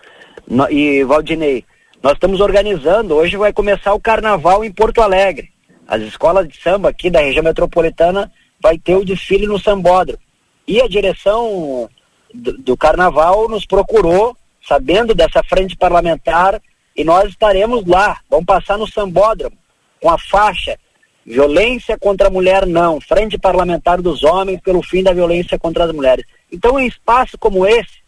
no, 0.47 0.69
e 0.69 1.03
Valdinei, 1.03 1.65
nós 2.01 2.13
estamos 2.13 2.41
organizando, 2.41 3.15
hoje 3.15 3.37
vai 3.37 3.53
começar 3.53 3.93
o 3.93 3.99
carnaval 3.99 4.63
em 4.65 4.71
Porto 4.71 5.01
Alegre. 5.01 5.51
As 5.87 6.01
escolas 6.01 6.47
de 6.47 6.59
samba 6.61 6.89
aqui 6.89 7.09
da 7.09 7.21
região 7.21 7.43
metropolitana 7.43 8.31
vai 8.61 8.77
ter 8.77 8.95
o 8.95 9.05
desfile 9.05 9.47
no 9.47 9.59
Sambódromo. 9.59 10.19
E 10.67 10.81
a 10.81 10.87
direção 10.87 11.89
do, 12.33 12.57
do 12.57 12.77
carnaval 12.77 13.47
nos 13.47 13.65
procurou, 13.65 14.35
sabendo 14.67 15.13
dessa 15.13 15.43
frente 15.43 15.77
parlamentar, 15.77 16.61
e 16.95 17.03
nós 17.03 17.29
estaremos 17.29 17.85
lá. 17.85 18.19
Vamos 18.29 18.45
passar 18.45 18.77
no 18.77 18.87
Sambódromo 18.87 19.57
com 20.01 20.09
a 20.09 20.17
faixa 20.17 20.77
Violência 21.25 21.97
contra 21.97 22.27
a 22.27 22.31
mulher 22.31 22.65
não. 22.65 22.99
Frente 22.99 23.37
parlamentar 23.37 24.01
dos 24.01 24.23
homens 24.23 24.59
pelo 24.61 24.83
fim 24.83 25.01
da 25.01 25.13
violência 25.13 25.57
contra 25.57 25.85
as 25.85 25.91
mulheres. 25.91 26.25
Então, 26.51 26.79
em 26.79 26.87
espaço 26.87 27.37
como 27.37 27.65
esse, 27.65 28.03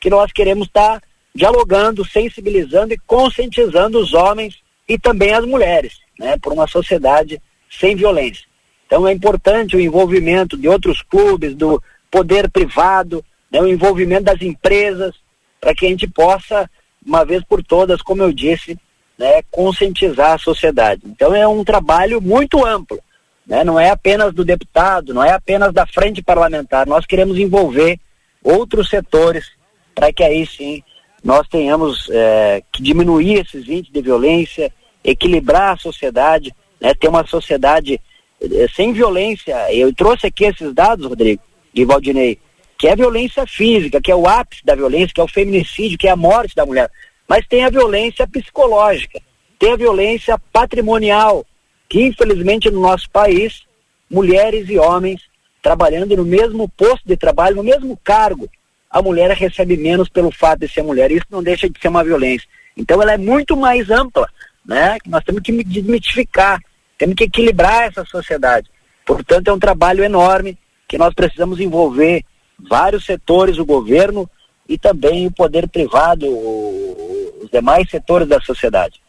que 0.00 0.08
nós 0.08 0.32
queremos 0.32 0.66
estar 0.66 1.02
dialogando, 1.34 2.04
sensibilizando 2.04 2.94
e 2.94 2.98
conscientizando 3.06 3.98
os 3.98 4.14
homens 4.14 4.58
e 4.88 4.98
também 4.98 5.32
as 5.32 5.44
mulheres, 5.44 5.98
né, 6.18 6.36
por 6.38 6.52
uma 6.52 6.66
sociedade 6.66 7.40
sem 7.70 7.94
violência. 7.94 8.44
Então, 8.86 9.06
é 9.06 9.12
importante 9.12 9.76
o 9.76 9.80
envolvimento 9.80 10.56
de 10.56 10.68
outros 10.68 11.02
clubes, 11.02 11.54
do 11.54 11.80
poder 12.10 12.50
privado, 12.50 13.24
né, 13.50 13.60
o 13.60 13.68
envolvimento 13.68 14.24
das 14.24 14.42
empresas, 14.42 15.14
para 15.60 15.74
que 15.74 15.86
a 15.86 15.88
gente 15.88 16.08
possa, 16.08 16.68
uma 17.04 17.24
vez 17.24 17.44
por 17.44 17.62
todas, 17.62 18.02
como 18.02 18.22
eu 18.22 18.32
disse, 18.32 18.76
né, 19.20 19.42
conscientizar 19.50 20.32
a 20.32 20.38
sociedade. 20.38 21.02
Então 21.04 21.34
é 21.34 21.46
um 21.46 21.62
trabalho 21.62 22.22
muito 22.22 22.64
amplo, 22.64 22.98
né, 23.46 23.62
não 23.62 23.78
é 23.78 23.90
apenas 23.90 24.32
do 24.32 24.42
deputado, 24.42 25.12
não 25.12 25.22
é 25.22 25.32
apenas 25.32 25.74
da 25.74 25.86
frente 25.86 26.22
parlamentar, 26.22 26.86
nós 26.86 27.04
queremos 27.04 27.38
envolver 27.38 28.00
outros 28.42 28.88
setores 28.88 29.50
para 29.94 30.10
que 30.10 30.24
aí 30.24 30.46
sim 30.46 30.82
nós 31.22 31.46
tenhamos 31.48 32.08
é, 32.10 32.62
que 32.72 32.82
diminuir 32.82 33.40
esses 33.40 33.68
índices 33.68 33.92
de 33.92 34.00
violência, 34.00 34.72
equilibrar 35.04 35.74
a 35.74 35.76
sociedade, 35.76 36.54
né, 36.80 36.94
ter 36.94 37.08
uma 37.08 37.26
sociedade 37.26 38.00
é, 38.40 38.68
sem 38.74 38.94
violência. 38.94 39.70
Eu 39.70 39.94
trouxe 39.94 40.28
aqui 40.28 40.46
esses 40.46 40.72
dados, 40.72 41.04
Rodrigo 41.04 41.42
e 41.74 41.84
Valdinei, 41.84 42.38
que 42.78 42.88
é 42.88 42.92
a 42.92 42.96
violência 42.96 43.46
física, 43.46 44.00
que 44.00 44.10
é 44.10 44.16
o 44.16 44.26
ápice 44.26 44.64
da 44.64 44.74
violência, 44.74 45.12
que 45.14 45.20
é 45.20 45.24
o 45.24 45.28
feminicídio, 45.28 45.98
que 45.98 46.08
é 46.08 46.10
a 46.10 46.16
morte 46.16 46.56
da 46.56 46.64
mulher. 46.64 46.90
Mas 47.30 47.46
tem 47.46 47.62
a 47.62 47.70
violência 47.70 48.26
psicológica, 48.26 49.20
tem 49.56 49.72
a 49.72 49.76
violência 49.76 50.36
patrimonial, 50.52 51.46
que 51.88 52.02
infelizmente 52.02 52.68
no 52.68 52.80
nosso 52.80 53.08
país, 53.08 53.62
mulheres 54.10 54.68
e 54.68 54.76
homens 54.76 55.22
trabalhando 55.62 56.16
no 56.16 56.24
mesmo 56.24 56.68
posto 56.70 57.06
de 57.06 57.16
trabalho, 57.16 57.54
no 57.54 57.62
mesmo 57.62 57.96
cargo, 58.02 58.50
a 58.90 59.00
mulher 59.00 59.30
recebe 59.30 59.76
menos 59.76 60.08
pelo 60.08 60.32
fato 60.32 60.58
de 60.58 60.68
ser 60.68 60.82
mulher. 60.82 61.12
Isso 61.12 61.26
não 61.30 61.40
deixa 61.40 61.70
de 61.70 61.80
ser 61.80 61.86
uma 61.86 62.02
violência. 62.02 62.48
Então 62.76 63.00
ela 63.00 63.12
é 63.12 63.18
muito 63.18 63.56
mais 63.56 63.90
ampla, 63.90 64.28
né? 64.66 64.98
Nós 65.06 65.22
temos 65.22 65.40
que 65.40 65.52
desmitificar, 65.62 66.60
temos 66.98 67.14
que 67.14 67.24
equilibrar 67.24 67.84
essa 67.84 68.04
sociedade. 68.06 68.68
Portanto, 69.06 69.46
é 69.46 69.52
um 69.52 69.58
trabalho 69.60 70.02
enorme 70.02 70.58
que 70.88 70.98
nós 70.98 71.14
precisamos 71.14 71.60
envolver 71.60 72.24
vários 72.58 73.04
setores, 73.04 73.56
o 73.56 73.64
governo 73.64 74.28
e 74.70 74.78
também 74.78 75.26
o 75.26 75.32
poder 75.32 75.68
privado, 75.68 76.24
os 76.28 77.50
demais 77.50 77.90
setores 77.90 78.28
da 78.28 78.40
sociedade. 78.40 79.02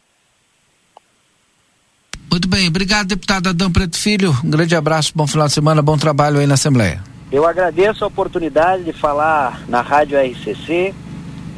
Muito 2.31 2.47
bem, 2.47 2.67
obrigado, 2.67 3.09
deputado 3.09 3.49
Adão 3.49 3.71
Preto 3.71 3.95
Filho. 3.95 4.35
Um 4.43 4.49
grande 4.49 4.75
abraço, 4.75 5.11
bom 5.13 5.27
final 5.27 5.45
de 5.45 5.53
semana, 5.53 5.83
bom 5.83 5.97
trabalho 5.97 6.39
aí 6.39 6.47
na 6.47 6.55
Assembleia. 6.55 7.03
Eu 7.31 7.45
agradeço 7.45 8.03
a 8.03 8.07
oportunidade 8.07 8.83
de 8.83 8.91
falar 8.91 9.61
na 9.69 9.81
Rádio 9.81 10.17
RCC, 10.17 10.95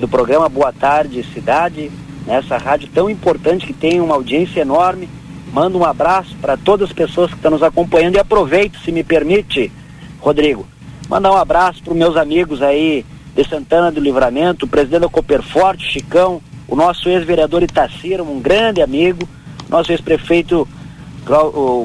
do 0.01 0.07
programa 0.07 0.49
Boa 0.49 0.73
Tarde 0.73 1.25
Cidade, 1.33 1.89
nessa 2.27 2.57
rádio 2.57 2.89
tão 2.93 3.09
importante 3.09 3.65
que 3.65 3.73
tem 3.73 4.01
uma 4.01 4.15
audiência 4.15 4.59
enorme. 4.59 5.07
Mando 5.53 5.77
um 5.77 5.85
abraço 5.85 6.35
para 6.41 6.57
todas 6.57 6.89
as 6.89 6.93
pessoas 6.93 7.29
que 7.29 7.37
estão 7.37 7.51
nos 7.51 7.63
acompanhando 7.63 8.15
e 8.15 8.19
aproveito, 8.19 8.79
se 8.79 8.91
me 8.91 9.03
permite, 9.03 9.71
Rodrigo, 10.19 10.67
mandar 11.07 11.31
um 11.31 11.37
abraço 11.37 11.81
para 11.81 11.93
os 11.93 11.97
meus 11.97 12.17
amigos 12.17 12.61
aí 12.61 13.05
de 13.35 13.47
Santana 13.47 13.91
do 13.91 13.99
Livramento, 13.99 14.65
o 14.65 14.69
presidente 14.69 15.01
da 15.01 15.09
Cooperforte, 15.09 15.91
Chicão, 15.91 16.41
o 16.67 16.75
nosso 16.75 17.09
ex-vereador 17.09 17.63
Itacira, 17.63 18.23
um 18.23 18.39
grande 18.39 18.81
amigo, 18.81 19.27
nosso 19.69 19.91
ex-prefeito 19.91 20.67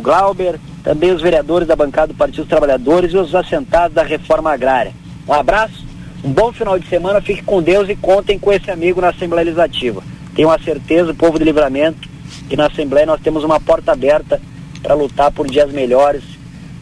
Glauber, 0.02 0.58
também 0.82 1.12
os 1.12 1.22
vereadores 1.22 1.68
da 1.68 1.76
bancada 1.76 2.08
do 2.08 2.16
Partido 2.16 2.42
dos 2.42 2.48
Trabalhadores 2.48 3.12
e 3.12 3.16
os 3.16 3.34
assentados 3.34 3.94
da 3.94 4.02
reforma 4.02 4.52
agrária. 4.52 4.92
Um 5.26 5.32
abraço, 5.32 5.86
um 6.24 6.30
bom 6.30 6.52
final 6.52 6.78
de 6.78 6.86
semana, 6.88 7.20
fique 7.20 7.42
com 7.42 7.62
Deus 7.62 7.88
e 7.88 7.96
contem 7.96 8.38
com 8.38 8.52
esse 8.52 8.70
amigo 8.70 9.00
na 9.00 9.10
Assembleia 9.10 9.44
Legislativa. 9.44 10.02
Tenho 10.34 10.50
a 10.50 10.58
certeza, 10.58 11.12
o 11.12 11.14
povo 11.14 11.38
de 11.38 11.44
livramento, 11.44 12.08
que 12.48 12.56
na 12.56 12.66
Assembleia 12.66 13.06
nós 13.06 13.20
temos 13.20 13.44
uma 13.44 13.60
porta 13.60 13.92
aberta 13.92 14.40
para 14.82 14.94
lutar 14.94 15.30
por 15.30 15.46
dias 15.46 15.70
melhores 15.72 16.22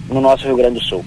no 0.08 0.20
nosso 0.20 0.44
Rio 0.44 0.56
Grande 0.56 0.78
do 0.78 0.84
Sul. 0.84 1.04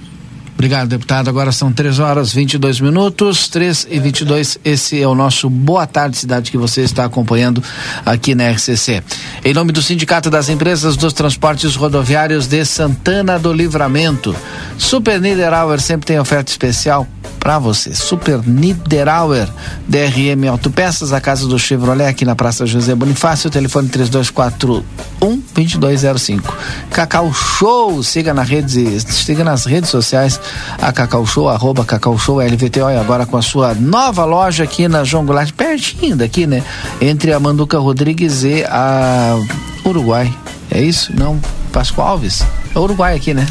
Obrigado, 0.59 0.89
deputado. 0.89 1.29
Agora 1.29 1.53
são 1.53 1.71
3 1.71 1.99
horas 1.99 2.33
22 2.33 2.81
minutos, 2.81 3.47
3 3.47 3.87
e 3.89 3.97
22. 3.97 4.59
Esse 4.65 5.01
é 5.01 5.07
o 5.07 5.15
nosso 5.15 5.49
Boa 5.49 5.87
Tarde 5.87 6.17
Cidade 6.17 6.51
que 6.51 6.57
você 6.57 6.81
está 6.81 7.05
acompanhando 7.05 7.63
aqui 8.05 8.35
na 8.35 8.49
RCC. 8.49 9.01
Em 9.45 9.53
nome 9.53 9.71
do 9.71 9.81
Sindicato 9.81 10.29
das 10.29 10.49
Empresas 10.49 10.97
dos 10.97 11.13
Transportes 11.13 11.77
Rodoviários 11.77 12.45
de 12.45 12.65
Santana 12.65 13.39
do 13.39 13.53
Livramento, 13.53 14.35
Super 14.77 15.21
Niederauer 15.21 15.79
sempre 15.79 16.05
tem 16.05 16.19
oferta 16.19 16.51
especial 16.51 17.07
para 17.39 17.57
você. 17.57 17.95
Super 17.95 18.45
Niederauer, 18.45 19.47
DRM 19.87 20.49
Autopeças, 20.49 21.13
a 21.13 21.21
casa 21.21 21.47
do 21.47 21.57
Chevrolet 21.57 22.07
aqui 22.07 22.25
na 22.25 22.35
Praça 22.35 22.65
José 22.65 22.93
Bonifácio, 22.93 23.49
telefone 23.49 23.87
3241 23.87 25.41
2205. 25.53 26.57
Cacau 26.91 27.33
Show, 27.33 28.03
siga 28.03 28.33
na 28.33 28.43
rede, 28.43 28.99
siga 28.99 29.43
nas 29.43 29.65
redes 29.65 29.89
sociais 29.89 30.39
a 30.81 30.91
Cacau 30.91 31.25
Show, 31.25 31.49
arroba 31.49 31.83
Cacau 31.85 32.17
Show 32.17 32.39
LVTO, 32.41 32.89
e 32.89 32.97
agora 32.97 33.25
com 33.25 33.37
a 33.37 33.41
sua 33.41 33.73
nova 33.73 34.25
loja 34.25 34.63
aqui 34.63 34.87
na 34.87 35.03
João 35.03 35.25
Goulart, 35.25 35.51
pertinho 35.53 36.15
daqui, 36.15 36.45
né? 36.47 36.63
Entre 37.01 37.33
a 37.33 37.39
Manduca 37.39 37.77
Rodrigues 37.77 38.43
e 38.43 38.63
a 38.65 39.37
Uruguai. 39.85 40.33
É 40.71 40.81
isso? 40.81 41.11
Não, 41.15 41.39
Pascoal 41.71 42.09
Alves? 42.09 42.43
É 42.75 42.79
Uruguai 42.79 43.15
aqui, 43.15 43.33
né? 43.33 43.47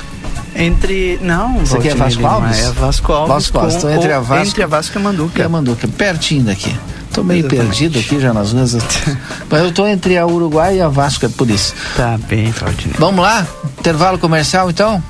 Entre. 0.55 1.19
Não, 1.23 1.63
Isso 1.63 1.77
aqui 1.77 1.89
é 1.89 1.95
Vasco 1.95 2.27
Alves? 2.27 2.59
É 2.59 2.73
Vasco 2.73 3.13
Alves. 3.13 3.35
Vasco 3.35 3.59
Alves. 3.59 3.75
Então, 3.77 3.91
entre 3.91 4.13
a 4.13 4.21
Vasco, 4.21 4.47
entre 4.49 4.63
a 4.63 4.67
Vasco 4.67 4.99
e 4.99 5.01
a 5.01 5.03
Manduca. 5.03 5.39
E 5.39 5.43
a 5.43 5.49
Manduca, 5.49 5.89
pertinho 5.89 6.45
daqui. 6.45 6.75
Tô 7.13 7.23
meio 7.23 7.41
Exatamente. 7.41 7.69
perdido 7.69 7.99
aqui 7.99 8.21
já 8.21 8.33
nas 8.33 8.53
ruas. 8.53 8.77
Mas 9.49 9.63
eu 9.63 9.73
tô 9.73 9.87
entre 9.87 10.19
a 10.19 10.27
Uruguai 10.27 10.77
e 10.77 10.81
a 10.81 10.89
Vasco, 10.89 11.27
é 11.27 11.29
por 11.29 11.49
isso. 11.49 11.75
Tá 11.97 12.19
bem, 12.29 12.53
Claudinei. 12.53 12.97
Vamos 12.99 13.25
lá? 13.25 13.47
Intervalo 13.79 14.19
comercial, 14.19 14.69
então? 14.69 15.03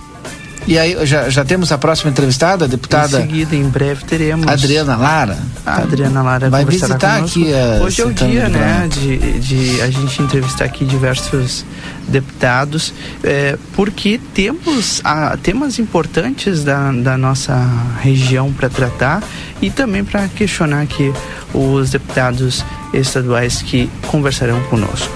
E 0.69 0.79
aí, 0.79 1.07
já, 1.07 1.31
já 1.31 1.47
temos 1.47 1.73
a 1.73 1.79
próxima 1.79 2.11
entrevistada, 2.11 2.66
a 2.66 2.69
deputada? 2.69 3.21
Em 3.21 3.23
seguida, 3.23 3.57
em 3.57 3.66
breve 3.66 4.05
teremos. 4.05 4.47
Adriana 4.47 4.97
Lara. 4.97 5.39
A 5.64 5.79
Adriana 5.79 6.23
Lara 6.23 6.51
vai 6.51 6.62
visitar 6.66 7.16
conosco. 7.16 7.41
aqui 7.41 7.55
a 7.55 7.83
Hoje 7.83 8.03
é 8.03 8.05
o 8.05 8.12
dia, 8.12 8.49
né, 8.51 8.87
de, 8.93 9.41
de 9.41 9.81
a 9.81 9.91
gente 9.91 10.21
entrevistar 10.21 10.66
aqui 10.66 10.85
diversos 10.85 11.64
deputados, 12.07 12.93
é, 13.25 13.57
porque 13.75 14.21
temos 14.35 15.01
a, 15.05 15.39
temas 15.39 15.79
importantes 15.79 16.62
da, 16.62 16.93
da 16.93 17.16
nossa 17.16 17.59
região 18.03 18.53
para 18.53 18.69
tratar 18.69 19.23
e 19.62 19.71
também 19.71 20.05
para 20.05 20.29
questionar 20.29 20.83
aqui 20.83 21.11
os 21.55 21.89
deputados 21.89 22.62
estaduais 22.93 23.62
que 23.62 23.89
conversarão 24.09 24.62
conosco. 24.64 25.11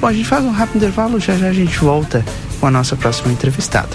Bom, 0.00 0.06
a 0.06 0.12
gente 0.14 0.26
faz 0.26 0.42
um 0.42 0.50
rápido 0.50 0.76
intervalo, 0.76 1.20
já 1.20 1.36
já 1.36 1.48
a 1.48 1.52
gente 1.52 1.78
volta 1.78 2.24
com 2.58 2.66
a 2.66 2.70
nossa 2.70 2.96
próxima 2.96 3.30
entrevistada. 3.30 3.94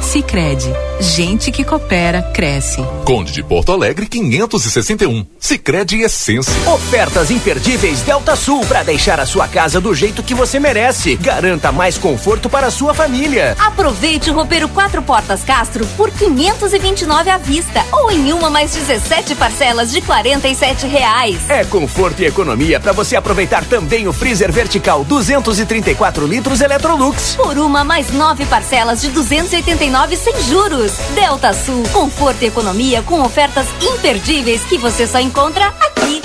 Sicredi, 0.00 0.72
gente 1.00 1.50
que 1.50 1.64
coopera 1.64 2.22
cresce. 2.34 2.84
Conde 3.04 3.32
de 3.32 3.42
Porto 3.42 3.72
Alegre 3.72 4.06
561. 4.06 5.26
Sicredi 5.38 6.00
Essência. 6.00 6.52
Ofertas 6.72 7.30
imperdíveis 7.30 8.02
Delta 8.02 8.34
Sul 8.34 8.64
para 8.66 8.82
deixar 8.82 9.20
a 9.20 9.26
sua 9.26 9.46
casa 9.46 9.80
do 9.80 9.94
jeito 9.94 10.22
que 10.22 10.34
você 10.34 10.58
merece. 10.58 11.16
Garanta 11.16 11.70
mais 11.70 11.96
conforto 11.96 12.48
para 12.48 12.66
a 12.66 12.70
sua 12.70 12.92
família. 12.92 13.56
Aproveite 13.58 14.30
o 14.30 14.34
roupeiro 14.34 14.68
quatro 14.68 15.02
portas 15.02 15.44
Castro 15.44 15.86
por 15.96 16.10
529 16.10 17.30
à 17.30 17.38
vista 17.38 17.84
ou 17.92 18.10
em 18.10 18.32
uma 18.32 18.50
mais 18.50 18.72
17 18.72 19.34
parcelas 19.36 19.90
de 19.92 20.00
47 20.00 20.86
reais. 20.86 21.38
É 21.48 21.64
conforto 21.64 22.22
e 22.22 22.26
economia 22.26 22.80
para 22.80 22.92
você 22.92 23.16
aproveitar 23.16 23.64
também 23.64 24.08
o 24.08 24.12
freezer 24.12 24.52
vertical 24.52 25.04
234 25.04 26.26
litros 26.26 26.60
Electrolux. 26.60 27.36
Por 27.36 27.58
uma 27.58 27.84
mais 27.84 28.10
nove 28.10 28.44
parcelas 28.46 29.00
de 29.00 29.08
289 29.10 30.16
sem 30.16 30.42
juros. 30.42 30.87
Delta 31.14 31.52
Sul, 31.52 31.82
conforto 31.92 32.42
e 32.42 32.46
economia 32.46 33.02
com 33.02 33.20
ofertas 33.22 33.66
imperdíveis 33.80 34.62
que 34.64 34.78
você 34.78 35.06
só 35.06 35.20
encontra 35.20 35.66
aqui. 35.66 36.22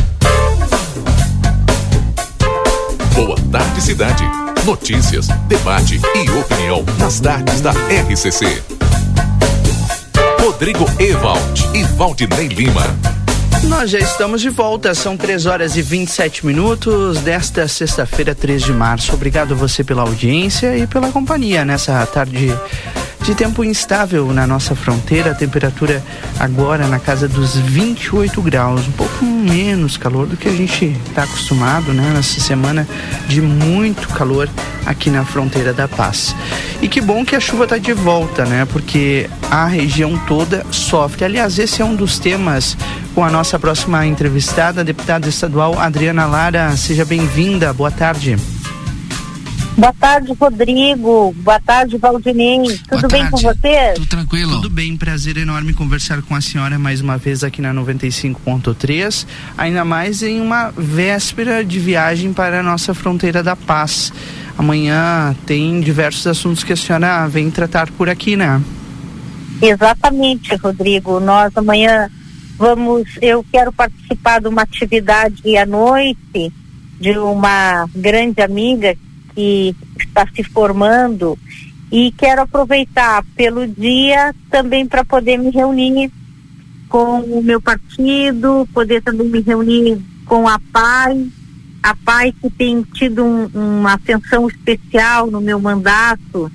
Boa 3.15 3.35
tarde, 3.51 3.81
cidade. 3.81 4.23
Notícias, 4.65 5.27
debate 5.47 5.99
e 6.15 6.29
opinião 6.31 6.85
nas 6.97 7.19
tardes 7.19 7.61
da 7.61 7.71
RCC. 7.71 8.63
Rodrigo 10.39 10.85
Ewald 10.99 11.69
e 11.73 11.83
Valdinei 11.83 12.47
Lima. 12.47 12.83
Nós 13.63 13.89
já 13.89 13.99
estamos 13.99 14.41
de 14.41 14.49
volta, 14.49 14.93
são 14.93 15.15
3 15.15 15.45
horas 15.45 15.77
e 15.77 15.81
27 15.81 16.45
minutos 16.45 17.19
desta 17.19 17.67
sexta-feira, 17.67 18.35
3 18.35 18.61
de 18.61 18.73
março. 18.73 19.13
Obrigado 19.13 19.55
você 19.55 19.83
pela 19.83 20.01
audiência 20.01 20.77
e 20.77 20.85
pela 20.85 21.11
companhia 21.11 21.63
nessa 21.63 22.05
tarde 22.05 22.53
de 23.23 23.33
tempo 23.33 23.63
instável 23.63 24.33
na 24.33 24.45
nossa 24.45 24.75
fronteira, 24.75 25.31
a 25.31 25.33
temperatura 25.33 26.03
agora 26.37 26.87
na 26.87 26.99
casa 26.99 27.25
dos 27.25 27.55
28 27.55 28.41
graus, 28.41 28.85
um 28.85 28.91
pouco 28.91 29.23
menos 29.23 29.95
calor 29.95 30.27
do 30.27 30.35
que 30.35 30.49
a 30.49 30.51
gente 30.51 30.93
está 31.07 31.23
acostumado, 31.23 31.93
né? 31.93 32.11
Nessa 32.13 32.41
semana 32.41 32.85
de 33.29 33.41
muito 33.41 34.09
calor 34.09 34.49
aqui 34.85 35.09
na 35.09 35.23
fronteira 35.23 35.71
da 35.71 35.87
paz. 35.87 36.35
E 36.81 36.89
que 36.89 36.99
bom 36.99 37.23
que 37.23 37.33
a 37.33 37.39
chuva 37.39 37.63
está 37.63 37.77
de 37.77 37.93
volta, 37.93 38.43
né? 38.43 38.65
Porque 38.65 39.29
a 39.49 39.65
região 39.67 40.17
toda 40.27 40.65
sofre. 40.69 41.23
Aliás, 41.23 41.57
esse 41.57 41.81
é 41.81 41.85
um 41.85 41.95
dos 41.95 42.19
temas 42.19 42.75
com 43.15 43.23
a 43.23 43.29
nossa 43.29 43.57
próxima 43.57 44.05
entrevistada, 44.05 44.81
a 44.81 44.83
deputada 44.83 45.29
estadual 45.29 45.79
Adriana 45.79 46.25
Lara. 46.25 46.75
Seja 46.75 47.05
bem-vinda. 47.05 47.71
Boa 47.71 47.91
tarde. 47.91 48.35
Boa 49.75 49.93
tarde, 49.93 50.33
Rodrigo. 50.39 51.33
Boa 51.37 51.59
tarde, 51.59 51.97
Valdinei. 51.97 52.79
Tudo 52.87 53.07
bem 53.07 53.27
com 53.29 53.37
você? 53.37 53.93
Tudo 53.95 54.05
tranquilo. 54.05 54.51
Tudo 54.51 54.69
bem, 54.69 54.95
prazer 54.95 55.35
enorme 55.37 55.73
conversar 55.73 56.21
com 56.21 56.35
a 56.35 56.41
senhora 56.41 56.77
mais 56.77 57.01
uma 57.01 57.17
vez 57.17 57.43
aqui 57.43 57.59
na 57.59 57.73
95.3, 57.73 59.25
ainda 59.57 59.83
mais 59.83 60.21
em 60.21 60.39
uma 60.39 60.71
véspera 60.77 61.65
de 61.65 61.79
viagem 61.79 62.31
para 62.33 62.59
a 62.59 62.63
nossa 62.63 62.93
fronteira 62.93 63.41
da 63.41 63.55
paz. 63.55 64.13
Amanhã 64.55 65.35
tem 65.47 65.81
diversos 65.81 66.27
assuntos 66.27 66.63
que 66.63 66.73
a 66.73 66.77
senhora 66.77 67.27
vem 67.27 67.49
tratar 67.49 67.89
por 67.91 68.07
aqui, 68.07 68.35
né? 68.35 68.61
Exatamente, 69.59 70.55
Rodrigo. 70.55 71.19
Nós 71.19 71.51
amanhã 71.57 72.09
vamos, 72.59 73.09
eu 73.19 73.43
quero 73.51 73.73
participar 73.73 74.39
de 74.39 74.47
uma 74.47 74.61
atividade 74.61 75.57
à 75.57 75.65
noite 75.65 76.53
de 76.99 77.17
uma 77.17 77.89
grande 77.95 78.41
amiga 78.41 78.95
que 79.33 79.75
está 79.99 80.27
se 80.33 80.43
formando 80.43 81.37
e 81.91 82.11
quero 82.11 82.41
aproveitar 82.41 83.23
pelo 83.35 83.67
dia 83.67 84.33
também 84.49 84.85
para 84.87 85.05
poder 85.05 85.37
me 85.37 85.51
reunir 85.51 86.11
com 86.89 87.19
o 87.19 87.43
meu 87.43 87.61
partido, 87.61 88.67
poder 88.73 89.01
também 89.03 89.27
me 89.27 89.41
reunir 89.41 90.01
com 90.25 90.47
a 90.47 90.59
PAI, 90.71 91.27
a 91.81 91.95
PAI 91.95 92.31
que 92.31 92.49
tem 92.49 92.81
tido 92.93 93.23
um, 93.23 93.45
uma 93.53 93.93
atenção 93.93 94.47
especial 94.47 95.29
no 95.29 95.41
meu 95.41 95.59
mandato 95.59 96.51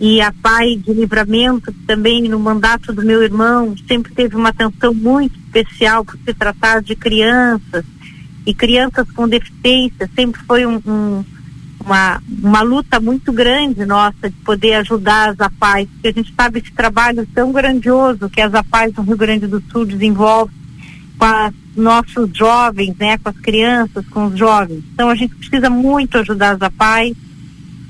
e 0.00 0.20
a 0.20 0.32
PAI 0.32 0.76
de 0.76 0.92
livramento 0.92 1.72
também 1.86 2.28
no 2.28 2.40
mandato 2.40 2.92
do 2.92 3.02
meu 3.02 3.22
irmão 3.22 3.76
sempre 3.86 4.12
teve 4.12 4.34
uma 4.34 4.48
atenção 4.48 4.92
muito 4.92 5.38
especial 5.38 6.04
por 6.04 6.18
se 6.24 6.34
tratar 6.34 6.82
de 6.82 6.96
crianças 6.96 7.84
e 8.44 8.52
crianças 8.52 9.08
com 9.12 9.28
deficiência 9.28 10.10
sempre 10.16 10.40
foi 10.42 10.66
um, 10.66 10.80
um 10.84 11.24
uma, 11.84 12.22
uma 12.28 12.62
luta 12.62 13.00
muito 13.00 13.32
grande 13.32 13.84
nossa 13.84 14.30
de 14.30 14.36
poder 14.44 14.74
ajudar 14.74 15.30
as 15.30 15.40
APAES, 15.40 15.88
porque 15.88 16.08
a 16.08 16.12
gente 16.12 16.34
sabe 16.34 16.58
esse 16.60 16.72
trabalho 16.72 17.26
tão 17.34 17.52
grandioso 17.52 18.30
que 18.30 18.40
as 18.40 18.54
APAES 18.54 18.94
no 18.94 19.02
Rio 19.02 19.16
Grande 19.16 19.46
do 19.46 19.62
Sul 19.70 19.84
desenvolvem 19.84 20.54
com 21.18 21.26
os 21.26 21.76
nossos 21.76 22.36
jovens, 22.36 22.96
né, 22.98 23.18
com 23.18 23.28
as 23.28 23.38
crianças, 23.38 24.06
com 24.08 24.26
os 24.26 24.38
jovens. 24.38 24.82
Então 24.92 25.08
a 25.08 25.14
gente 25.14 25.34
precisa 25.34 25.68
muito 25.68 26.18
ajudar 26.18 26.56
as 26.56 26.62
APAES. 26.62 27.16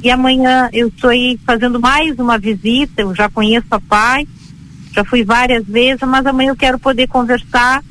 E 0.02 0.10
amanhã 0.10 0.68
eu 0.72 0.88
estou 0.88 1.10
aí 1.10 1.38
fazendo 1.46 1.80
mais 1.80 2.18
uma 2.18 2.36
visita, 2.36 3.02
eu 3.02 3.14
já 3.14 3.28
conheço 3.28 3.68
a 3.70 3.78
PAI, 3.78 4.26
já 4.92 5.04
fui 5.04 5.22
várias 5.22 5.64
vezes, 5.64 6.02
mas 6.02 6.26
amanhã 6.26 6.50
eu 6.50 6.56
quero 6.56 6.76
poder 6.76 7.06
conversar 7.06 7.84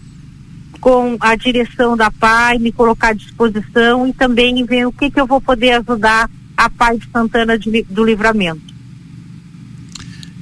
com 0.82 1.16
a 1.20 1.36
direção 1.36 1.96
da 1.96 2.10
PAI, 2.10 2.58
me 2.58 2.72
colocar 2.72 3.10
à 3.10 3.14
disposição 3.14 4.08
e 4.08 4.14
também 4.14 4.66
ver 4.66 4.88
o 4.88 4.92
que, 4.92 5.12
que 5.12 5.22
eu 5.22 5.28
vou 5.28 5.40
poder 5.40 5.74
ajudar 5.74 6.30
a 6.58 6.70
PAI 6.70 6.98
de 6.98 7.10
Santana 7.12 7.58
de, 7.58 7.84
do 7.84 8.04
Livramento. 8.04 8.62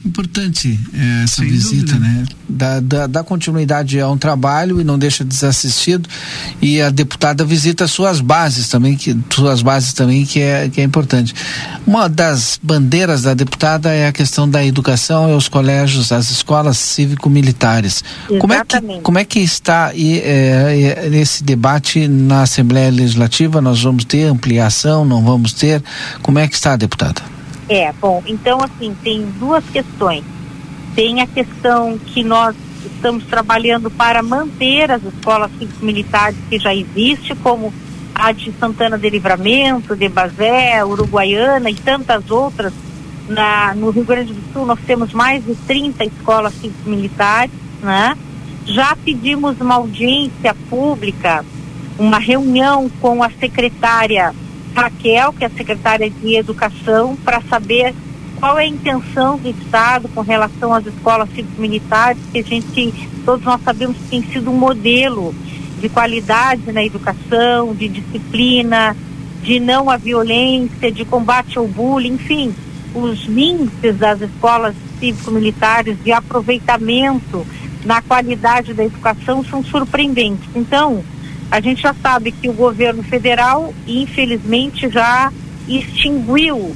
Importante 0.05 0.79
é, 0.93 1.23
essa 1.23 1.37
Sem 1.37 1.47
visita, 1.49 1.93
dúvida. 1.93 1.99
né? 1.99 2.25
Dá, 2.47 2.79
dá, 2.79 3.07
dá 3.07 3.23
continuidade 3.23 3.99
a 3.99 4.09
um 4.09 4.17
trabalho 4.17 4.79
e 4.79 4.83
não 4.83 4.97
deixa 4.97 5.23
desassistido. 5.23 6.09
E 6.61 6.81
a 6.81 6.89
deputada 6.89 7.43
visita 7.43 7.87
suas 7.87 8.21
bases 8.21 8.69
também, 8.69 8.95
que 8.95 9.17
suas 9.29 9.61
bases 9.61 9.93
também 9.93 10.25
que 10.25 10.39
é 10.39 10.69
que 10.69 10.81
é 10.81 10.83
importante. 10.83 11.33
Uma 11.85 12.07
das 12.07 12.59
bandeiras 12.61 13.23
da 13.23 13.33
deputada 13.33 13.89
é 13.93 14.07
a 14.07 14.11
questão 14.11 14.49
da 14.49 14.65
educação 14.65 15.29
e 15.29 15.33
os 15.33 15.47
colégios, 15.47 16.11
as 16.11 16.29
escolas 16.29 16.77
cívico-militares. 16.77 18.03
Como 18.39 18.53
é 18.53 18.63
que 18.63 18.79
como 19.03 19.17
é 19.17 19.25
que 19.25 19.39
está 19.39 19.87
aí, 19.87 20.19
é, 20.19 21.07
é, 21.11 21.17
esse 21.17 21.43
debate 21.43 22.07
na 22.07 22.43
Assembleia 22.43 22.91
Legislativa? 22.91 23.61
Nós 23.61 23.81
vamos 23.81 24.05
ter 24.05 24.23
ampliação? 24.25 25.03
Não 25.03 25.23
vamos 25.23 25.53
ter? 25.53 25.83
Como 26.21 26.39
é 26.39 26.47
que 26.47 26.55
está, 26.55 26.75
deputada? 26.75 27.38
É, 27.69 27.93
bom, 27.93 28.23
então 28.25 28.59
assim, 28.63 28.95
tem 29.03 29.21
duas 29.39 29.63
questões. 29.65 30.23
Tem 30.95 31.21
a 31.21 31.27
questão 31.27 31.99
que 31.99 32.23
nós 32.23 32.55
estamos 32.83 33.23
trabalhando 33.25 33.91
para 33.91 34.23
manter 34.23 34.89
as 34.89 35.03
escolas 35.03 35.51
cívico-militares 35.59 36.35
que 36.49 36.57
já 36.57 36.73
existem, 36.73 37.35
como 37.37 37.71
a 38.15 38.31
de 38.31 38.51
Santana 38.59 38.97
de 38.97 39.07
Livramento, 39.07 39.95
de 39.95 40.09
Bazé, 40.09 40.83
Uruguaiana 40.83 41.69
e 41.69 41.75
tantas 41.75 42.31
outras. 42.31 42.73
Na, 43.27 43.75
no 43.75 43.91
Rio 43.91 44.03
Grande 44.03 44.33
do 44.33 44.41
Sul 44.51 44.65
nós 44.65 44.79
temos 44.87 45.13
mais 45.13 45.45
de 45.45 45.53
30 45.53 46.03
escolas 46.05 46.51
cívico-militares, 46.55 47.53
né? 47.83 48.17
Já 48.65 48.95
pedimos 48.95 49.61
uma 49.61 49.75
audiência 49.75 50.55
pública, 50.67 51.45
uma 51.99 52.17
reunião 52.17 52.89
com 52.99 53.21
a 53.21 53.29
secretária 53.29 54.33
Raquel, 54.75 55.33
que 55.33 55.43
é 55.43 55.47
a 55.47 55.49
secretária 55.49 56.09
de 56.09 56.35
Educação, 56.35 57.15
para 57.23 57.41
saber 57.41 57.93
qual 58.39 58.57
é 58.57 58.63
a 58.63 58.67
intenção 58.67 59.37
do 59.37 59.49
Estado 59.49 60.07
com 60.09 60.21
relação 60.21 60.73
às 60.73 60.85
escolas 60.85 61.29
cívico-militares, 61.35 62.21
que 62.31 62.39
a 62.39 62.43
gente, 62.43 62.93
todos 63.25 63.45
nós 63.45 63.61
sabemos 63.63 63.97
que 63.97 64.03
tem 64.03 64.23
sido 64.23 64.49
um 64.49 64.57
modelo 64.57 65.35
de 65.79 65.89
qualidade 65.89 66.71
na 66.71 66.83
educação, 66.83 67.73
de 67.73 67.89
disciplina, 67.89 68.95
de 69.43 69.59
não 69.59 69.89
à 69.89 69.97
violência, 69.97 70.91
de 70.91 71.05
combate 71.05 71.57
ao 71.57 71.67
bullying, 71.67 72.13
enfim, 72.13 72.53
os 72.93 73.27
índices 73.27 73.97
das 73.97 74.21
escolas 74.21 74.75
cívico-militares 74.99 75.97
de 76.03 76.11
aproveitamento 76.11 77.45
na 77.85 78.01
qualidade 78.01 78.73
da 78.73 78.83
educação 78.83 79.43
são 79.43 79.63
surpreendentes. 79.63 80.49
Então, 80.55 81.03
a 81.51 81.59
gente 81.59 81.81
já 81.81 81.93
sabe 81.93 82.31
que 82.31 82.47
o 82.47 82.53
governo 82.53 83.03
federal, 83.03 83.73
infelizmente, 83.87 84.89
já 84.89 85.31
extinguiu 85.67 86.75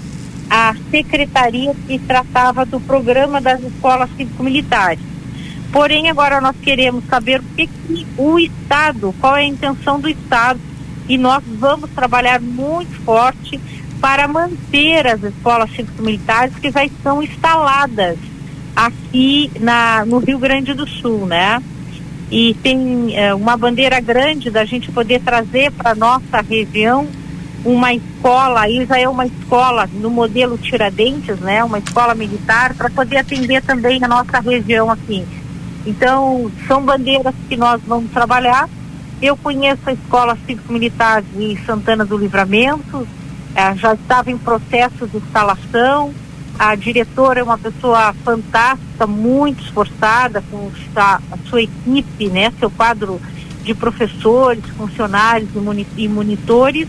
a 0.50 0.76
secretaria 0.90 1.74
que 1.88 2.00
tratava 2.00 2.66
do 2.66 2.80
programa 2.80 3.40
das 3.40 3.62
escolas 3.62 4.10
cívico-militares. 4.16 5.00
Porém, 5.72 6.10
agora 6.10 6.40
nós 6.40 6.56
queremos 6.62 7.04
saber 7.06 7.40
o 7.40 7.44
que, 7.56 7.68
que 7.68 8.08
o 8.18 8.38
Estado, 8.38 9.14
qual 9.20 9.36
é 9.36 9.42
a 9.42 9.46
intenção 9.46 10.00
do 10.00 10.08
Estado, 10.08 10.60
e 11.08 11.18
nós 11.18 11.44
vamos 11.60 11.90
trabalhar 11.92 12.40
muito 12.40 12.94
forte 13.04 13.60
para 14.00 14.28
manter 14.28 15.08
as 15.08 15.24
escolas 15.24 15.72
cívico-militares 15.72 16.54
que 16.56 16.70
já 16.70 16.86
estão 16.86 17.24
instaladas 17.24 18.18
aqui 18.76 19.52
na, 19.60 20.06
no 20.06 20.20
Rio 20.20 20.38
Grande 20.38 20.74
do 20.74 20.88
Sul, 20.88 21.26
né? 21.26 21.62
E 22.36 22.56
tem 22.64 23.16
eh, 23.16 23.32
uma 23.36 23.56
bandeira 23.56 24.00
grande 24.00 24.50
da 24.50 24.66
gente 24.66 24.92
poder 24.92 25.22
trazer 25.22 25.72
para 25.72 25.94
nossa 25.94 26.42
região 26.42 27.08
uma 27.64 27.94
escola, 27.94 28.62
aí 28.62 28.84
já 28.88 29.00
é 29.00 29.08
uma 29.08 29.28
escola 29.28 29.88
no 29.94 30.10
modelo 30.10 30.58
Tiradentes, 30.58 31.40
né? 31.40 31.64
Uma 31.64 31.78
escola 31.78 32.16
militar 32.16 32.74
para 32.74 32.90
poder 32.90 33.18
atender 33.18 33.62
também 33.62 34.04
a 34.04 34.08
nossa 34.08 34.40
região 34.40 34.90
aqui. 34.90 35.24
Então, 35.86 36.52
são 36.68 36.82
bandeiras 36.82 37.36
que 37.48 37.56
nós 37.56 37.80
vamos 37.86 38.10
trabalhar. 38.10 38.68
Eu 39.22 39.38
conheço 39.38 39.82
a 39.86 39.94
Escola 39.94 40.36
Cívico-Militar 40.48 41.22
de 41.22 41.56
Santana 41.68 42.04
do 42.04 42.18
Livramento, 42.18 43.08
eh, 43.54 43.76
já 43.76 43.94
estava 43.94 44.32
em 44.32 44.40
processo 44.40 45.06
de 45.06 45.18
instalação. 45.18 46.12
A 46.58 46.76
diretora 46.76 47.40
é 47.40 47.44
uma 47.44 47.58
pessoa 47.58 48.14
fantástica, 48.24 49.08
muito 49.08 49.64
esforçada 49.64 50.44
com 50.52 50.72
a, 50.96 51.20
sua 51.50 51.64
equipe, 51.64 52.28
né? 52.28 52.54
Seu 52.60 52.70
quadro 52.70 53.20
de 53.64 53.74
professores, 53.74 54.64
funcionários 54.78 55.50
e, 55.56 55.58
moni 55.58 55.88
e 55.98 56.08
monitores 56.08 56.88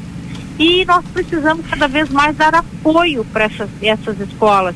e 0.59 0.85
nós 0.85 1.05
precisamos 1.13 1.67
cada 1.67 1.89
vez 1.89 2.09
mais 2.11 2.37
dar 2.37 2.55
apoio 2.55 3.25
para 3.25 3.45
essas, 3.45 3.69
essas 3.83 4.21
escolas 4.21 4.75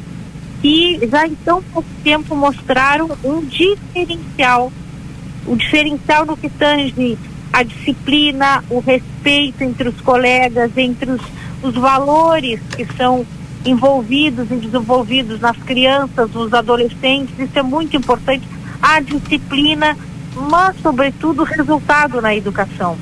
que 0.60 0.98
já 1.08 1.26
em 1.26 1.36
tão 1.36 1.62
pouco 1.62 1.88
tempo 2.02 2.34
mostraram 2.34 3.08
um 3.22 3.44
diferencial, 3.44 4.72
o 5.46 5.52
um 5.52 5.56
diferencial 5.56 6.26
no 6.26 6.36
que 6.36 6.50
tange 6.50 7.16
a 7.52 7.62
disciplina, 7.62 8.64
o 8.68 8.80
respeito 8.80 9.62
entre 9.62 9.88
os 9.88 10.00
colegas, 10.00 10.76
entre 10.76 11.12
os, 11.12 11.22
os 11.62 11.74
valores 11.74 12.60
que 12.76 12.84
são 12.96 13.24
envolvidos 13.64 14.50
e 14.50 14.56
desenvolvidos 14.56 15.40
nas 15.40 15.56
crianças, 15.56 16.30
nos 16.30 16.52
adolescentes, 16.54 17.38
isso 17.38 17.58
é 17.58 17.62
muito 17.62 17.96
importante, 17.96 18.46
a 18.80 19.00
disciplina, 19.00 19.96
mas 20.50 20.76
sobretudo 20.80 21.42
o 21.42 21.44
resultado 21.44 22.20
na 22.20 22.34
educação. 22.34 22.96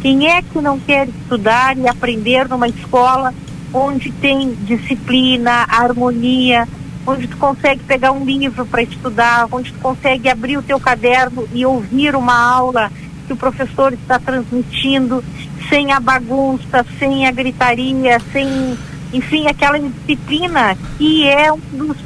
Quem 0.00 0.28
é 0.28 0.42
que 0.42 0.60
não 0.60 0.78
quer 0.78 1.08
estudar 1.08 1.76
e 1.76 1.88
aprender 1.88 2.48
numa 2.48 2.68
escola 2.68 3.34
onde 3.72 4.12
tem 4.12 4.54
disciplina, 4.64 5.66
harmonia, 5.68 6.66
onde 7.06 7.26
tu 7.26 7.36
consegue 7.36 7.82
pegar 7.84 8.12
um 8.12 8.24
livro 8.24 8.64
para 8.66 8.82
estudar, 8.82 9.48
onde 9.50 9.72
tu 9.72 9.78
consegue 9.80 10.28
abrir 10.28 10.56
o 10.56 10.62
teu 10.62 10.78
caderno 10.78 11.48
e 11.52 11.64
ouvir 11.66 12.14
uma 12.14 12.38
aula 12.38 12.90
que 13.26 13.32
o 13.32 13.36
professor 13.36 13.92
está 13.92 14.18
transmitindo 14.18 15.22
sem 15.68 15.92
a 15.92 16.00
bagunça, 16.00 16.84
sem 16.98 17.26
a 17.26 17.30
gritaria, 17.30 18.20
sem, 18.32 18.78
enfim, 19.12 19.46
aquela 19.46 19.78
disciplina 19.78 20.76
que 20.96 21.26
é 21.26 21.52
um 21.52 21.58
dos, 21.72 21.96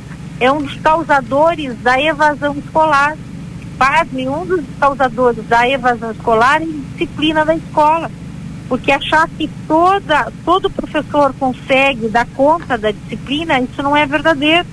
é 0.40 0.50
um 0.53 0.62
dos 0.62 0.74
causadores 0.76 1.76
da 1.82 2.00
evasão 2.00 2.55
escolar 2.57 3.16
pasme, 3.82 4.28
um 4.28 4.46
dos 4.46 4.64
causadores 4.78 5.44
da 5.48 5.68
evasão 5.68 6.12
escolar 6.12 6.62
é 6.62 6.64
a 6.64 6.68
disciplina 6.68 7.44
da 7.44 7.57
escola. 7.57 8.11
Porque 8.68 8.92
achar 8.92 9.28
que 9.28 9.50
toda, 9.66 10.32
todo 10.44 10.70
professor 10.70 11.34
consegue 11.34 12.09
dar 12.09 12.26
conta 12.26 12.78
da 12.78 12.92
disciplina, 12.92 13.61
isso 13.61 13.82
não 13.82 13.96
é 13.96 14.07
verdadeiro. 14.07 14.66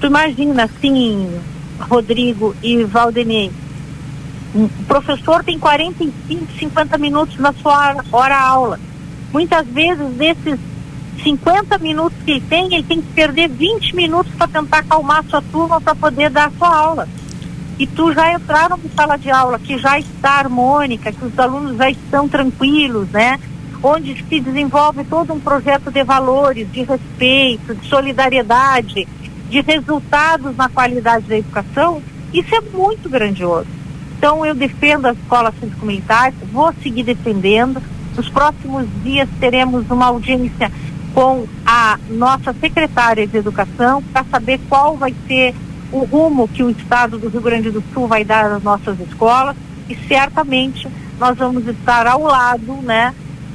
Tu 0.00 0.06
imagina, 0.06 0.64
assim, 0.64 1.36
Rodrigo 1.80 2.54
e 2.62 2.84
Valdemir, 2.84 3.50
o 4.54 4.68
professor 4.86 5.42
tem 5.42 5.58
45, 5.58 6.52
50 6.58 6.98
minutos 6.98 7.38
na 7.38 7.52
sua 7.54 7.96
hora 8.12 8.38
aula. 8.38 8.78
Muitas 9.32 9.66
vezes, 9.66 10.08
desses 10.14 10.60
50 11.22 11.78
minutos 11.78 12.18
que 12.24 12.32
ele 12.32 12.40
tem, 12.40 12.74
ele 12.74 12.82
tem 12.82 13.00
que 13.00 13.12
perder 13.12 13.48
20 13.48 13.94
minutos 13.94 14.32
para 14.34 14.48
tentar 14.48 14.78
acalmar 14.78 15.20
a 15.20 15.22
sua 15.24 15.42
turma 15.42 15.80
para 15.80 15.94
poder 15.94 16.30
dar 16.30 16.48
a 16.48 16.52
sua 16.58 16.76
aula 16.76 17.08
e 17.82 17.86
tu 17.86 18.12
já 18.12 18.32
entraram 18.32 18.76
na 18.76 18.90
sala 18.94 19.16
de 19.16 19.28
aula 19.30 19.58
que 19.58 19.76
já 19.76 19.98
está 19.98 20.38
harmônica, 20.38 21.10
que 21.10 21.24
os 21.24 21.36
alunos 21.36 21.76
já 21.76 21.90
estão 21.90 22.28
tranquilos, 22.28 23.08
né? 23.10 23.40
Onde 23.82 24.14
se 24.28 24.40
desenvolve 24.40 25.02
todo 25.02 25.32
um 25.32 25.40
projeto 25.40 25.90
de 25.90 26.04
valores, 26.04 26.70
de 26.70 26.84
respeito, 26.84 27.74
de 27.74 27.88
solidariedade, 27.88 29.08
de 29.50 29.60
resultados 29.60 30.56
na 30.56 30.68
qualidade 30.68 31.26
da 31.26 31.38
educação, 31.38 32.00
isso 32.32 32.54
é 32.54 32.60
muito 32.60 33.08
grandioso. 33.08 33.66
Então 34.16 34.46
eu 34.46 34.54
defendo 34.54 35.06
as 35.06 35.18
escolas 35.18 35.52
cívico-militares, 35.58 36.36
vou 36.52 36.72
seguir 36.82 37.02
defendendo. 37.02 37.82
Nos 38.14 38.28
próximos 38.28 38.86
dias 39.02 39.28
teremos 39.40 39.90
uma 39.90 40.06
audiência 40.06 40.70
com 41.14 41.46
a 41.64 41.98
nossa 42.08 42.52
secretária 42.54 43.26
de 43.26 43.36
educação 43.36 44.02
para 44.12 44.24
saber 44.24 44.60
qual 44.68 44.96
vai 44.96 45.14
ser 45.26 45.54
o 45.90 46.04
rumo 46.04 46.48
que 46.48 46.62
o 46.62 46.70
Estado 46.70 47.18
do 47.18 47.28
Rio 47.28 47.40
Grande 47.40 47.70
do 47.70 47.82
Sul 47.92 48.06
vai 48.06 48.24
dar 48.24 48.50
às 48.50 48.62
nossas 48.62 48.98
escolas 49.00 49.56
e 49.88 49.94
certamente 50.08 50.88
nós 51.18 51.36
vamos 51.36 51.66
estar 51.66 52.06
ao 52.06 52.22
lado, 52.22 52.74
né, 52.82 53.14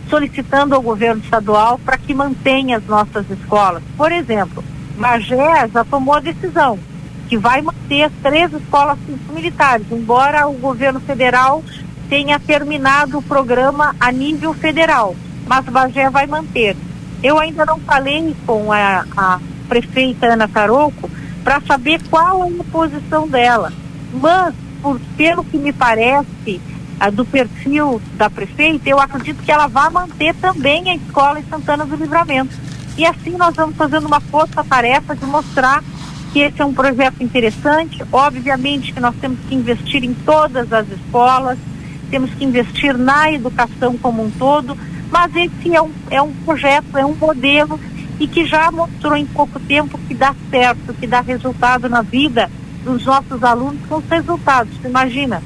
solicitando 0.10 0.76
ao 0.76 0.82
governo 0.82 1.22
estadual 1.22 1.80
para 1.84 1.98
que 1.98 2.14
mantenha 2.14 2.78
as 2.78 2.86
nossas 2.86 3.30
escolas. 3.30 3.82
Por 3.98 4.12
exemplo, 4.12 4.64
Magé 4.96 5.68
já 5.74 5.84
tomou 5.84 6.16
a 6.16 6.20
decisão 6.20 6.78
que 7.28 7.38
vai 7.38 7.62
manter 7.62 8.04
as 8.04 8.14
três 8.22 8.54
escolas 8.54 8.98
militares, 9.34 9.86
embora 9.92 10.48
o 10.48 10.54
governo 10.54 11.00
federal 11.00 11.64
tenha 12.08 12.40
terminado 12.40 13.18
o 13.18 13.22
programa 13.22 13.96
a 14.00 14.12
nível 14.12 14.54
federal, 14.54 15.16
mas 15.46 15.66
Bagé 15.66 16.10
vai 16.10 16.26
manter. 16.26 16.78
Eu 17.24 17.40
ainda 17.40 17.66
não 17.66 17.80
falei 17.80 18.36
com 18.46 18.72
a, 18.72 19.06
a 19.16 19.40
prefeita 19.68 20.28
Ana 20.28 20.48
Taroco 20.48 21.10
para 21.44 21.62
saber 21.62 22.02
qual 22.10 22.46
é 22.46 22.48
a 22.48 22.64
posição 22.72 23.28
dela. 23.28 23.72
Mas, 24.14 24.54
por, 24.82 25.00
pelo 25.16 25.44
que 25.44 25.58
me 25.58 25.74
parece, 25.74 26.62
a, 27.00 27.10
do 27.10 27.26
perfil 27.26 28.02
da 28.16 28.30
prefeita, 28.30 28.90
eu 28.90 29.00
acredito 29.00 29.44
que 29.44 29.52
ela 29.52 29.68
vai 29.68 29.90
manter 29.90 30.34
também 30.36 30.90
a 30.90 30.96
escola 30.96 31.40
em 31.40 31.44
Santana 31.44 31.86
do 31.86 31.96
Livramento. 31.96 32.56
E 32.98 33.06
assim 33.06 33.32
nós 33.32 33.56
vamos 33.56 33.76
fazendo 33.76 34.08
uma 34.08 34.20
força-tarefa 34.20 35.16
de 35.16 35.26
mostrar 35.26 35.84
que 36.34 36.40
esse 36.40 36.62
é 36.62 36.66
um 36.66 36.74
projeto 36.74 37.22
interessante. 37.22 38.04
Obviamente 38.12 38.92
que 38.92 39.00
nós 39.00 39.16
temos 39.22 39.40
que 39.48 39.56
investir 39.56 40.04
em 40.04 40.14
todas 40.14 40.74
as 40.74 40.88
escolas, 40.90 41.58
temos 42.10 42.32
que 42.34 42.44
investir 42.44 42.98
na 42.98 43.32
educação 43.32 43.98
como 43.98 44.24
um 44.24 44.32
todo, 44.32 44.78
mas 45.12 45.36
esse 45.36 45.76
é 45.76 45.82
um, 45.82 45.92
é 46.10 46.22
um 46.22 46.34
projeto, 46.46 46.98
é 46.98 47.06
um 47.06 47.16
modelo 47.16 47.80
e 48.20 48.28
que 48.28 48.46
já 48.46 48.72
mostrou 48.72 49.16
em 49.16 49.26
pouco 49.26 49.60
tempo 49.60 49.98
que 50.08 50.14
dá 50.14 50.34
certo, 50.50 50.94
que 50.94 51.08
dá 51.08 51.22
resultado 51.22 51.88
na 51.88 52.02
vida 52.02 52.50
dos 52.84 53.06
nossos 53.06 53.44
alunos 53.44 53.80
com 53.88 53.98
os 53.98 54.10
resultados. 54.10 54.74
Imagina, 54.84 55.42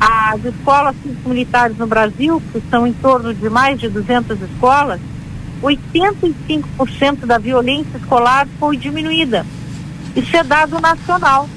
as 0.00 0.44
escolas 0.44 0.96
militares 1.24 1.76
no 1.76 1.86
Brasil, 1.86 2.42
que 2.52 2.62
são 2.70 2.86
em 2.86 2.92
torno 2.92 3.32
de 3.34 3.48
mais 3.48 3.78
de 3.78 3.88
200 3.88 4.40
escolas, 4.42 5.00
85% 5.62 7.26
da 7.26 7.38
violência 7.38 7.98
escolar 7.98 8.46
foi 8.58 8.76
diminuída. 8.76 9.44
Isso 10.14 10.36
é 10.36 10.42
dado 10.42 10.80
nacional. 10.80 11.48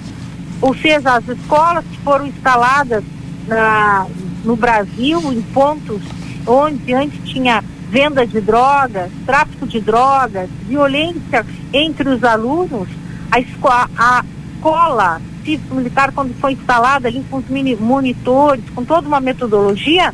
Ou 0.59 0.75
seja, 0.75 1.15
as 1.15 1.27
escolas 1.27 1.83
que 1.85 1.97
foram 1.99 2.27
instaladas 2.27 3.03
na, 3.47 4.05
no 4.43 4.55
Brasil, 4.55 5.19
em 5.31 5.41
pontos 5.41 6.01
onde 6.45 6.93
antes 6.93 7.19
tinha 7.29 7.63
venda 7.89 8.25
de 8.25 8.39
drogas, 8.39 9.11
tráfico 9.25 9.67
de 9.67 9.81
drogas, 9.81 10.49
violência 10.67 11.45
entre 11.73 12.07
os 12.09 12.23
alunos, 12.23 12.87
a 13.29 13.39
escola, 13.39 13.89
a 13.97 14.23
escola 14.55 15.21
cívico-militar, 15.43 16.11
quando 16.13 16.33
foi 16.39 16.53
instalada 16.53 17.07
ali 17.07 17.25
com 17.29 17.37
os 17.37 17.47
mini 17.49 17.75
monitores, 17.75 18.63
com 18.73 18.85
toda 18.85 19.07
uma 19.07 19.19
metodologia, 19.19 20.13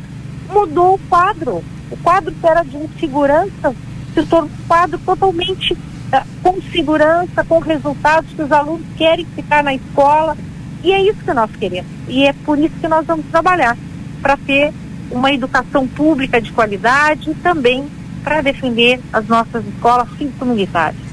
mudou 0.50 0.94
o 0.94 0.98
quadro. 1.08 1.62
O 1.90 1.96
quadro 2.02 2.34
que 2.34 2.46
era 2.46 2.62
de 2.62 2.76
insegurança 2.76 3.74
se 4.14 4.26
tornou 4.26 4.50
um 4.50 4.66
quadro 4.66 4.98
totalmente 4.98 5.72
uh, 5.74 6.26
com 6.42 6.60
segurança, 6.72 7.44
com 7.44 7.58
resultados 7.60 8.30
que 8.34 8.42
os 8.42 8.50
alunos 8.50 8.86
querem 8.96 9.26
ficar 9.36 9.62
na 9.62 9.74
escola. 9.74 10.36
E 10.82 10.92
é 10.92 11.02
isso 11.02 11.18
que 11.24 11.32
nós 11.32 11.50
queremos. 11.58 11.90
E 12.08 12.24
é 12.24 12.32
por 12.32 12.58
isso 12.58 12.74
que 12.80 12.88
nós 12.88 13.06
vamos 13.06 13.26
trabalhar 13.26 13.76
para 14.22 14.36
ter 14.36 14.72
uma 15.10 15.32
educação 15.32 15.86
pública 15.86 16.40
de 16.40 16.52
qualidade 16.52 17.30
e 17.30 17.34
também 17.34 17.86
para 18.22 18.40
defender 18.40 19.00
as 19.12 19.26
nossas 19.26 19.64
escolas 19.66 20.08
cívico-militares. 20.18 21.08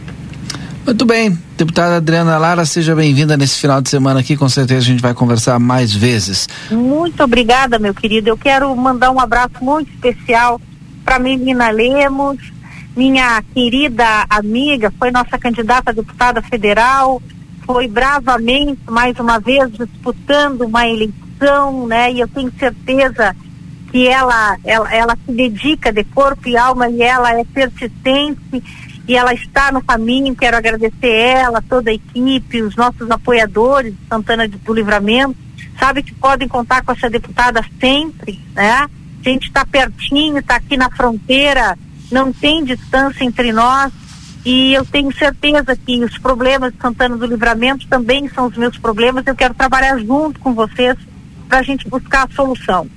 Muito 0.86 1.04
bem, 1.04 1.36
deputada 1.58 1.98
Adriana 1.98 2.38
Lara, 2.38 2.64
seja 2.64 2.96
bem-vinda 2.96 3.36
nesse 3.36 3.60
final 3.60 3.82
de 3.82 3.90
semana 3.90 4.20
aqui, 4.20 4.38
com 4.38 4.48
certeza 4.48 4.82
a 4.82 4.84
gente 4.84 5.02
vai 5.02 5.16
conversar 5.16 5.58
mais 5.58 5.92
vezes. 5.92 6.48
Muito 6.70 7.24
obrigada, 7.24 7.80
meu 7.80 7.94
querido. 7.94 8.30
Eu 8.30 8.38
quero 8.38 8.76
mandar 8.76 9.10
um 9.10 9.20
abraço 9.20 9.56
muito 9.62 9.90
especial 9.90 10.62
para 11.04 11.18
Menina 11.18 11.72
Lemos, 11.72 12.38
minha 12.96 13.44
querida 13.54 14.26
amiga, 14.30 14.94
foi 14.98 15.10
nossa 15.10 15.38
candidata 15.40 15.90
a 15.90 15.94
deputada 15.94 16.42
federal, 16.44 17.22
foi 17.66 17.88
bravamente, 17.88 18.80
mais 18.88 19.20
uma 19.20 19.40
vez, 19.40 19.72
disputando 19.72 20.62
uma 20.62 20.88
eleição, 20.88 21.88
né? 21.88 22.12
E 22.12 22.20
eu 22.20 22.28
tenho 22.28 22.52
certeza 22.60 23.36
que 23.96 24.10
ela, 24.10 24.58
ela, 24.66 24.94
ela 24.94 25.18
se 25.26 25.32
dedica 25.32 25.90
de 25.90 26.04
corpo 26.04 26.50
e 26.50 26.58
alma 26.58 26.90
e 26.90 27.02
ela 27.02 27.32
é 27.40 27.46
persistente 27.46 28.62
e 29.08 29.16
ela 29.16 29.34
está 29.34 29.72
no 29.72 29.82
caminho. 29.82 30.36
Quero 30.36 30.58
agradecer 30.58 31.08
ela, 31.08 31.62
toda 31.62 31.92
a 31.92 31.94
equipe, 31.94 32.62
os 32.62 32.76
nossos 32.76 33.10
apoiadores 33.10 33.94
Santana 34.10 34.50
do 34.50 34.74
Livramento. 34.74 35.38
Sabe 35.80 36.04
que 36.04 36.14
podem 36.14 36.46
contar 36.46 36.84
com 36.84 36.92
essa 36.92 37.10
deputada 37.10 37.64
sempre, 37.80 38.38
né? 38.54 38.90
A 38.90 38.90
gente 39.30 39.48
está 39.48 39.66
pertinho, 39.66 40.40
está 40.40 40.58
aqui 40.58 40.76
na 40.76 40.92
fronteira 40.92 41.78
não 42.12 42.34
tem 42.34 42.66
distância 42.66 43.24
entre 43.24 43.54
nós 43.54 43.94
e 44.46 44.74
eu 44.74 44.86
tenho 44.86 45.18
certeza 45.18 45.74
que 45.74 46.04
os 46.04 46.18
problemas 46.18 46.74
de 46.74 46.82
Santana 46.82 47.16
do 47.16 47.26
Livramento 47.26 47.88
também 47.88 48.28
são 48.28 48.48
os 48.48 48.58
meus 48.58 48.78
problemas. 48.78 49.26
Eu 49.26 49.36
quero 49.36 49.54
trabalhar 49.54 49.98
junto 50.00 50.38
com 50.42 50.54
vocês 50.54 50.98
para 51.48 51.60
a 51.60 51.64
gente 51.64 51.88
buscar 51.88 52.26
a 52.26 52.36
solução. 52.36 52.90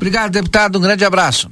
Obrigado, 0.00 0.32
deputado. 0.32 0.78
Um 0.78 0.80
grande 0.80 1.04
abraço. 1.04 1.50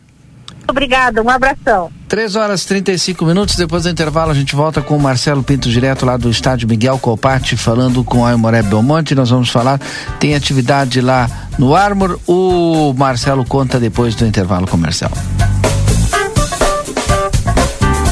Obrigada, 0.67 1.23
um 1.23 1.29
abração. 1.29 1.91
3 2.09 2.35
horas 2.35 2.63
e 2.63 2.69
35 2.69 3.27
minutos. 3.27 3.57
Depois 3.57 3.83
do 3.83 3.91
intervalo, 3.91 4.31
a 4.31 4.35
gente 4.35 4.57
volta 4.57 4.81
com 4.81 4.97
o 4.97 5.01
Marcelo 5.01 5.43
Pinto, 5.43 5.69
direto 5.69 6.07
lá 6.07 6.17
do 6.17 6.31
estádio 6.31 6.67
Miguel 6.67 6.99
Copati, 6.99 7.59
falando 7.59 8.03
com 8.03 8.25
a 8.25 8.31
Aimoré 8.31 8.63
Belmonte. 8.63 9.15
Nós 9.15 9.29
vamos 9.29 9.51
falar, 9.51 9.79
tem 10.19 10.35
atividade 10.35 11.03
lá 11.03 11.29
no 11.59 11.77
Armor. 11.77 12.19
O 12.27 12.95
Marcelo 12.95 13.45
conta 13.45 13.79
depois 13.79 14.15
do 14.15 14.27
intervalo 14.27 14.67
comercial. 14.67 15.13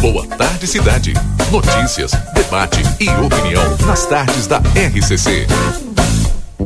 Boa 0.03 0.27
tarde, 0.27 0.67
cidade. 0.67 1.15
Notícias, 1.51 2.13
debate 2.35 2.83
e 3.01 3.09
opinião 3.09 3.63
nas 3.87 4.05
tardes 4.05 4.47
da 4.47 4.59
RCC. 4.59 5.47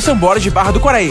São 0.00 0.16
Borges 0.16 0.42
de 0.42 0.50
Barra 0.50 0.72
do 0.72 0.80
Quaraí. 0.80 1.10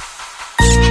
Thank 0.59 0.85
you. 0.85 0.90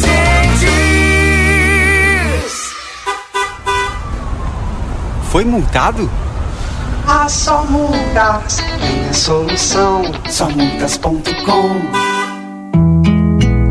Foi 5.31 5.45
multado? 5.45 6.11
Ah, 7.07 7.29
só 7.29 7.63
multas 7.63 8.57
tem 8.57 9.07
a 9.09 9.13
solução. 9.13 10.01
Só 10.29 10.49
multas.com. 10.49 11.69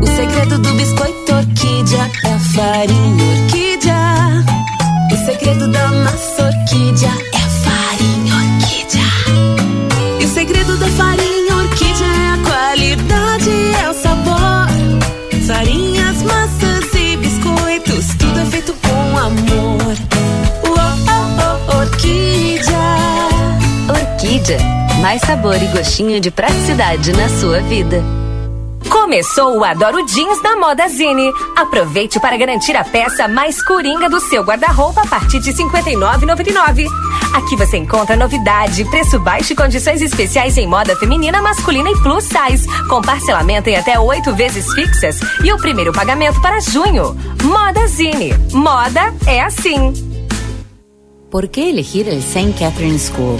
O 0.01 0.07
segredo 0.07 0.57
do 0.57 0.73
biscoito 0.73 1.35
orquídea 1.35 2.09
é 2.25 2.33
a 2.33 2.39
farinha 2.39 3.43
orquídea. 3.43 4.43
O 5.11 5.15
segredo 5.23 5.71
da 5.71 5.87
massa 5.89 6.45
orquídea 6.45 7.11
é 7.31 7.37
a 7.37 7.49
Mais 25.01 25.21
sabor 25.21 25.55
e 25.61 25.67
gostinho 25.67 26.19
de 26.19 26.31
praticidade 26.31 27.11
na 27.13 27.29
sua 27.29 27.61
vida. 27.61 28.03
Começou 28.89 29.59
o 29.59 29.63
Adoro 29.63 30.07
Jeans 30.07 30.41
da 30.41 30.55
Moda 30.55 30.87
Zine. 30.89 31.31
Aproveite 31.55 32.19
para 32.19 32.35
garantir 32.37 32.75
a 32.75 32.83
peça 32.83 33.27
mais 33.27 33.63
coringa 33.63 34.09
do 34.09 34.19
seu 34.19 34.43
guarda-roupa 34.43 35.01
a 35.01 35.07
partir 35.07 35.39
de 35.39 35.51
R$ 35.51 35.57
59,99. 35.63 36.87
Aqui 37.35 37.55
você 37.55 37.77
encontra 37.77 38.15
novidade, 38.15 38.83
preço 38.85 39.19
baixo 39.19 39.53
e 39.53 39.55
condições 39.55 40.01
especiais 40.01 40.57
em 40.57 40.67
moda 40.67 40.95
feminina, 40.95 41.39
masculina 41.41 41.91
e 41.91 42.01
plus 42.01 42.23
size, 42.23 42.67
com 42.87 42.99
parcelamento 42.99 43.69
em 43.69 43.75
até 43.75 43.99
oito 43.99 44.33
vezes 44.33 44.73
fixas 44.73 45.19
e 45.43 45.53
o 45.53 45.57
primeiro 45.57 45.93
pagamento 45.93 46.41
para 46.41 46.59
junho. 46.59 47.15
Moda 47.43 47.85
Zine. 47.87 48.33
Moda 48.51 49.13
é 49.27 49.41
assim. 49.41 49.93
¿Por 51.29 51.47
qué 51.47 51.69
elegir 51.69 52.07
el 52.09 52.21
St. 52.21 52.53
Catherine 52.59 52.99
School? 52.99 53.39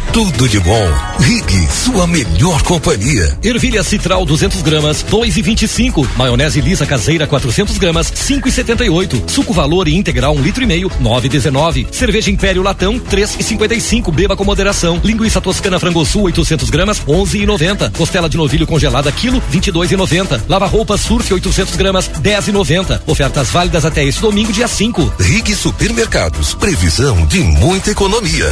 tudo 0.13 0.49
de 0.49 0.59
bom. 0.59 0.89
Rig, 1.19 1.67
sua 1.71 2.05
melhor 2.05 2.61
companhia. 2.63 3.37
Ervilha 3.41 3.81
citral 3.81 4.25
200 4.25 4.61
gramas, 4.61 5.05
2,25. 5.09 6.05
Maionese 6.17 6.59
lisa 6.59 6.85
caseira 6.85 7.25
400 7.25 7.77
gramas, 7.77 8.11
5,78. 8.11 9.29
Suco 9.29 9.53
valor 9.53 9.87
e 9.87 9.95
integral 9.95 10.35
1 10.35 10.41
litro 10.41 10.63
e 10.63 10.65
meio, 10.65 10.89
9,19. 11.01 11.87
Cerveja 11.91 12.29
Império 12.29 12.61
Latão 12.61 12.99
3,55. 12.99 14.11
Beba 14.11 14.35
com 14.35 14.43
moderação. 14.43 14.99
Linguiça 15.01 15.39
toscana 15.39 15.79
frangosul 15.79 16.23
800 16.23 16.69
gramas, 16.69 17.01
11,90. 17.07 17.91
Costela 17.93 18.27
de 18.27 18.35
novilho 18.35 18.67
congelada 18.67 19.11
quilo 19.13 19.41
22,90. 19.51 20.41
Lava 20.49 20.65
roupa 20.65 20.97
surf 20.97 21.33
800 21.33 21.75
gramas, 21.77 22.09
10,90. 22.21 23.01
Ofertas 23.07 23.49
válidas 23.49 23.85
até 23.85 24.03
esse 24.03 24.19
domingo 24.19 24.51
dia 24.51 24.67
5. 24.67 25.13
Rig 25.19 25.55
Supermercados, 25.55 26.53
previsão 26.53 27.25
de 27.27 27.39
muita 27.39 27.91
economia. 27.91 28.51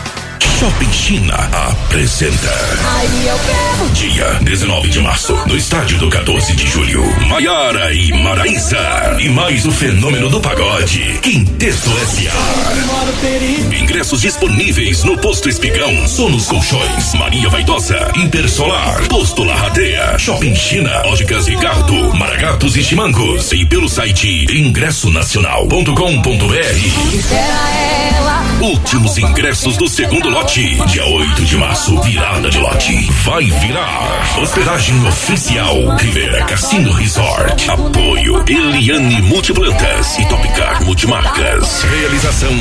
Shopping 0.41 0.91
China 0.91 1.35
apresenta. 1.35 2.49
Aí 2.97 3.27
eu 3.27 3.39
quero. 3.39 3.89
Dia 3.93 4.25
19 4.41 4.89
de 4.89 4.99
março, 4.99 5.33
no 5.45 5.55
estádio 5.55 5.97
do 5.99 6.09
14 6.09 6.55
de 6.55 6.67
julho, 6.67 7.03
Maiara 7.27 7.93
e 7.93 8.11
Maraísa. 8.23 9.17
E 9.19 9.29
mais 9.29 9.65
o 9.65 9.71
fenômeno 9.71 10.29
do 10.29 10.41
pagode, 10.41 11.19
Quinteto 11.21 11.91
S.A. 12.01 13.75
Ingressos 13.75 14.21
disponíveis 14.21 15.03
no 15.03 15.15
Posto 15.17 15.47
Espigão, 15.47 16.07
Sonos 16.07 16.47
Colchões, 16.47 17.13
Maria 17.15 17.47
Vaidosa, 17.49 18.11
Intersolar, 18.15 19.07
Posto 19.07 19.43
Larradeia, 19.43 20.17
Shopping 20.17 20.55
China, 20.55 21.03
Óticas 21.05 21.47
Ricardo, 21.47 21.93
Maragatos 22.15 22.75
e 22.75 22.83
Chimangos. 22.83 23.51
E 23.51 23.63
pelo 23.65 23.87
site 23.87 24.45
ingressonacional.com.br. 24.51 27.13
Espera 27.13 27.69
ela. 28.15 28.50
Últimos 28.61 29.17
ingressos 29.17 29.75
do 29.75 29.89
segundo 29.89 30.29
lote. 30.29 30.75
Dia 30.85 31.03
8 31.03 31.45
de 31.45 31.57
março, 31.57 31.99
virada 32.01 32.47
de 32.47 32.59
lote. 32.59 33.11
Vai 33.23 33.43
virar. 33.45 34.39
Hospedagem 34.39 35.07
oficial. 35.07 35.97
Rivera 35.97 36.45
Cassino 36.45 36.91
Resort. 36.93 37.71
Apoio 37.71 38.43
Eliane 38.47 39.19
Multiplantas 39.23 40.15
e 40.19 40.27
Topcar 40.27 40.83
Multimarcas. 40.83 41.81
Realização 41.81 42.51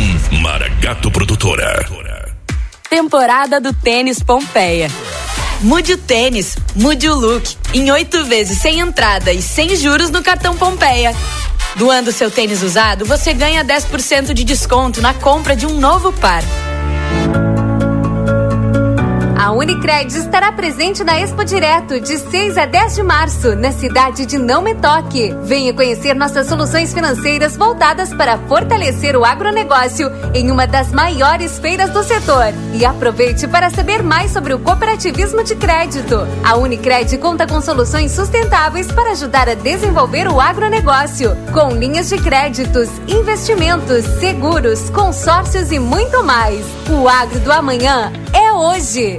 Maragato 0.41 1.11
Produtora. 1.11 1.87
Temporada 2.89 3.61
do 3.61 3.75
Tênis 3.75 4.23
Pompeia. 4.23 4.91
Mude 5.63 5.93
o 5.93 5.99
tênis, 5.99 6.57
mude 6.75 7.07
o 7.07 7.15
look. 7.15 7.55
Em 7.75 7.91
oito 7.91 8.25
vezes 8.25 8.57
sem 8.59 8.81
entrada 8.81 9.31
e 9.31 9.43
sem 9.43 9.77
juros 9.77 10.09
no 10.09 10.23
cartão 10.23 10.57
Pompeia. 10.57 11.15
Doando 11.81 12.13
seu 12.13 12.31
tênis 12.31 12.63
usado, 12.63 13.07
você 13.07 13.33
ganha 13.33 13.65
10% 13.65 14.35
de 14.35 14.45
desconto 14.45 15.01
na 15.01 15.15
compra 15.15 15.57
de 15.57 15.65
um 15.65 15.81
novo 15.81 16.13
par. 16.13 16.43
A 19.51 19.53
Unicred 19.53 20.17
estará 20.17 20.53
presente 20.53 21.03
na 21.03 21.21
Expo 21.21 21.45
Direto 21.45 21.99
de 21.99 22.19
6 22.19 22.57
a 22.57 22.67
10 22.67 22.95
de 22.95 23.03
março, 23.03 23.57
na 23.57 23.73
cidade 23.73 24.25
de 24.25 24.39
Não 24.39 24.63
Me 24.63 24.77
Toque. 24.77 25.35
Venha 25.43 25.75
conhecer 25.75 26.15
nossas 26.15 26.47
soluções 26.47 26.95
financeiras 26.95 27.57
voltadas 27.57 28.15
para 28.15 28.39
fortalecer 28.39 29.17
o 29.17 29.25
agronegócio 29.25 30.09
em 30.35 30.53
uma 30.53 30.69
das 30.69 30.93
maiores 30.93 31.59
feiras 31.59 31.91
do 31.91 32.05
setor. 32.05 32.55
E 32.75 32.85
aproveite 32.85 33.49
para 33.49 33.71
saber 33.71 34.05
mais 34.05 34.31
sobre 34.31 34.55
o 34.55 34.59
cooperativismo 34.61 35.43
de 35.43 35.57
crédito. 35.57 36.29
A 36.45 36.55
Unicred 36.57 37.19
conta 37.19 37.45
com 37.45 37.61
soluções 37.61 38.13
sustentáveis 38.13 38.87
para 38.93 39.11
ajudar 39.11 39.49
a 39.49 39.55
desenvolver 39.55 40.29
o 40.29 40.41
agronegócio, 40.41 41.37
com 41.53 41.73
linhas 41.73 42.09
de 42.09 42.19
créditos, 42.19 42.89
investimentos, 43.09 44.05
seguros, 44.21 44.91
consórcios 44.91 45.73
e 45.73 45.81
muito 45.81 46.23
mais. 46.23 46.65
O 46.89 47.09
agro 47.09 47.41
do 47.41 47.51
amanhã 47.51 48.13
é 48.33 48.53
hoje. 48.53 49.19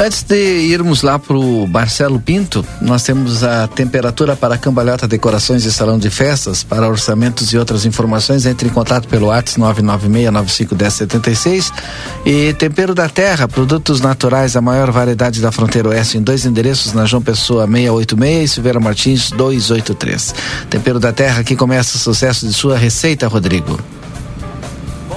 Antes 0.00 0.22
de 0.22 0.36
irmos 0.36 1.02
lá 1.02 1.18
pro 1.18 1.66
Marcelo 1.66 2.20
Pinto, 2.20 2.64
nós 2.80 3.02
temos 3.02 3.42
a 3.42 3.66
temperatura 3.66 4.36
para 4.36 4.56
cambalhota 4.56 5.08
decorações 5.08 5.64
e 5.64 5.72
salão 5.72 5.98
de 5.98 6.08
festas. 6.08 6.62
Para 6.62 6.88
orçamentos 6.88 7.52
e 7.52 7.58
outras 7.58 7.84
informações, 7.84 8.46
entre 8.46 8.68
em 8.68 8.70
contato 8.70 9.08
pelo 9.08 9.26
WhatsApp 9.26 9.60
996951076. 9.60 11.72
E 12.24 12.54
Tempero 12.54 12.94
da 12.94 13.08
Terra, 13.08 13.48
produtos 13.48 14.00
naturais, 14.00 14.54
a 14.54 14.60
maior 14.60 14.92
variedade 14.92 15.40
da 15.40 15.50
fronteira 15.50 15.88
oeste, 15.88 16.16
em 16.16 16.22
dois 16.22 16.46
endereços, 16.46 16.92
na 16.92 17.04
João 17.04 17.20
Pessoa 17.20 17.66
686 17.66 18.44
e 18.44 18.48
Silveira 18.54 18.78
Martins 18.78 19.32
283. 19.32 20.32
Tempero 20.70 21.00
da 21.00 21.12
Terra, 21.12 21.42
que 21.42 21.56
começa 21.56 21.96
o 21.96 21.98
sucesso 21.98 22.46
de 22.46 22.52
sua 22.52 22.78
receita, 22.78 23.26
Rodrigo. 23.26 23.76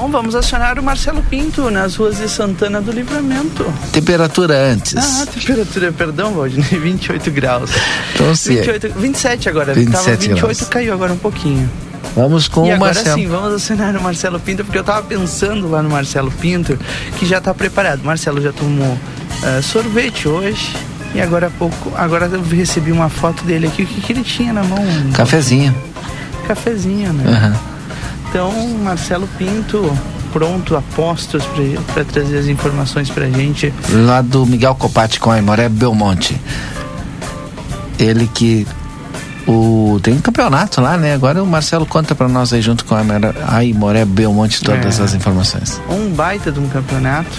Bom, 0.01 0.09
vamos 0.09 0.33
acionar 0.33 0.79
o 0.79 0.83
Marcelo 0.83 1.21
Pinto 1.29 1.69
nas 1.69 1.95
ruas 1.95 2.17
de 2.17 2.27
Santana 2.27 2.81
do 2.81 2.91
Livramento. 2.91 3.63
Temperatura 3.91 4.57
antes. 4.57 4.95
Ah, 4.97 5.27
temperatura, 5.27 5.91
perdão, 5.91 6.33
Valdinei, 6.33 6.63
28 6.81 7.29
graus. 7.29 7.69
Então, 8.15 8.35
se 8.35 8.57
é. 8.57 8.61
28, 8.63 8.99
27 8.99 9.47
agora, 9.49 9.75
27 9.75 10.03
tava 10.03 10.17
28, 10.17 10.39
graus. 10.39 10.61
caiu 10.69 10.93
agora 10.95 11.13
um 11.13 11.17
pouquinho. 11.17 11.69
Vamos 12.15 12.47
com 12.47 12.65
e 12.65 12.71
o 12.71 12.73
agora 12.73 12.95
Marcelo. 12.95 13.15
sim, 13.15 13.27
vamos 13.27 13.53
acionar 13.53 13.95
o 13.95 14.01
Marcelo 14.01 14.39
Pinto, 14.39 14.65
porque 14.65 14.79
eu 14.79 14.83
tava 14.83 15.03
pensando 15.03 15.69
lá 15.69 15.83
no 15.83 15.89
Marcelo 15.91 16.31
Pinto, 16.31 16.79
que 17.19 17.25
já 17.27 17.39
tá 17.39 17.53
preparado. 17.53 18.01
Marcelo 18.03 18.41
já 18.41 18.51
tomou 18.51 18.97
ah, 19.43 19.61
sorvete 19.61 20.27
hoje, 20.27 20.75
E 21.13 21.21
agora 21.21 21.45
há 21.45 21.51
pouco, 21.51 21.91
agora 21.95 22.25
eu 22.25 22.41
recebi 22.41 22.91
uma 22.91 23.07
foto 23.07 23.43
dele 23.43 23.67
aqui. 23.67 23.83
O 23.83 23.85
que, 23.85 24.01
que 24.01 24.13
ele 24.13 24.23
tinha 24.23 24.51
na 24.51 24.63
mão? 24.63 24.83
Cafezinho. 25.13 25.75
Cafezinho, 26.47 27.13
né? 27.13 27.23
Aham. 27.31 27.59
Então, 28.31 28.49
Marcelo 28.81 29.27
Pinto, 29.37 29.91
pronto, 30.31 30.77
a 30.77 30.81
postos 30.95 31.43
para 31.93 32.05
trazer 32.05 32.37
as 32.37 32.47
informações 32.47 33.09
pra 33.09 33.29
gente. 33.29 33.73
Lá 33.89 34.21
do 34.21 34.45
Miguel 34.45 34.73
Copati 34.75 35.19
com 35.19 35.29
a 35.31 35.37
Imoré 35.37 35.67
Belmonte. 35.67 36.39
Ele 37.99 38.29
que. 38.33 38.65
O, 39.45 39.99
tem 40.01 40.13
um 40.13 40.21
campeonato 40.21 40.79
lá, 40.79 40.95
né? 40.95 41.13
Agora 41.13 41.43
o 41.43 41.47
Marcelo 41.47 41.85
conta 41.85 42.15
pra 42.15 42.29
nós 42.29 42.53
aí 42.53 42.61
junto 42.61 42.85
com 42.85 42.95
a 42.95 43.01
a 43.47 43.63
Imoré 43.65 44.05
Belmonte 44.05 44.61
todas 44.63 44.99
É. 44.99 45.03
as 45.03 45.13
informações. 45.13 45.81
Um 45.89 46.09
baita 46.13 46.51
de 46.53 46.59
um 46.59 46.69
campeonato 46.69 47.29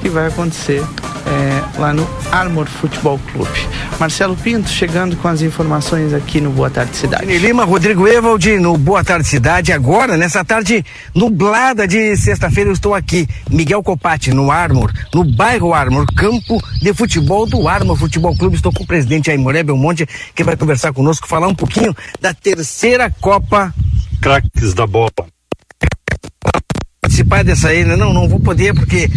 que 0.00 0.08
vai 0.08 0.26
acontecer 0.26 0.82
é, 1.26 1.78
lá 1.78 1.92
no 1.92 2.08
Armor 2.32 2.66
Futebol 2.66 3.18
Clube. 3.32 3.50
Marcelo 3.98 4.36
Pinto 4.36 4.68
chegando 4.68 5.16
com 5.16 5.28
as 5.28 5.42
informações 5.42 6.12
aqui 6.12 6.40
no 6.40 6.50
Boa 6.50 6.70
Tarde 6.70 6.96
Cidade. 6.96 7.22
Sidney 7.22 7.38
Lima, 7.38 7.64
Rodrigo 7.64 8.08
Evald, 8.08 8.58
no 8.58 8.76
Boa 8.76 9.04
Tarde 9.04 9.26
Cidade. 9.26 9.72
Agora, 9.72 10.16
nessa 10.16 10.44
tarde 10.44 10.84
nublada 11.14 11.86
de 11.86 12.16
sexta-feira, 12.16 12.70
eu 12.70 12.74
estou 12.74 12.94
aqui, 12.94 13.28
Miguel 13.50 13.82
Copati, 13.82 14.32
no 14.32 14.50
Armor, 14.50 14.92
no 15.14 15.24
bairro 15.24 15.74
Armor, 15.74 16.06
campo 16.14 16.60
de 16.80 16.94
futebol 16.94 17.46
do 17.46 17.68
Armor 17.68 17.96
Futebol 17.96 18.36
Clube. 18.36 18.56
Estou 18.56 18.72
com 18.72 18.82
o 18.82 18.86
presidente 18.86 19.30
Aimoré 19.30 19.62
Belmonte, 19.62 20.06
que 20.34 20.42
vai 20.42 20.56
conversar 20.56 20.92
conosco, 20.92 21.28
falar 21.28 21.48
um 21.48 21.54
pouquinho 21.54 21.94
da 22.20 22.32
terceira 22.32 23.10
Copa 23.20 23.72
Craques 24.20 24.74
da 24.74 24.86
Bola. 24.86 25.10
Participar 27.24 27.44
dessa 27.44 27.68
aí, 27.68 27.84
né? 27.84 27.96
Não, 27.96 28.12
não 28.12 28.28
vou 28.28 28.40
poder 28.40 28.74
porque 28.74 29.08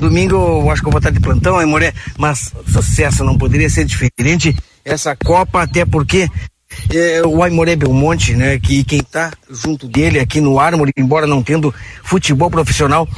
domingo 0.00 0.34
eu 0.34 0.70
acho 0.70 0.82
que 0.82 0.88
eu 0.88 0.92
vou 0.92 0.98
estar 0.98 1.10
de 1.10 1.20
plantão, 1.20 1.58
Aimoré, 1.58 1.92
mas 2.18 2.52
sucesso 2.66 3.24
não 3.24 3.38
poderia 3.38 3.70
ser 3.70 3.84
diferente 3.84 4.54
essa 4.84 5.16
Copa, 5.16 5.62
até 5.62 5.84
porque 5.84 6.28
é, 6.92 7.22
o 7.24 7.42
Aimoré 7.42 7.76
Belmonte, 7.76 8.34
né, 8.34 8.58
que 8.58 8.84
quem 8.84 9.00
está 9.00 9.32
junto 9.50 9.88
dele 9.88 10.18
aqui 10.18 10.40
no 10.40 10.58
Armor, 10.58 10.90
embora 10.96 11.26
não 11.26 11.42
tendo 11.42 11.74
futebol 12.02 12.50
profissional, 12.50 13.08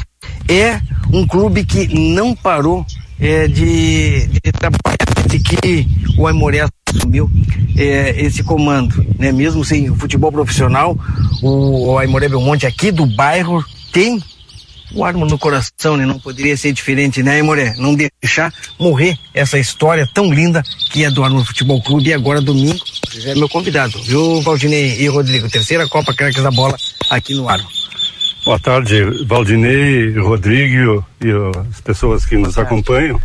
é 0.49 0.81
um 1.13 1.27
clube 1.27 1.65
que 1.65 1.89
não 1.89 2.35
parou 2.35 2.85
é, 3.19 3.49
de, 3.49 4.27
de 4.27 4.53
trabalhar 4.53 4.97
desde 5.17 5.41
que 5.41 5.87
o 6.19 6.27
Aimoré 6.27 6.67
assumiu 6.89 7.31
é, 7.77 8.21
esse 8.21 8.43
comando, 8.43 9.05
né? 9.19 9.33
Mesmo 9.33 9.65
sem 9.65 9.95
futebol 9.97 10.31
profissional, 10.31 10.97
o, 11.43 11.93
o 11.93 11.99
Aimoré 11.99 12.29
Belmonte 12.29 12.67
aqui 12.67 12.93
do 12.93 13.07
bairro 13.07 13.65
tem 13.97 14.23
o 14.93 15.03
Armor 15.03 15.27
no 15.27 15.39
coração, 15.39 15.97
né? 15.97 16.05
Não 16.05 16.19
poderia 16.19 16.55
ser 16.55 16.71
diferente, 16.71 17.23
né, 17.23 17.37
Aimoré? 17.37 17.75
Não 17.79 17.95
deixar 17.95 18.53
morrer 18.79 19.17
essa 19.33 19.59
história 19.59 20.07
tão 20.13 20.31
linda 20.31 20.63
que 20.91 21.03
é 21.03 21.11
do 21.11 21.25
Armor 21.25 21.47
Futebol 21.47 21.83
Clube 21.83 22.11
e 22.11 22.13
agora 22.13 22.43
domingo, 22.43 22.79
é 23.25 23.35
meu 23.35 23.49
convidado, 23.49 23.99
viu, 24.03 24.43
Valdinei 24.43 25.01
e 25.01 25.09
Rodrigo? 25.09 25.49
Terceira 25.49 25.89
Copa 25.89 26.13
Craques 26.13 26.43
da 26.43 26.51
Bola 26.51 26.77
aqui 27.09 27.35
no 27.35 27.49
Armor. 27.49 27.71
Boa 28.45 28.61
tarde, 28.61 29.03
Valdinei, 29.27 30.13
Rodrigo 30.19 31.03
e 31.25 31.31
as 31.71 31.81
pessoas 31.81 32.27
que 32.27 32.37
nos 32.37 32.59
acompanham. 32.59 33.19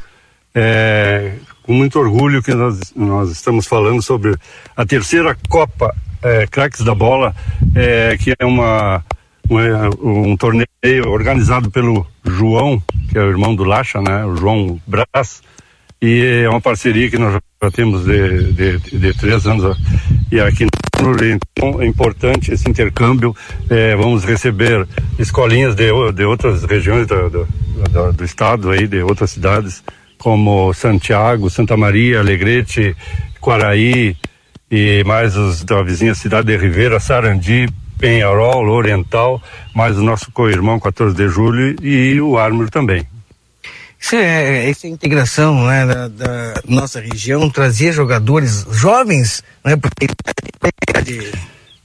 É, 0.55 1.33
com 1.63 1.73
muito 1.73 1.99
orgulho 1.99 2.41
que 2.41 2.53
nós, 2.53 2.93
nós 2.95 3.29
estamos 3.29 3.67
falando 3.67 4.01
sobre 4.01 4.37
a 4.75 4.85
terceira 4.85 5.37
Copa 5.49 5.93
é, 6.23 6.47
Craques 6.47 6.81
da 6.81 6.95
Bola, 6.95 7.35
é, 7.75 8.17
que 8.17 8.33
é 8.39 8.45
uma, 8.45 9.03
uma- 9.51 9.89
um 10.01 10.35
torneio 10.37 10.65
organizado 11.09 11.69
pelo 11.69 12.07
João, 12.25 12.81
que 13.09 13.17
é 13.17 13.21
o 13.21 13.29
irmão 13.29 13.53
do 13.53 13.63
Lacha, 13.63 14.01
né, 14.01 14.23
o 14.25 14.35
João 14.35 14.79
Brás, 14.87 15.41
e 16.01 16.43
é 16.45 16.49
uma 16.49 16.61
parceria 16.61 17.09
que 17.09 17.17
nós 17.17 17.33
já 17.61 17.69
temos 17.71 18.05
de, 18.05 18.53
de, 18.53 18.77
de 18.97 19.13
três 19.13 19.45
anos 19.45 19.77
e 20.31 20.39
aqui 20.39 20.65
então 20.97 21.81
é 21.81 21.85
importante 21.85 22.51
esse 22.51 22.67
intercâmbio. 22.69 23.35
Eh, 23.69 23.95
vamos 23.95 24.23
receber 24.23 24.87
escolinhas 25.19 25.75
de, 25.75 25.89
de 26.13 26.23
outras 26.23 26.63
regiões 26.63 27.05
do, 27.07 27.29
do, 27.29 27.47
do- 27.91 28.13
do 28.13 28.23
estado 28.23 28.71
aí 28.71 28.87
de 28.87 29.01
outras 29.03 29.31
cidades 29.31 29.83
como 30.17 30.73
Santiago 30.73 31.49
Santa 31.49 31.75
Maria 31.75 32.19
Alegrete 32.19 32.95
Quaraí 33.39 34.15
e 34.71 35.03
mais 35.05 35.35
os 35.35 35.63
da 35.63 35.81
vizinha 35.83 36.13
cidade 36.15 36.47
de 36.47 36.57
Ribeira 36.57 36.99
Sarandi 36.99 37.67
Penharol 38.01 38.67
Oriental 38.67 39.41
mais 39.73 39.97
o 39.97 40.03
nosso 40.03 40.31
co-irmão 40.31 40.79
14 40.79 41.15
de 41.15 41.29
julho 41.29 41.75
e 41.81 42.19
o 42.19 42.37
Armor 42.37 42.69
também 42.69 43.05
Isso 43.99 44.15
é, 44.15 44.69
essa 44.69 44.87
integração 44.87 45.67
né, 45.67 45.85
da, 45.85 46.07
da 46.07 46.53
nossa 46.67 46.99
região, 46.99 47.47
trazer 47.49 47.93
jogadores 47.93 48.65
jovens, 48.71 49.43
né, 49.63 49.75
porque 49.77 50.07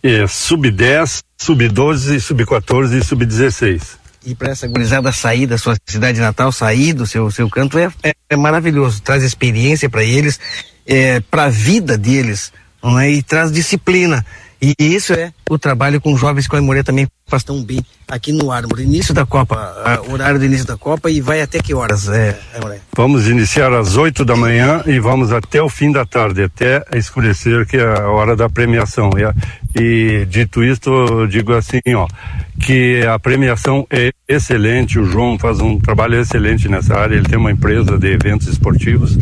É, 0.02 0.26
sub-10, 0.26 1.22
sub-12, 1.36 2.20
sub-14 2.20 2.98
e 2.98 3.04
sub-16. 3.04 3.82
e 4.24 4.34
para 4.34 4.52
essa 4.52 4.66
gurizada 4.66 5.12
sair 5.12 5.46
da 5.46 5.58
sua 5.58 5.76
cidade 5.84 6.20
natal, 6.20 6.50
sair 6.50 6.92
do 6.92 7.06
seu, 7.06 7.30
seu 7.30 7.48
canto, 7.50 7.78
é, 7.78 7.90
é, 8.02 8.12
é 8.30 8.36
maravilhoso. 8.36 9.02
Traz 9.02 9.22
experiência 9.22 9.90
para 9.90 10.04
eles, 10.04 10.38
é, 10.86 11.20
para 11.20 11.44
a 11.44 11.48
vida 11.48 11.98
deles, 11.98 12.52
não 12.82 12.98
é? 12.98 13.10
e 13.10 13.22
traz 13.22 13.50
disciplina. 13.50 14.24
E 14.60 14.74
isso 14.78 15.12
é 15.12 15.32
o 15.50 15.58
trabalho 15.58 16.00
com 16.00 16.16
jovens 16.16 16.46
que 16.48 16.54
o 16.54 16.58
Aimoré 16.58 16.82
também 16.82 17.06
faz 17.26 17.42
tão 17.44 17.62
bem 17.62 17.84
aqui 18.08 18.32
no 18.32 18.50
Ármore. 18.50 18.84
Início 18.84 19.12
da 19.12 19.26
Copa, 19.26 19.56
horário 20.10 20.38
do 20.38 20.44
início 20.44 20.66
da 20.66 20.76
Copa 20.78 21.10
e 21.10 21.20
vai 21.20 21.42
até 21.42 21.58
que 21.60 21.74
horas, 21.74 22.08
é, 22.08 22.38
Aimoré? 22.54 22.78
Vamos 22.96 23.28
iniciar 23.28 23.72
às 23.72 23.96
8 23.96 24.24
da 24.24 24.34
manhã 24.36 24.82
e 24.86 24.98
vamos 24.98 25.32
até 25.32 25.60
o 25.62 25.68
fim 25.68 25.92
da 25.92 26.06
tarde, 26.06 26.42
até 26.44 26.82
escurecer, 26.94 27.66
que 27.66 27.76
é 27.76 27.84
a 27.84 28.08
hora 28.08 28.34
da 28.34 28.48
premiação. 28.48 29.10
E, 29.18 29.24
a- 29.24 29.34
e 29.78 30.24
dito 30.26 30.64
isto, 30.64 30.88
eu 30.90 31.26
digo 31.26 31.52
assim, 31.52 31.80
ó, 31.94 32.06
que 32.60 33.04
a 33.06 33.18
premiação 33.18 33.86
é 33.90 34.10
excelente, 34.26 34.98
o 34.98 35.04
João 35.04 35.38
faz 35.38 35.60
um 35.60 35.78
trabalho 35.78 36.18
excelente 36.18 36.68
nessa 36.68 36.94
área, 36.96 37.16
ele 37.16 37.28
tem 37.28 37.38
uma 37.38 37.52
empresa 37.52 37.98
de 37.98 38.06
eventos 38.10 38.46
esportivos 38.48 39.18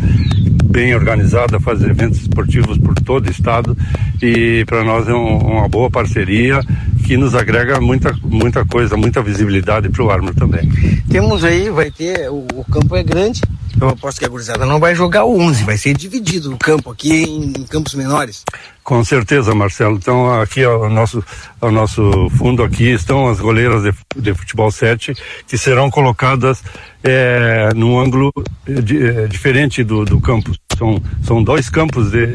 bem 0.75 0.93
organizada, 0.93 1.57
faz 1.57 1.81
eventos 1.81 2.19
esportivos 2.21 2.77
por 2.77 2.93
todo 2.95 3.27
o 3.27 3.31
estado 3.31 3.77
e 4.21 4.65
para 4.65 4.83
nós 4.83 5.07
é 5.07 5.13
um- 5.13 5.37
uma 5.37 5.69
boa 5.69 5.89
parceria 5.89 6.59
que 7.05 7.15
nos 7.15 7.33
agrega 7.33 7.79
muita, 7.79 8.13
muita 8.21 8.65
coisa, 8.65 8.97
muita 8.97 9.21
visibilidade 9.23 9.87
para 9.87 10.03
o 10.03 10.09
Armor 10.11 10.35
também. 10.35 10.69
Temos 11.09 11.45
aí, 11.45 11.69
vai 11.69 11.89
ter, 11.89 12.29
o, 12.29 12.45
o 12.53 12.65
campo 12.69 12.93
é 12.93 13.03
grande, 13.03 13.41
eu 13.79 13.87
aposto 13.87 14.19
que 14.19 14.25
a 14.25 14.27
gurizada 14.27 14.65
não 14.65 14.77
vai 14.77 14.93
jogar 14.93 15.23
o 15.23 15.39
11, 15.39 15.63
vai 15.63 15.77
ser 15.77 15.95
dividido 15.95 16.53
o 16.53 16.57
campo 16.57 16.91
aqui 16.91 17.23
em, 17.23 17.53
em 17.61 17.63
campos 17.63 17.93
menores. 17.95 18.43
Com 18.85 19.03
certeza, 19.03 19.55
Marcelo. 19.55 19.95
Então, 19.95 20.39
aqui 20.39 20.63
ao 20.63 20.87
nosso, 20.91 21.23
ao 21.59 21.71
nosso 21.71 22.29
fundo 22.37 22.61
aqui 22.63 22.91
estão 22.91 23.27
as 23.27 23.39
goleiras 23.39 23.81
de, 23.81 23.91
de 24.15 24.31
futebol 24.35 24.69
7, 24.69 25.11
que 25.47 25.57
serão 25.57 25.89
colocadas 25.89 26.63
eh, 27.03 27.69
num 27.75 27.99
ângulo 27.99 28.31
eh, 28.67 28.73
di- 28.81 29.03
eh, 29.03 29.25
diferente 29.27 29.83
do, 29.83 30.05
do 30.05 30.21
campo. 30.21 30.51
São, 30.77 31.01
são 31.23 31.43
dois 31.43 31.67
campos 31.67 32.11
de, 32.11 32.27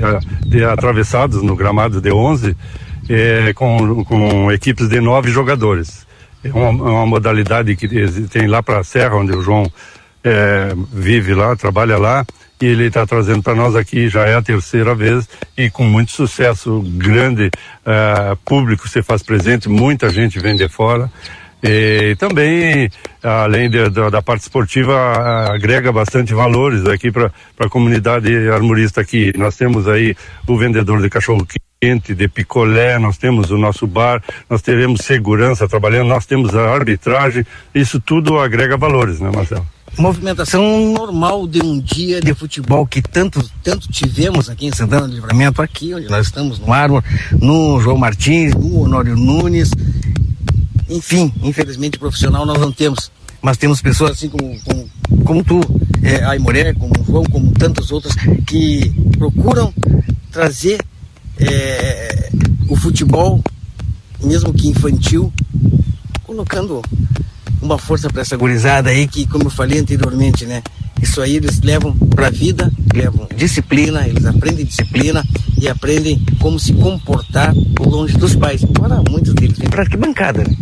de 0.44 0.64
atravessados 0.64 1.40
no 1.40 1.54
gramado 1.54 2.00
de 2.00 2.10
11, 2.10 2.56
eh, 3.08 3.52
com, 3.54 4.04
com 4.04 4.50
equipes 4.50 4.88
de 4.88 5.00
nove 5.00 5.30
jogadores. 5.30 6.04
É 6.42 6.48
uma, 6.50 6.66
é 6.88 6.92
uma 6.92 7.06
modalidade 7.06 7.76
que 7.76 7.86
tem 8.26 8.48
lá 8.48 8.60
para 8.60 8.80
a 8.80 8.84
Serra, 8.84 9.14
onde 9.14 9.30
o 9.30 9.40
João 9.40 9.70
eh, 10.24 10.74
vive 10.92 11.32
lá, 11.32 11.54
trabalha 11.54 11.96
lá, 11.96 12.26
e 12.60 12.66
ele 12.66 12.86
está 12.86 13.06
trazendo 13.06 13.42
para 13.42 13.54
nós 13.54 13.74
aqui, 13.74 14.08
já 14.08 14.26
é 14.26 14.34
a 14.34 14.42
terceira 14.42 14.94
vez, 14.94 15.28
e 15.56 15.70
com 15.70 15.84
muito 15.84 16.12
sucesso, 16.12 16.82
grande 16.96 17.50
eh, 17.86 18.36
público 18.44 18.88
se 18.88 19.02
faz 19.02 19.22
presente, 19.22 19.68
muita 19.68 20.10
gente 20.10 20.38
vem 20.38 20.54
de 20.56 20.68
fora. 20.68 21.10
E 21.62 22.16
também, 22.18 22.90
além 23.22 23.68
de- 23.68 23.90
da, 23.90 24.08
da 24.08 24.22
parte 24.22 24.42
esportiva, 24.42 24.94
agrega 25.52 25.92
bastante 25.92 26.32
valores 26.32 26.86
aqui 26.86 27.10
para 27.10 27.30
a 27.58 27.68
comunidade 27.68 28.30
armorista 28.48 29.00
aqui. 29.02 29.30
Nós 29.36 29.56
temos 29.56 29.86
aí 29.86 30.16
o 30.46 30.56
vendedor 30.56 31.02
de 31.02 31.10
cachorro 31.10 31.44
quente, 31.44 31.60
de 31.82 32.28
picolé, 32.28 32.98
nós 32.98 33.16
temos 33.16 33.50
o 33.50 33.56
nosso 33.56 33.86
bar, 33.86 34.22
nós 34.50 34.60
teremos 34.60 35.00
segurança 35.00 35.66
trabalhando, 35.66 36.08
nós 36.08 36.26
temos 36.26 36.54
a 36.54 36.74
arbitragem, 36.74 37.42
isso 37.74 37.98
tudo 37.98 38.38
agrega 38.38 38.76
valores, 38.76 39.18
né, 39.18 39.30
Marcelo? 39.34 39.66
Movimentação 39.96 40.92
normal 40.92 41.48
de 41.48 41.62
um 41.62 41.80
dia 41.80 42.20
de 42.20 42.34
futebol 42.34 42.86
que 42.86 43.00
tanto, 43.00 43.42
tanto 43.64 43.90
tivemos 43.90 44.50
aqui 44.50 44.66
em 44.66 44.72
Santana 44.74 45.08
do 45.08 45.14
Livramento, 45.14 45.62
aqui 45.62 45.94
onde 45.94 46.06
nós 46.10 46.26
estamos, 46.26 46.58
no 46.58 46.70
Árvore, 46.70 47.02
no 47.40 47.80
João 47.80 47.96
Martins, 47.96 48.54
no 48.54 48.82
Honório 48.82 49.16
Nunes. 49.16 49.70
Enfim, 50.86 51.32
infelizmente 51.42 51.98
profissional 51.98 52.44
nós 52.44 52.60
não 52.60 52.70
temos. 52.70 53.10
Mas 53.40 53.56
temos 53.56 53.80
pessoas 53.80 54.10
assim 54.10 54.28
como, 54.28 54.60
como, 54.64 54.90
como 55.24 55.42
tu, 55.42 55.60
é, 56.02 56.16
a 56.16 56.74
como 56.74 56.92
o 57.00 57.04
João, 57.06 57.24
como 57.24 57.50
tantos 57.52 57.90
outros, 57.90 58.14
que 58.46 58.92
procuram 59.16 59.72
trazer 60.30 60.78
é, 61.40 62.30
o 62.68 62.76
futebol, 62.76 63.42
mesmo 64.22 64.52
que 64.52 64.68
infantil, 64.68 65.32
colocando 66.24 66.82
uma 67.60 67.78
força 67.78 68.08
para 68.08 68.22
essa 68.22 68.36
gurizada 68.36 68.90
aí 68.90 69.06
que, 69.06 69.26
como 69.26 69.44
eu 69.44 69.50
falei 69.50 69.78
anteriormente, 69.78 70.46
né? 70.46 70.62
Isso 71.02 71.22
aí 71.22 71.36
eles 71.36 71.60
levam 71.62 71.96
para 71.96 72.26
a 72.26 72.30
vida, 72.30 72.70
levam 72.94 73.26
disciplina, 73.34 74.06
eles 74.06 74.26
aprendem 74.26 74.66
disciplina 74.66 75.24
e 75.58 75.68
aprendem 75.68 76.22
como 76.38 76.58
se 76.58 76.74
comportar 76.74 77.54
longe 77.80 78.16
dos 78.18 78.36
pais. 78.36 78.62
Embora 78.62 79.02
muitos 79.08 79.32
deles 79.34 79.58
vêm 79.58 79.68
para 79.68 79.82
arquibancada, 79.82 80.44
né? 80.44 80.54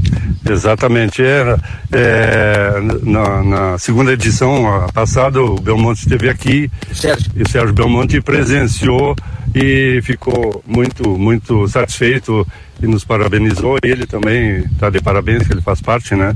Exatamente. 0.48 1.22
Era, 1.22 1.60
é, 1.90 2.80
na, 3.02 3.42
na, 3.42 3.78
segunda 3.78 4.12
edição 4.12 4.66
a 4.66 4.92
passada, 4.92 5.42
o 5.42 5.60
Belmonte 5.60 6.02
esteve 6.02 6.28
aqui 6.28 6.70
Sérgio. 6.92 7.30
e 7.34 7.42
o 7.42 7.48
Sérgio 7.48 7.74
Belmonte 7.74 8.20
presenciou 8.20 9.16
e 9.54 10.00
ficou 10.02 10.62
muito, 10.66 11.18
muito 11.18 11.66
satisfeito 11.68 12.46
e 12.80 12.86
nos 12.86 13.04
parabenizou. 13.04 13.78
Ele 13.82 14.06
também 14.06 14.58
está 14.72 14.88
de 14.88 15.00
parabéns, 15.00 15.46
que 15.46 15.52
ele 15.52 15.62
faz 15.62 15.80
parte, 15.80 16.14
né? 16.14 16.32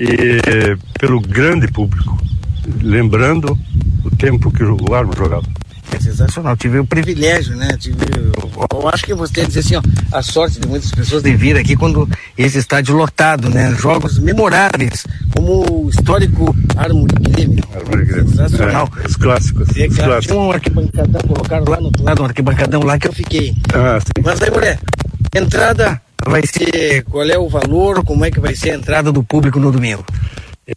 E 0.00 0.76
pelo 0.98 1.20
grande 1.20 1.68
público. 1.68 2.18
Lembrando 2.80 3.58
o 4.04 4.16
tempo 4.16 4.50
que 4.50 4.62
o 4.62 4.94
Armo 4.94 5.12
jogava. 5.16 5.46
É 5.94 6.00
sensacional. 6.00 6.56
Tive 6.56 6.78
o 6.78 6.86
privilégio, 6.86 7.54
né? 7.54 7.76
Tive, 7.78 7.98
eu, 8.16 8.66
eu 8.72 8.88
acho 8.88 9.04
que 9.04 9.14
você 9.14 9.44
dizer 9.44 9.60
assim, 9.60 9.76
ó, 9.76 9.82
a 10.16 10.22
sorte 10.22 10.58
de 10.58 10.66
muitas 10.66 10.90
pessoas 10.90 11.22
de 11.22 11.34
vir 11.34 11.56
aqui 11.56 11.76
quando 11.76 12.08
esse 12.36 12.58
estádio 12.58 12.96
lotado, 12.96 13.50
né? 13.50 13.74
Jogos 13.78 14.18
memoráveis, 14.18 15.04
como 15.34 15.84
o 15.84 15.90
histórico 15.90 16.56
Armory 16.76 17.14
Grêmio. 17.30 17.64
Armory 17.74 18.04
Grêmio. 18.06 18.28
Sensacional. 18.28 18.88
É, 19.02 19.06
os 19.06 19.16
clássicos. 19.16 19.68
Os 19.68 19.96
clássicos. 19.96 20.26
tinha 20.26 20.38
um 20.38 20.50
arquibancadão, 20.50 21.20
colocaram 21.22 21.64
lá 21.68 21.76
no 21.78 21.86
outro 21.86 22.04
lado, 22.04 22.22
um 22.22 22.24
arquibancadão 22.24 22.82
lá 22.82 22.98
que 22.98 23.08
eu 23.08 23.12
fiquei. 23.12 23.54
Ah, 23.74 24.00
sim. 24.00 24.22
Mas 24.24 24.40
aí, 24.40 24.50
mulher, 24.50 24.78
entrada 25.34 26.00
vai 26.26 26.42
ser, 26.46 27.04
qual 27.04 27.28
é 27.28 27.38
o 27.38 27.48
valor, 27.48 28.04
como 28.04 28.24
é 28.24 28.30
que 28.30 28.40
vai 28.40 28.54
ser 28.54 28.70
a 28.70 28.74
entrada 28.74 29.12
do 29.12 29.22
público 29.22 29.58
no 29.58 29.72
domingo? 29.72 30.04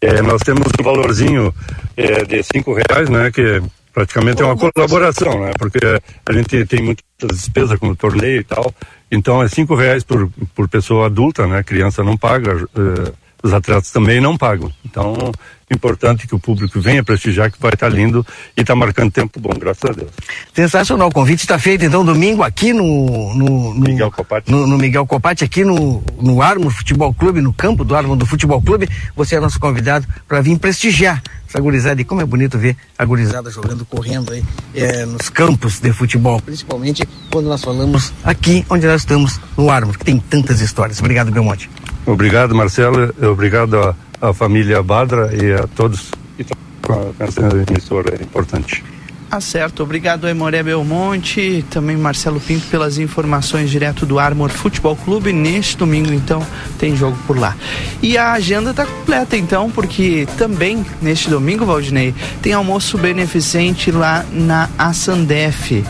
É, 0.00 0.20
nós 0.20 0.42
temos 0.42 0.66
um 0.78 0.82
valorzinho 0.82 1.54
é, 1.96 2.24
de 2.24 2.42
cinco 2.42 2.74
reais, 2.74 3.08
né? 3.08 3.30
Que 3.30 3.62
praticamente 3.92 4.42
é 4.42 4.44
uma 4.44 4.56
colaboração, 4.56 5.40
né? 5.40 5.52
Porque 5.58 5.78
a 6.26 6.32
gente 6.32 6.66
tem 6.66 6.82
muitas 6.82 7.04
despesas 7.30 7.78
como 7.78 7.96
torneio 7.96 8.40
e 8.40 8.44
tal. 8.44 8.74
Então 9.10 9.42
é 9.42 9.48
cinco 9.48 9.74
reais 9.74 10.02
por, 10.02 10.28
por 10.54 10.68
pessoa 10.68 11.06
adulta, 11.06 11.46
né? 11.46 11.62
Criança 11.62 12.02
não 12.02 12.16
paga, 12.16 12.52
eh, 12.76 13.12
os 13.42 13.52
atletas 13.52 13.90
também 13.90 14.20
não 14.20 14.36
pagam. 14.36 14.70
Então 14.84 15.32
é 15.68 15.74
importante 15.74 16.28
que 16.28 16.34
o 16.34 16.38
público 16.38 16.80
venha 16.80 17.02
prestigiar, 17.02 17.50
que 17.50 17.60
vai 17.60 17.72
estar 17.72 17.88
lindo 17.88 18.24
e 18.56 18.60
está 18.60 18.74
marcando 18.74 19.10
tempo 19.10 19.40
bom, 19.40 19.50
graças 19.58 19.90
a 19.90 19.92
Deus. 19.92 20.10
Sensacional. 20.54 21.08
O 21.08 21.12
convite 21.12 21.40
está 21.40 21.58
feito 21.58 21.84
então 21.84 22.04
domingo 22.04 22.42
aqui 22.42 22.72
no, 22.72 23.34
no, 23.34 23.74
no 23.74 23.80
Miguel 23.80 24.10
Copati. 24.12 24.50
No, 24.50 24.66
no 24.66 24.78
Miguel 24.78 25.06
Copati, 25.06 25.44
aqui 25.44 25.64
no, 25.64 26.02
no 26.20 26.40
Armo 26.40 26.70
Futebol 26.70 27.12
Clube, 27.12 27.40
no 27.40 27.52
campo 27.52 27.84
do 27.84 27.96
Armo 27.96 28.14
do 28.14 28.24
Futebol 28.24 28.62
Clube. 28.62 28.88
Você 29.16 29.36
é 29.36 29.40
nosso 29.40 29.58
convidado 29.58 30.06
para 30.28 30.40
vir 30.40 30.56
prestigiar 30.58 31.20
essa 31.48 31.60
gurizada. 31.60 32.00
E 32.00 32.04
como 32.04 32.20
é 32.20 32.24
bonito 32.24 32.56
ver 32.56 32.76
a 32.96 33.04
gurizada 33.04 33.50
jogando, 33.50 33.84
correndo 33.84 34.32
aí 34.32 34.44
é, 34.72 35.04
nos 35.04 35.28
campos 35.28 35.80
de 35.80 35.92
futebol. 35.92 36.40
Principalmente 36.40 37.06
quando 37.30 37.46
nós 37.46 37.62
falamos 37.62 38.12
aqui 38.22 38.64
onde 38.70 38.86
nós 38.86 39.02
estamos, 39.02 39.40
no 39.56 39.68
Armo, 39.68 39.92
que 39.92 40.04
tem 40.04 40.18
tantas 40.18 40.60
histórias. 40.60 41.00
Obrigado, 41.00 41.32
Belmonte. 41.32 41.68
Obrigado, 42.06 42.54
Marcelo. 42.54 43.12
Obrigado 43.20 43.76
à, 43.78 43.94
à 44.20 44.32
família 44.32 44.82
Badra 44.82 45.30
e 45.34 45.52
a 45.52 45.66
todos 45.66 46.10
que 46.36 46.42
estão 46.42 46.56
com 46.82 47.14
essa 47.18 47.40
emissora 47.68 48.14
importante. 48.22 48.82
Ah, 49.28 49.40
certo. 49.40 49.82
Obrigado, 49.82 50.28
Emoré 50.28 50.62
Belmonte, 50.62 51.64
também 51.68 51.96
Marcelo 51.96 52.38
Pinto 52.40 52.66
pelas 52.68 52.96
informações 52.96 53.68
direto 53.68 54.06
do 54.06 54.20
Armor 54.20 54.50
Futebol 54.50 54.94
Clube. 54.94 55.32
Neste 55.32 55.76
domingo, 55.76 56.12
então, 56.12 56.46
tem 56.78 56.96
jogo 56.96 57.18
por 57.26 57.36
lá. 57.36 57.56
E 58.00 58.16
a 58.16 58.32
agenda 58.32 58.70
está 58.70 58.86
completa, 58.86 59.36
então, 59.36 59.68
porque 59.68 60.28
também 60.38 60.86
neste 61.02 61.28
domingo, 61.28 61.66
Valdinei, 61.66 62.14
tem 62.40 62.52
almoço 62.52 62.96
beneficente 62.96 63.90
lá 63.90 64.24
na 64.30 64.70
Assandef. 64.78 65.84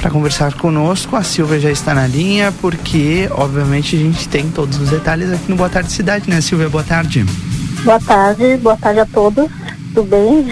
Para 0.00 0.10
conversar 0.10 0.54
conosco, 0.54 1.14
a 1.14 1.22
Silvia 1.22 1.60
já 1.60 1.70
está 1.70 1.94
na 1.94 2.06
linha, 2.06 2.50
porque, 2.58 3.28
obviamente, 3.32 3.96
a 3.96 3.98
gente 3.98 4.26
tem 4.30 4.48
todos 4.50 4.80
os 4.80 4.88
detalhes 4.88 5.30
aqui 5.30 5.50
no 5.50 5.56
Boa 5.56 5.68
Tarde 5.68 5.92
Cidade, 5.92 6.30
né, 6.30 6.40
Silvia? 6.40 6.70
Boa 6.70 6.82
tarde. 6.82 7.22
Boa 7.84 8.00
tarde, 8.00 8.56
boa 8.56 8.76
tarde 8.78 9.00
a 9.00 9.04
todos. 9.04 9.50
Tudo 9.92 10.04
bem? 10.04 10.46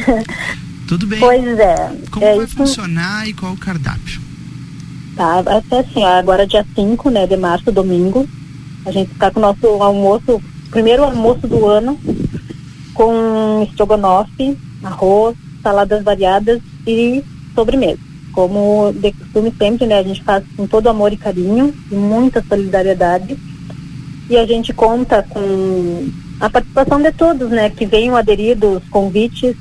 Tudo 0.86 1.06
bem. 1.06 1.18
Pois 1.18 1.58
é. 1.58 1.92
Como 2.10 2.26
é 2.26 2.36
vai 2.36 2.44
isso. 2.44 2.56
funcionar 2.56 3.26
e 3.26 3.32
qual 3.32 3.54
o 3.54 3.56
cardápio? 3.56 4.20
Tá, 5.16 5.42
ser 5.66 5.76
assim, 5.76 6.04
ó, 6.04 6.18
agora 6.18 6.46
dia 6.46 6.66
5 6.74 7.08
né, 7.08 7.26
de 7.26 7.36
março, 7.38 7.72
domingo. 7.72 8.28
A 8.84 8.92
gente 8.92 9.12
está 9.12 9.30
com 9.30 9.40
o 9.40 9.42
nosso 9.42 9.66
almoço, 9.82 10.42
primeiro 10.70 11.04
almoço 11.04 11.48
do 11.48 11.66
ano, 11.66 11.98
com 12.92 13.66
estrogonofe, 13.66 14.58
arroz, 14.82 15.34
saladas 15.62 16.04
variadas 16.04 16.60
e 16.86 17.24
sobremesa. 17.54 18.07
Como 18.38 18.92
de 18.92 19.10
costume 19.10 19.52
sempre, 19.58 19.84
né, 19.84 19.98
a 19.98 20.02
gente 20.04 20.22
faz 20.22 20.44
com 20.56 20.64
todo 20.64 20.88
amor 20.88 21.12
e 21.12 21.16
carinho 21.16 21.74
e 21.90 21.94
muita 21.96 22.40
solidariedade. 22.40 23.36
E 24.30 24.36
a 24.36 24.46
gente 24.46 24.72
conta 24.72 25.24
com 25.28 26.08
a 26.38 26.48
participação 26.48 27.02
de 27.02 27.10
todos, 27.10 27.50
né, 27.50 27.68
que 27.68 27.84
venham 27.84 28.14
aderir 28.14 28.56
dos 28.56 28.80
convites, 28.90 29.56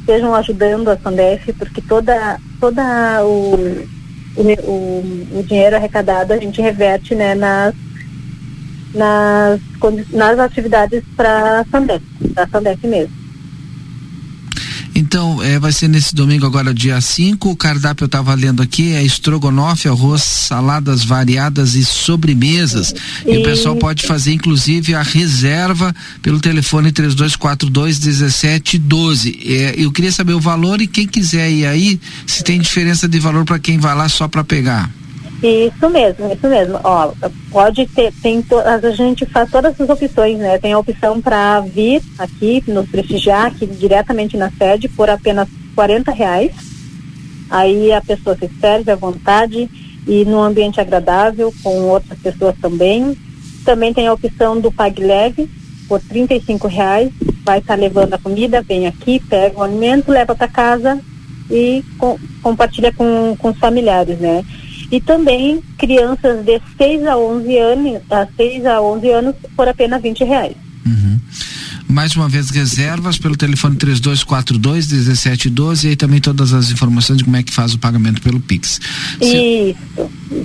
estejam 0.00 0.34
ajudando 0.34 0.88
a 0.88 0.96
Sandef, 0.96 1.52
porque 1.52 1.80
toda, 1.82 2.36
toda 2.58 3.24
o, 3.24 3.54
o, 4.34 4.42
o, 4.42 5.38
o 5.38 5.44
dinheiro 5.44 5.76
arrecadado 5.76 6.32
a 6.32 6.36
gente 6.36 6.60
reverte, 6.60 7.14
né, 7.14 7.36
nas 7.36 7.76
nas, 8.92 9.60
nas 10.10 10.38
atividades 10.40 11.04
para 11.16 11.60
a 11.60 11.64
Sandef, 11.66 12.04
para 12.34 12.42
a 12.42 12.48
Sandef 12.48 12.84
mesmo. 12.88 13.23
Então, 14.94 15.42
é, 15.42 15.58
vai 15.58 15.72
ser 15.72 15.88
nesse 15.88 16.14
domingo 16.14 16.46
agora, 16.46 16.72
dia 16.72 17.00
5. 17.00 17.50
O 17.50 17.56
cardápio 17.56 18.04
eu 18.04 18.06
estava 18.06 18.32
lendo 18.34 18.62
aqui 18.62 18.92
é 18.92 19.02
estrogonofe, 19.02 19.88
arroz, 19.88 20.22
saladas 20.22 21.02
variadas 21.02 21.74
e 21.74 21.84
sobremesas. 21.84 22.94
E 23.26 23.38
o 23.38 23.42
pessoal 23.42 23.74
pode 23.74 24.06
fazer, 24.06 24.32
inclusive, 24.32 24.94
a 24.94 25.02
reserva 25.02 25.92
pelo 26.22 26.38
telefone 26.38 26.92
3242-1712. 26.92 29.36
É, 29.44 29.74
eu 29.76 29.90
queria 29.90 30.12
saber 30.12 30.34
o 30.34 30.40
valor 30.40 30.80
e 30.80 30.86
quem 30.86 31.08
quiser 31.08 31.50
ir 31.50 31.66
aí, 31.66 31.98
se 32.26 32.44
tem 32.44 32.60
diferença 32.60 33.08
de 33.08 33.18
valor 33.18 33.44
para 33.44 33.58
quem 33.58 33.78
vai 33.78 33.96
lá 33.96 34.08
só 34.08 34.28
para 34.28 34.44
pegar. 34.44 34.88
Isso 35.46 35.90
mesmo, 35.90 36.32
isso 36.32 36.48
mesmo. 36.48 36.80
Ó, 36.82 37.12
pode 37.50 37.86
ter, 37.88 38.10
tem 38.22 38.40
to, 38.40 38.58
a 38.60 38.78
gente 38.92 39.26
faz 39.26 39.50
todas 39.50 39.78
as 39.78 39.90
opções, 39.90 40.38
né? 40.38 40.56
Tem 40.56 40.72
a 40.72 40.78
opção 40.78 41.20
para 41.20 41.60
vir 41.60 42.00
aqui 42.18 42.64
nos 42.66 42.88
prestigiar 42.88 43.48
aqui 43.48 43.66
diretamente 43.66 44.38
na 44.38 44.50
sede 44.50 44.88
por 44.88 45.10
apenas 45.10 45.46
40 45.74 46.10
reais. 46.12 46.52
Aí 47.50 47.92
a 47.92 48.00
pessoa 48.00 48.34
se 48.34 48.50
serve 48.58 48.90
à 48.90 48.96
vontade 48.96 49.68
e 50.06 50.24
num 50.24 50.40
ambiente 50.40 50.80
agradável 50.80 51.52
com 51.62 51.90
outras 51.90 52.18
pessoas 52.20 52.54
também. 52.58 53.14
Também 53.66 53.92
tem 53.92 54.06
a 54.06 54.14
opção 54.14 54.58
do 54.58 54.72
Pag 54.72 54.98
Leve 54.98 55.46
por 55.86 56.00
35 56.00 56.66
reais. 56.68 57.12
Vai 57.44 57.58
estar 57.58 57.74
levando 57.74 58.14
a 58.14 58.18
comida, 58.18 58.62
vem 58.62 58.86
aqui, 58.86 59.20
pega 59.20 59.58
o 59.58 59.62
alimento, 59.62 60.10
leva 60.10 60.34
para 60.34 60.48
casa 60.48 60.98
e 61.50 61.84
com, 61.98 62.18
compartilha 62.42 62.90
com, 62.94 63.36
com 63.38 63.50
os 63.50 63.58
familiares, 63.58 64.18
né? 64.18 64.42
E 64.90 65.00
também 65.00 65.62
crianças 65.78 66.44
de 66.44 66.60
6 66.76 67.06
a 67.06 67.16
11 67.16 67.58
anos, 67.58 68.02
a 68.10 68.26
6 68.36 68.66
a 68.66 68.80
11 68.80 69.10
anos 69.10 69.34
por 69.56 69.68
apenas 69.68 70.02
20 70.02 70.24
reais. 70.24 70.56
Mais 71.94 72.16
uma 72.16 72.28
vez, 72.28 72.50
reservas 72.50 73.16
pelo 73.18 73.36
telefone 73.36 73.76
3242-1712 73.76 75.84
e 75.84 75.88
aí 75.88 75.96
também 75.96 76.20
todas 76.20 76.52
as 76.52 76.72
informações 76.72 77.18
de 77.18 77.24
como 77.24 77.36
é 77.36 77.42
que 77.42 77.52
faz 77.52 77.74
o 77.74 77.78
pagamento 77.78 78.20
pelo 78.20 78.40
Pix. 78.40 78.80
Isso. 79.20 79.76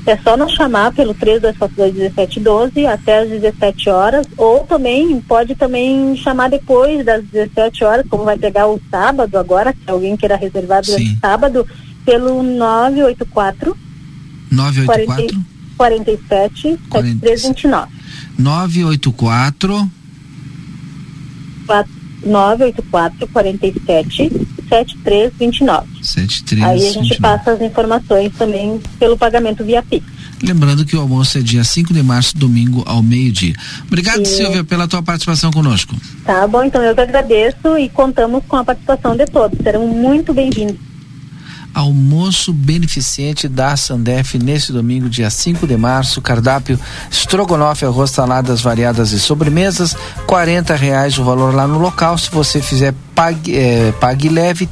É 0.06 0.16
só 0.18 0.38
nos 0.38 0.53
chamar 0.53 0.94
pelo 0.94 1.16
3242-1712 1.16 2.86
até 2.86 3.24
as 3.24 3.30
17 3.30 3.90
horas, 3.90 4.28
ou 4.38 4.60
também 4.60 5.20
pode 5.22 5.56
também 5.56 6.16
chamar 6.18 6.52
depois 6.52 7.03
das 7.03 7.26
17 7.26 7.84
horas, 7.84 8.06
como 8.07 8.26
vai 8.26 8.38
pegar 8.38 8.68
o 8.68 8.80
sábado 8.91 9.36
agora, 9.36 9.74
se 9.74 9.90
alguém 9.90 10.16
queira 10.16 10.36
reservar 10.36 10.84
durante 10.84 11.14
o 11.14 11.20
sábado, 11.20 11.66
pelo 12.06 12.44
984 12.44 13.76
984 14.52 15.46
47 15.78 16.62
7329. 16.92 17.92
984 18.38 19.92
984 22.26 23.28
47 23.28 24.30
7329. 24.70 25.88
73 26.04 26.64
Aí 26.64 26.88
a 26.88 26.92
gente 26.92 27.20
passa 27.20 27.52
as 27.52 27.62
informações 27.62 28.32
também 28.38 28.80
pelo 29.00 29.18
pagamento 29.18 29.64
via 29.64 29.82
Pix. 29.82 30.06
Lembrando 30.42 30.86
que 30.86 30.96
o 30.96 31.02
almoço 31.02 31.38
é 31.38 31.42
dia 31.42 31.64
5 31.64 31.94
de 31.94 32.02
março, 32.02 32.38
domingo, 32.38 32.84
ao 32.86 33.04
meio-dia. 33.04 33.54
Obrigado, 33.88 34.26
Sim. 34.26 34.38
Silvia, 34.38 34.64
pela 34.64 34.88
tua 34.88 35.04
participação 35.04 35.52
conosco. 35.52 35.96
Tá 36.24 36.48
bom, 36.48 36.64
então 36.64 36.82
eu 36.82 36.96
que 36.96 37.02
agradeço 37.02 37.78
e 37.78 37.90
contamos 37.90 38.44
com 38.48 38.56
a 38.56 38.64
participação 38.64 39.16
de 39.16 39.26
todos. 39.26 39.60
Serão 39.62 39.88
muito 39.88 40.34
bem-vindos. 40.34 40.89
Almoço 41.74 42.52
beneficente 42.52 43.48
da 43.48 43.76
Sandef 43.78 44.38
nesse 44.38 44.72
domingo, 44.72 45.10
dia 45.10 45.30
5 45.30 45.68
de 45.68 45.78
março. 45.78 46.22
Cardápio 46.22 46.80
estrogonofe, 47.12 47.86
arroz, 47.86 48.12
saladas 48.12 48.62
variadas 48.62 49.12
e 49.12 49.20
sobremesas. 49.20 49.96
quarenta 50.26 50.76
reais 50.76 51.18
o 51.18 51.24
valor 51.24 51.54
lá 51.54 51.68
no 51.68 51.80
local. 51.80 52.18
Se 52.18 52.30
você 52.32 52.62
fizer 52.62 52.94
pague, 53.20 53.56
eh, 53.56 53.94
pague 54.00 54.30
leve, 54.30 54.70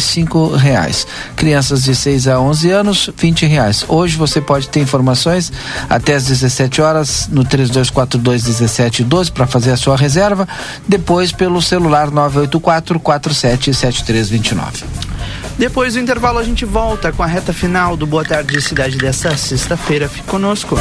cinco 0.00 0.54
reais. 0.56 1.06
Crianças 1.36 1.82
de 1.82 1.94
6 1.94 2.26
a 2.26 2.40
11 2.40 2.70
anos, 2.70 3.10
20 3.16 3.44
reais. 3.46 3.84
Hoje 3.86 4.16
você 4.16 4.40
pode 4.40 4.68
ter 4.68 4.80
informações 4.80 5.52
até 5.90 6.14
às 6.14 6.24
17 6.24 6.80
horas 6.80 7.28
no 7.30 7.44
3242 7.44 8.44
1712 8.44 9.30
para 9.30 9.46
fazer 9.46 9.72
a 9.72 9.76
sua 9.76 9.96
reserva. 9.96 10.48
Depois 10.88 11.32
pelo 11.32 11.60
celular 11.60 12.10
984 12.10 12.98
47 12.98 13.74
7329. 13.74 15.11
Depois 15.58 15.94
do 15.94 16.00
intervalo 16.00 16.38
a 16.38 16.44
gente 16.44 16.64
volta 16.64 17.12
com 17.12 17.22
a 17.22 17.26
reta 17.26 17.52
final 17.52 17.96
do 17.96 18.06
Boa 18.06 18.24
Tarde 18.24 18.60
Cidade 18.60 18.96
dessa 18.96 19.36
sexta-feira. 19.36 20.08
Fique 20.08 20.26
conosco. 20.26 20.76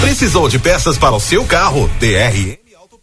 Precisou 0.00 0.48
de 0.48 0.58
peças 0.58 0.96
para 0.96 1.14
o 1.14 1.20
seu 1.20 1.44
carro? 1.44 1.90
DRM 1.98 2.67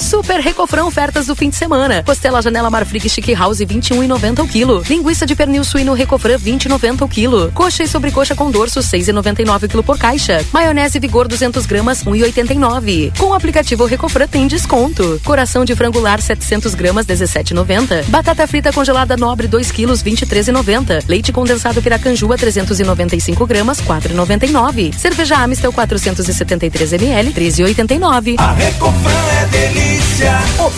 Super 0.00 0.40
Recofran 0.40 0.86
ofertas 0.86 1.26
do 1.26 1.36
fim 1.36 1.50
de 1.50 1.56
semana. 1.56 2.02
Costela 2.02 2.40
Janela 2.40 2.70
Marfrig 2.70 3.06
Chic 3.08 3.34
House 3.34 3.58
21,90 3.58 4.42
o 4.42 4.48
quilo. 4.48 4.82
Linguiça 4.88 5.26
de 5.26 5.36
pernil 5.36 5.62
suíno 5.62 5.92
Recofran 5.92 6.38
20,90 6.38 7.02
o 7.02 7.08
quilo. 7.08 7.52
Coxa 7.52 7.82
e 7.84 7.86
sobrecoxa 7.86 8.34
com 8.34 8.50
dorso 8.50 8.80
6,99 8.80 9.64
o 9.64 9.68
quilo 9.68 9.82
por 9.84 9.98
caixa. 9.98 10.44
Maionese 10.52 10.98
Vigor 10.98 11.28
200 11.28 11.66
gramas 11.66 12.02
1,89. 12.02 13.16
Com 13.18 13.26
o 13.26 13.34
aplicativo 13.34 13.84
Recofran 13.84 14.26
tem 14.26 14.46
desconto. 14.46 15.20
Coração 15.22 15.66
de 15.66 15.76
frangular 15.76 16.20
700 16.20 16.74
gramas 16.74 17.04
17,90. 17.04 18.04
Batata 18.08 18.46
frita 18.46 18.72
congelada 18.72 19.18
Nobre 19.18 19.46
2 19.46 19.70
quilos 19.70 20.02
23,90. 20.02 21.04
Leite 21.08 21.30
condensado 21.30 21.82
Piracanjuba 21.82 22.38
395 22.38 23.46
gramas 23.46 23.80
4,99. 23.82 24.94
Cerveja 24.94 25.36
Amistel 25.36 25.72
473 25.72 26.94
ml 26.94 27.32
13,89. 27.34 28.36
A 28.38 28.52
Recofran 28.52 29.10
é 29.42 29.46
delícia. 29.46 29.89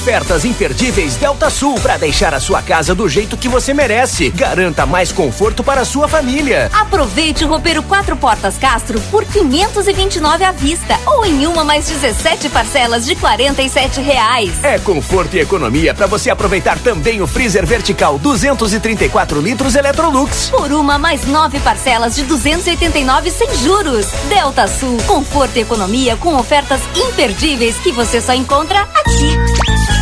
Ofertas 0.02 0.44
imperdíveis 0.44 1.16
Delta 1.16 1.50
Sul 1.50 1.74
para 1.80 1.96
deixar 1.96 2.32
a 2.32 2.40
sua 2.40 2.62
casa 2.62 2.94
do 2.94 3.08
jeito 3.08 3.36
que 3.36 3.48
você 3.48 3.74
merece. 3.74 4.30
Garanta 4.30 4.86
mais 4.86 5.12
conforto 5.12 5.62
para 5.62 5.82
a 5.82 5.84
sua 5.84 6.08
família. 6.08 6.70
Aproveite 6.72 7.44
o 7.44 7.48
roupeiro 7.48 7.82
quatro 7.82 8.16
portas 8.16 8.56
Castro 8.56 9.00
por 9.10 9.24
529 9.24 10.44
à 10.44 10.52
vista 10.52 10.98
ou 11.06 11.26
em 11.26 11.46
uma 11.46 11.62
mais 11.62 11.88
17 11.88 12.48
parcelas 12.48 13.04
de 13.04 13.14
47 13.16 14.00
reais. 14.00 14.52
É 14.62 14.78
conforto 14.78 15.36
e 15.36 15.40
economia 15.40 15.92
para 15.92 16.06
você 16.06 16.30
aproveitar 16.30 16.78
também 16.78 17.20
o 17.20 17.26
freezer 17.26 17.66
vertical 17.66 18.18
234 18.18 19.40
litros 19.40 19.74
Electrolux. 19.74 20.50
Por 20.50 20.72
uma 20.72 20.98
mais 20.98 21.26
nove 21.26 21.60
parcelas 21.60 22.14
de 22.14 22.22
289 22.22 23.30
sem 23.30 23.54
juros. 23.58 24.06
Delta 24.28 24.66
Sul, 24.68 24.96
conforto 25.06 25.56
e 25.56 25.60
economia 25.60 26.16
com 26.16 26.36
ofertas 26.36 26.80
imperdíveis 26.96 27.76
que 27.78 27.92
você 27.92 28.20
só 28.20 28.32
encontra 28.32 28.80
aqui. 28.82 29.01
吸 29.08 30.01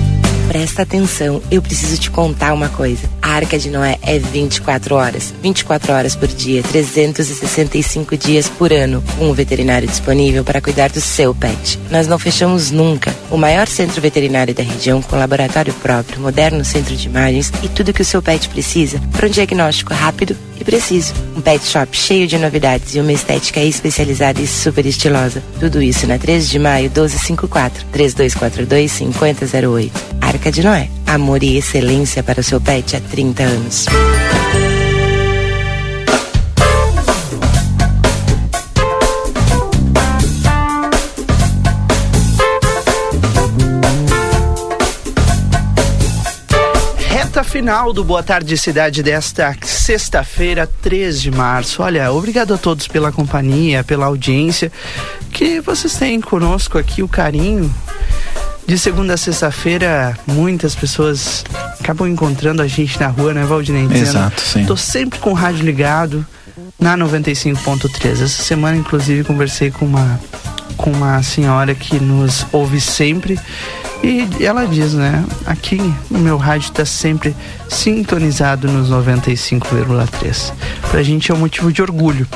Presta 0.51 0.81
atenção, 0.81 1.41
eu 1.49 1.61
preciso 1.61 1.97
te 1.97 2.11
contar 2.11 2.51
uma 2.53 2.67
coisa. 2.67 3.09
A 3.21 3.29
Arca 3.29 3.57
de 3.57 3.69
Noé 3.69 3.97
é 4.01 4.19
24 4.19 4.95
horas. 4.95 5.33
24 5.41 5.93
horas 5.93 6.13
por 6.13 6.27
dia, 6.27 6.61
365 6.61 8.17
dias 8.17 8.49
por 8.49 8.73
ano, 8.73 9.01
com 9.17 9.29
um 9.29 9.33
veterinário 9.33 9.87
disponível 9.87 10.43
para 10.43 10.59
cuidar 10.59 10.89
do 10.89 10.99
seu 10.99 11.33
pet. 11.33 11.79
Nós 11.89 12.05
não 12.05 12.19
fechamos 12.19 12.69
nunca. 12.69 13.15
O 13.31 13.37
maior 13.37 13.65
centro 13.65 14.01
veterinário 14.01 14.53
da 14.53 14.61
região, 14.61 15.01
com 15.01 15.15
laboratório 15.15 15.73
próprio, 15.75 16.19
moderno 16.19 16.65
centro 16.65 16.93
de 16.97 17.07
imagens 17.07 17.49
e 17.63 17.69
tudo 17.69 17.93
que 17.93 18.01
o 18.01 18.05
seu 18.05 18.21
pet 18.21 18.49
precisa 18.49 19.01
para 19.13 19.25
um 19.25 19.29
diagnóstico 19.29 19.93
rápido 19.93 20.35
e 20.59 20.65
preciso. 20.65 21.13
Um 21.35 21.39
pet 21.39 21.65
shop 21.65 21.95
cheio 21.95 22.27
de 22.27 22.37
novidades 22.37 22.93
e 22.93 22.99
uma 22.99 23.13
estética 23.13 23.61
especializada 23.61 24.41
e 24.41 24.45
super 24.45 24.85
estilosa. 24.85 25.41
Tudo 25.61 25.81
isso 25.81 26.05
na 26.05 26.17
13 26.17 26.49
de 26.49 26.59
maio 26.59 26.89
1254 26.89 27.85
3242 27.89 28.91
5008. 28.91 29.91
Arca 30.19 30.51
de 30.51 30.61
Noé. 30.61 30.89
Amor 31.07 31.41
e 31.41 31.55
excelência 31.55 32.21
para 32.21 32.41
o 32.41 32.43
seu 32.43 32.59
pet 32.59 32.97
há 32.97 32.99
30 32.99 33.43
anos. 33.43 33.85
Reta 47.41 47.43
final 47.43 47.91
do 47.91 48.03
Boa 48.03 48.21
Tarde 48.21 48.55
Cidade 48.55 49.01
desta 49.01 49.55
sexta-feira, 49.63 50.69
3 50.81 51.19
de 51.19 51.31
março. 51.31 51.81
Olha, 51.81 52.11
obrigado 52.11 52.53
a 52.53 52.57
todos 52.57 52.87
pela 52.87 53.11
companhia, 53.11 53.83
pela 53.83 54.05
audiência, 54.05 54.71
que 55.31 55.59
vocês 55.59 55.95
têm 55.95 56.21
conosco 56.21 56.77
aqui, 56.77 57.01
o 57.01 57.07
carinho. 57.07 57.73
De 58.67 58.77
segunda 58.77 59.15
a 59.15 59.17
sexta-feira, 59.17 60.15
muitas 60.27 60.75
pessoas 60.75 61.43
acabam 61.79 62.07
encontrando 62.07 62.61
a 62.61 62.67
gente 62.67 62.99
na 62.99 63.07
rua, 63.07 63.33
né, 63.33 63.43
Valdinei? 63.43 63.87
Dizendo, 63.87 64.09
Exato, 64.09 64.41
sim. 64.41 64.65
Tô 64.65 64.77
sempre 64.77 65.17
com 65.17 65.31
o 65.31 65.33
rádio 65.33 65.65
ligado 65.65 66.25
na 66.79 66.95
95.3. 66.95 68.11
Essa 68.11 68.27
semana, 68.27 68.77
inclusive, 68.77 69.23
conversei 69.23 69.71
com 69.71 69.85
uma 69.85 70.19
com 70.77 70.91
uma 70.91 71.21
senhora 71.23 71.73
que 71.75 71.99
nos 71.99 72.45
ouve 72.51 72.79
sempre 72.81 73.39
e 74.03 74.43
ela 74.43 74.65
diz, 74.65 74.93
né? 74.93 75.23
Aqui 75.45 75.79
o 76.09 76.17
meu 76.17 76.35
rádio 76.35 76.69
está 76.69 76.83
sempre 76.83 77.35
sintonizado 77.69 78.67
nos 78.67 78.89
95,3. 78.89 80.53
Pra 80.89 81.03
gente 81.03 81.31
é 81.31 81.35
um 81.35 81.37
motivo 81.37 81.71
de 81.71 81.81
orgulho. 81.83 82.27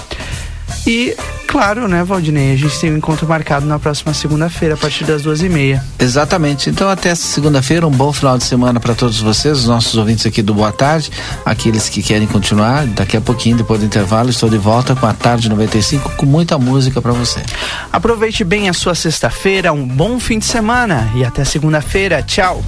E, 0.88 1.16
claro, 1.48 1.88
né, 1.88 2.04
Valdinei, 2.04 2.54
a 2.54 2.58
gente 2.58 2.80
tem 2.80 2.92
um 2.92 2.98
encontro 2.98 3.28
marcado 3.28 3.66
na 3.66 3.80
próxima 3.80 4.14
segunda-feira, 4.14 4.76
a 4.76 4.78
partir 4.78 5.04
das 5.04 5.24
duas 5.24 5.42
e 5.42 5.50
meia. 5.50 5.84
Exatamente. 6.00 6.70
Então, 6.70 6.88
até 6.90 7.14
segunda-feira, 7.16 7.88
um 7.88 7.92
bom 7.92 8.14
final 8.14 8.38
de 8.38 8.44
semana 8.44 8.80
para 8.80 8.94
todos 8.94 9.20
vocês, 9.20 9.60
os 9.60 9.68
nossos 9.68 9.96
ouvintes 9.96 10.26
aqui 10.26 10.42
do 10.42 10.54
Boa 10.54 10.72
Tarde, 10.72 11.12
aqueles 11.46 11.90
que 11.90 12.04
querem 12.04 12.28
continuar. 12.28 12.86
Daqui 12.86 13.18
a 13.18 13.22
pouquinho, 13.22 13.58
depois 13.58 13.80
do 13.80 13.86
intervalo, 13.86 14.30
estou 14.30 14.50
de 14.50 14.58
volta 14.58 14.96
com 14.96 15.06
a 15.06 15.14
Tarde 15.14 15.50
95 15.50 16.12
com 16.18 16.26
muita 16.26 16.58
música 16.58 17.02
para 17.02 17.12
você. 17.12 17.40
Aproveite 17.92 18.44
bem 18.44 18.70
a 18.70 18.74
sua 18.74 18.94
sexta-feira, 18.94 19.74
um 19.74 19.88
bom 19.88 20.20
fim 20.20 20.40
de 20.40 20.46
semana 20.46 21.10
e 21.16 21.24
até 21.24 21.44
segunda-feira. 21.44 22.22
Tchau. 22.22 22.64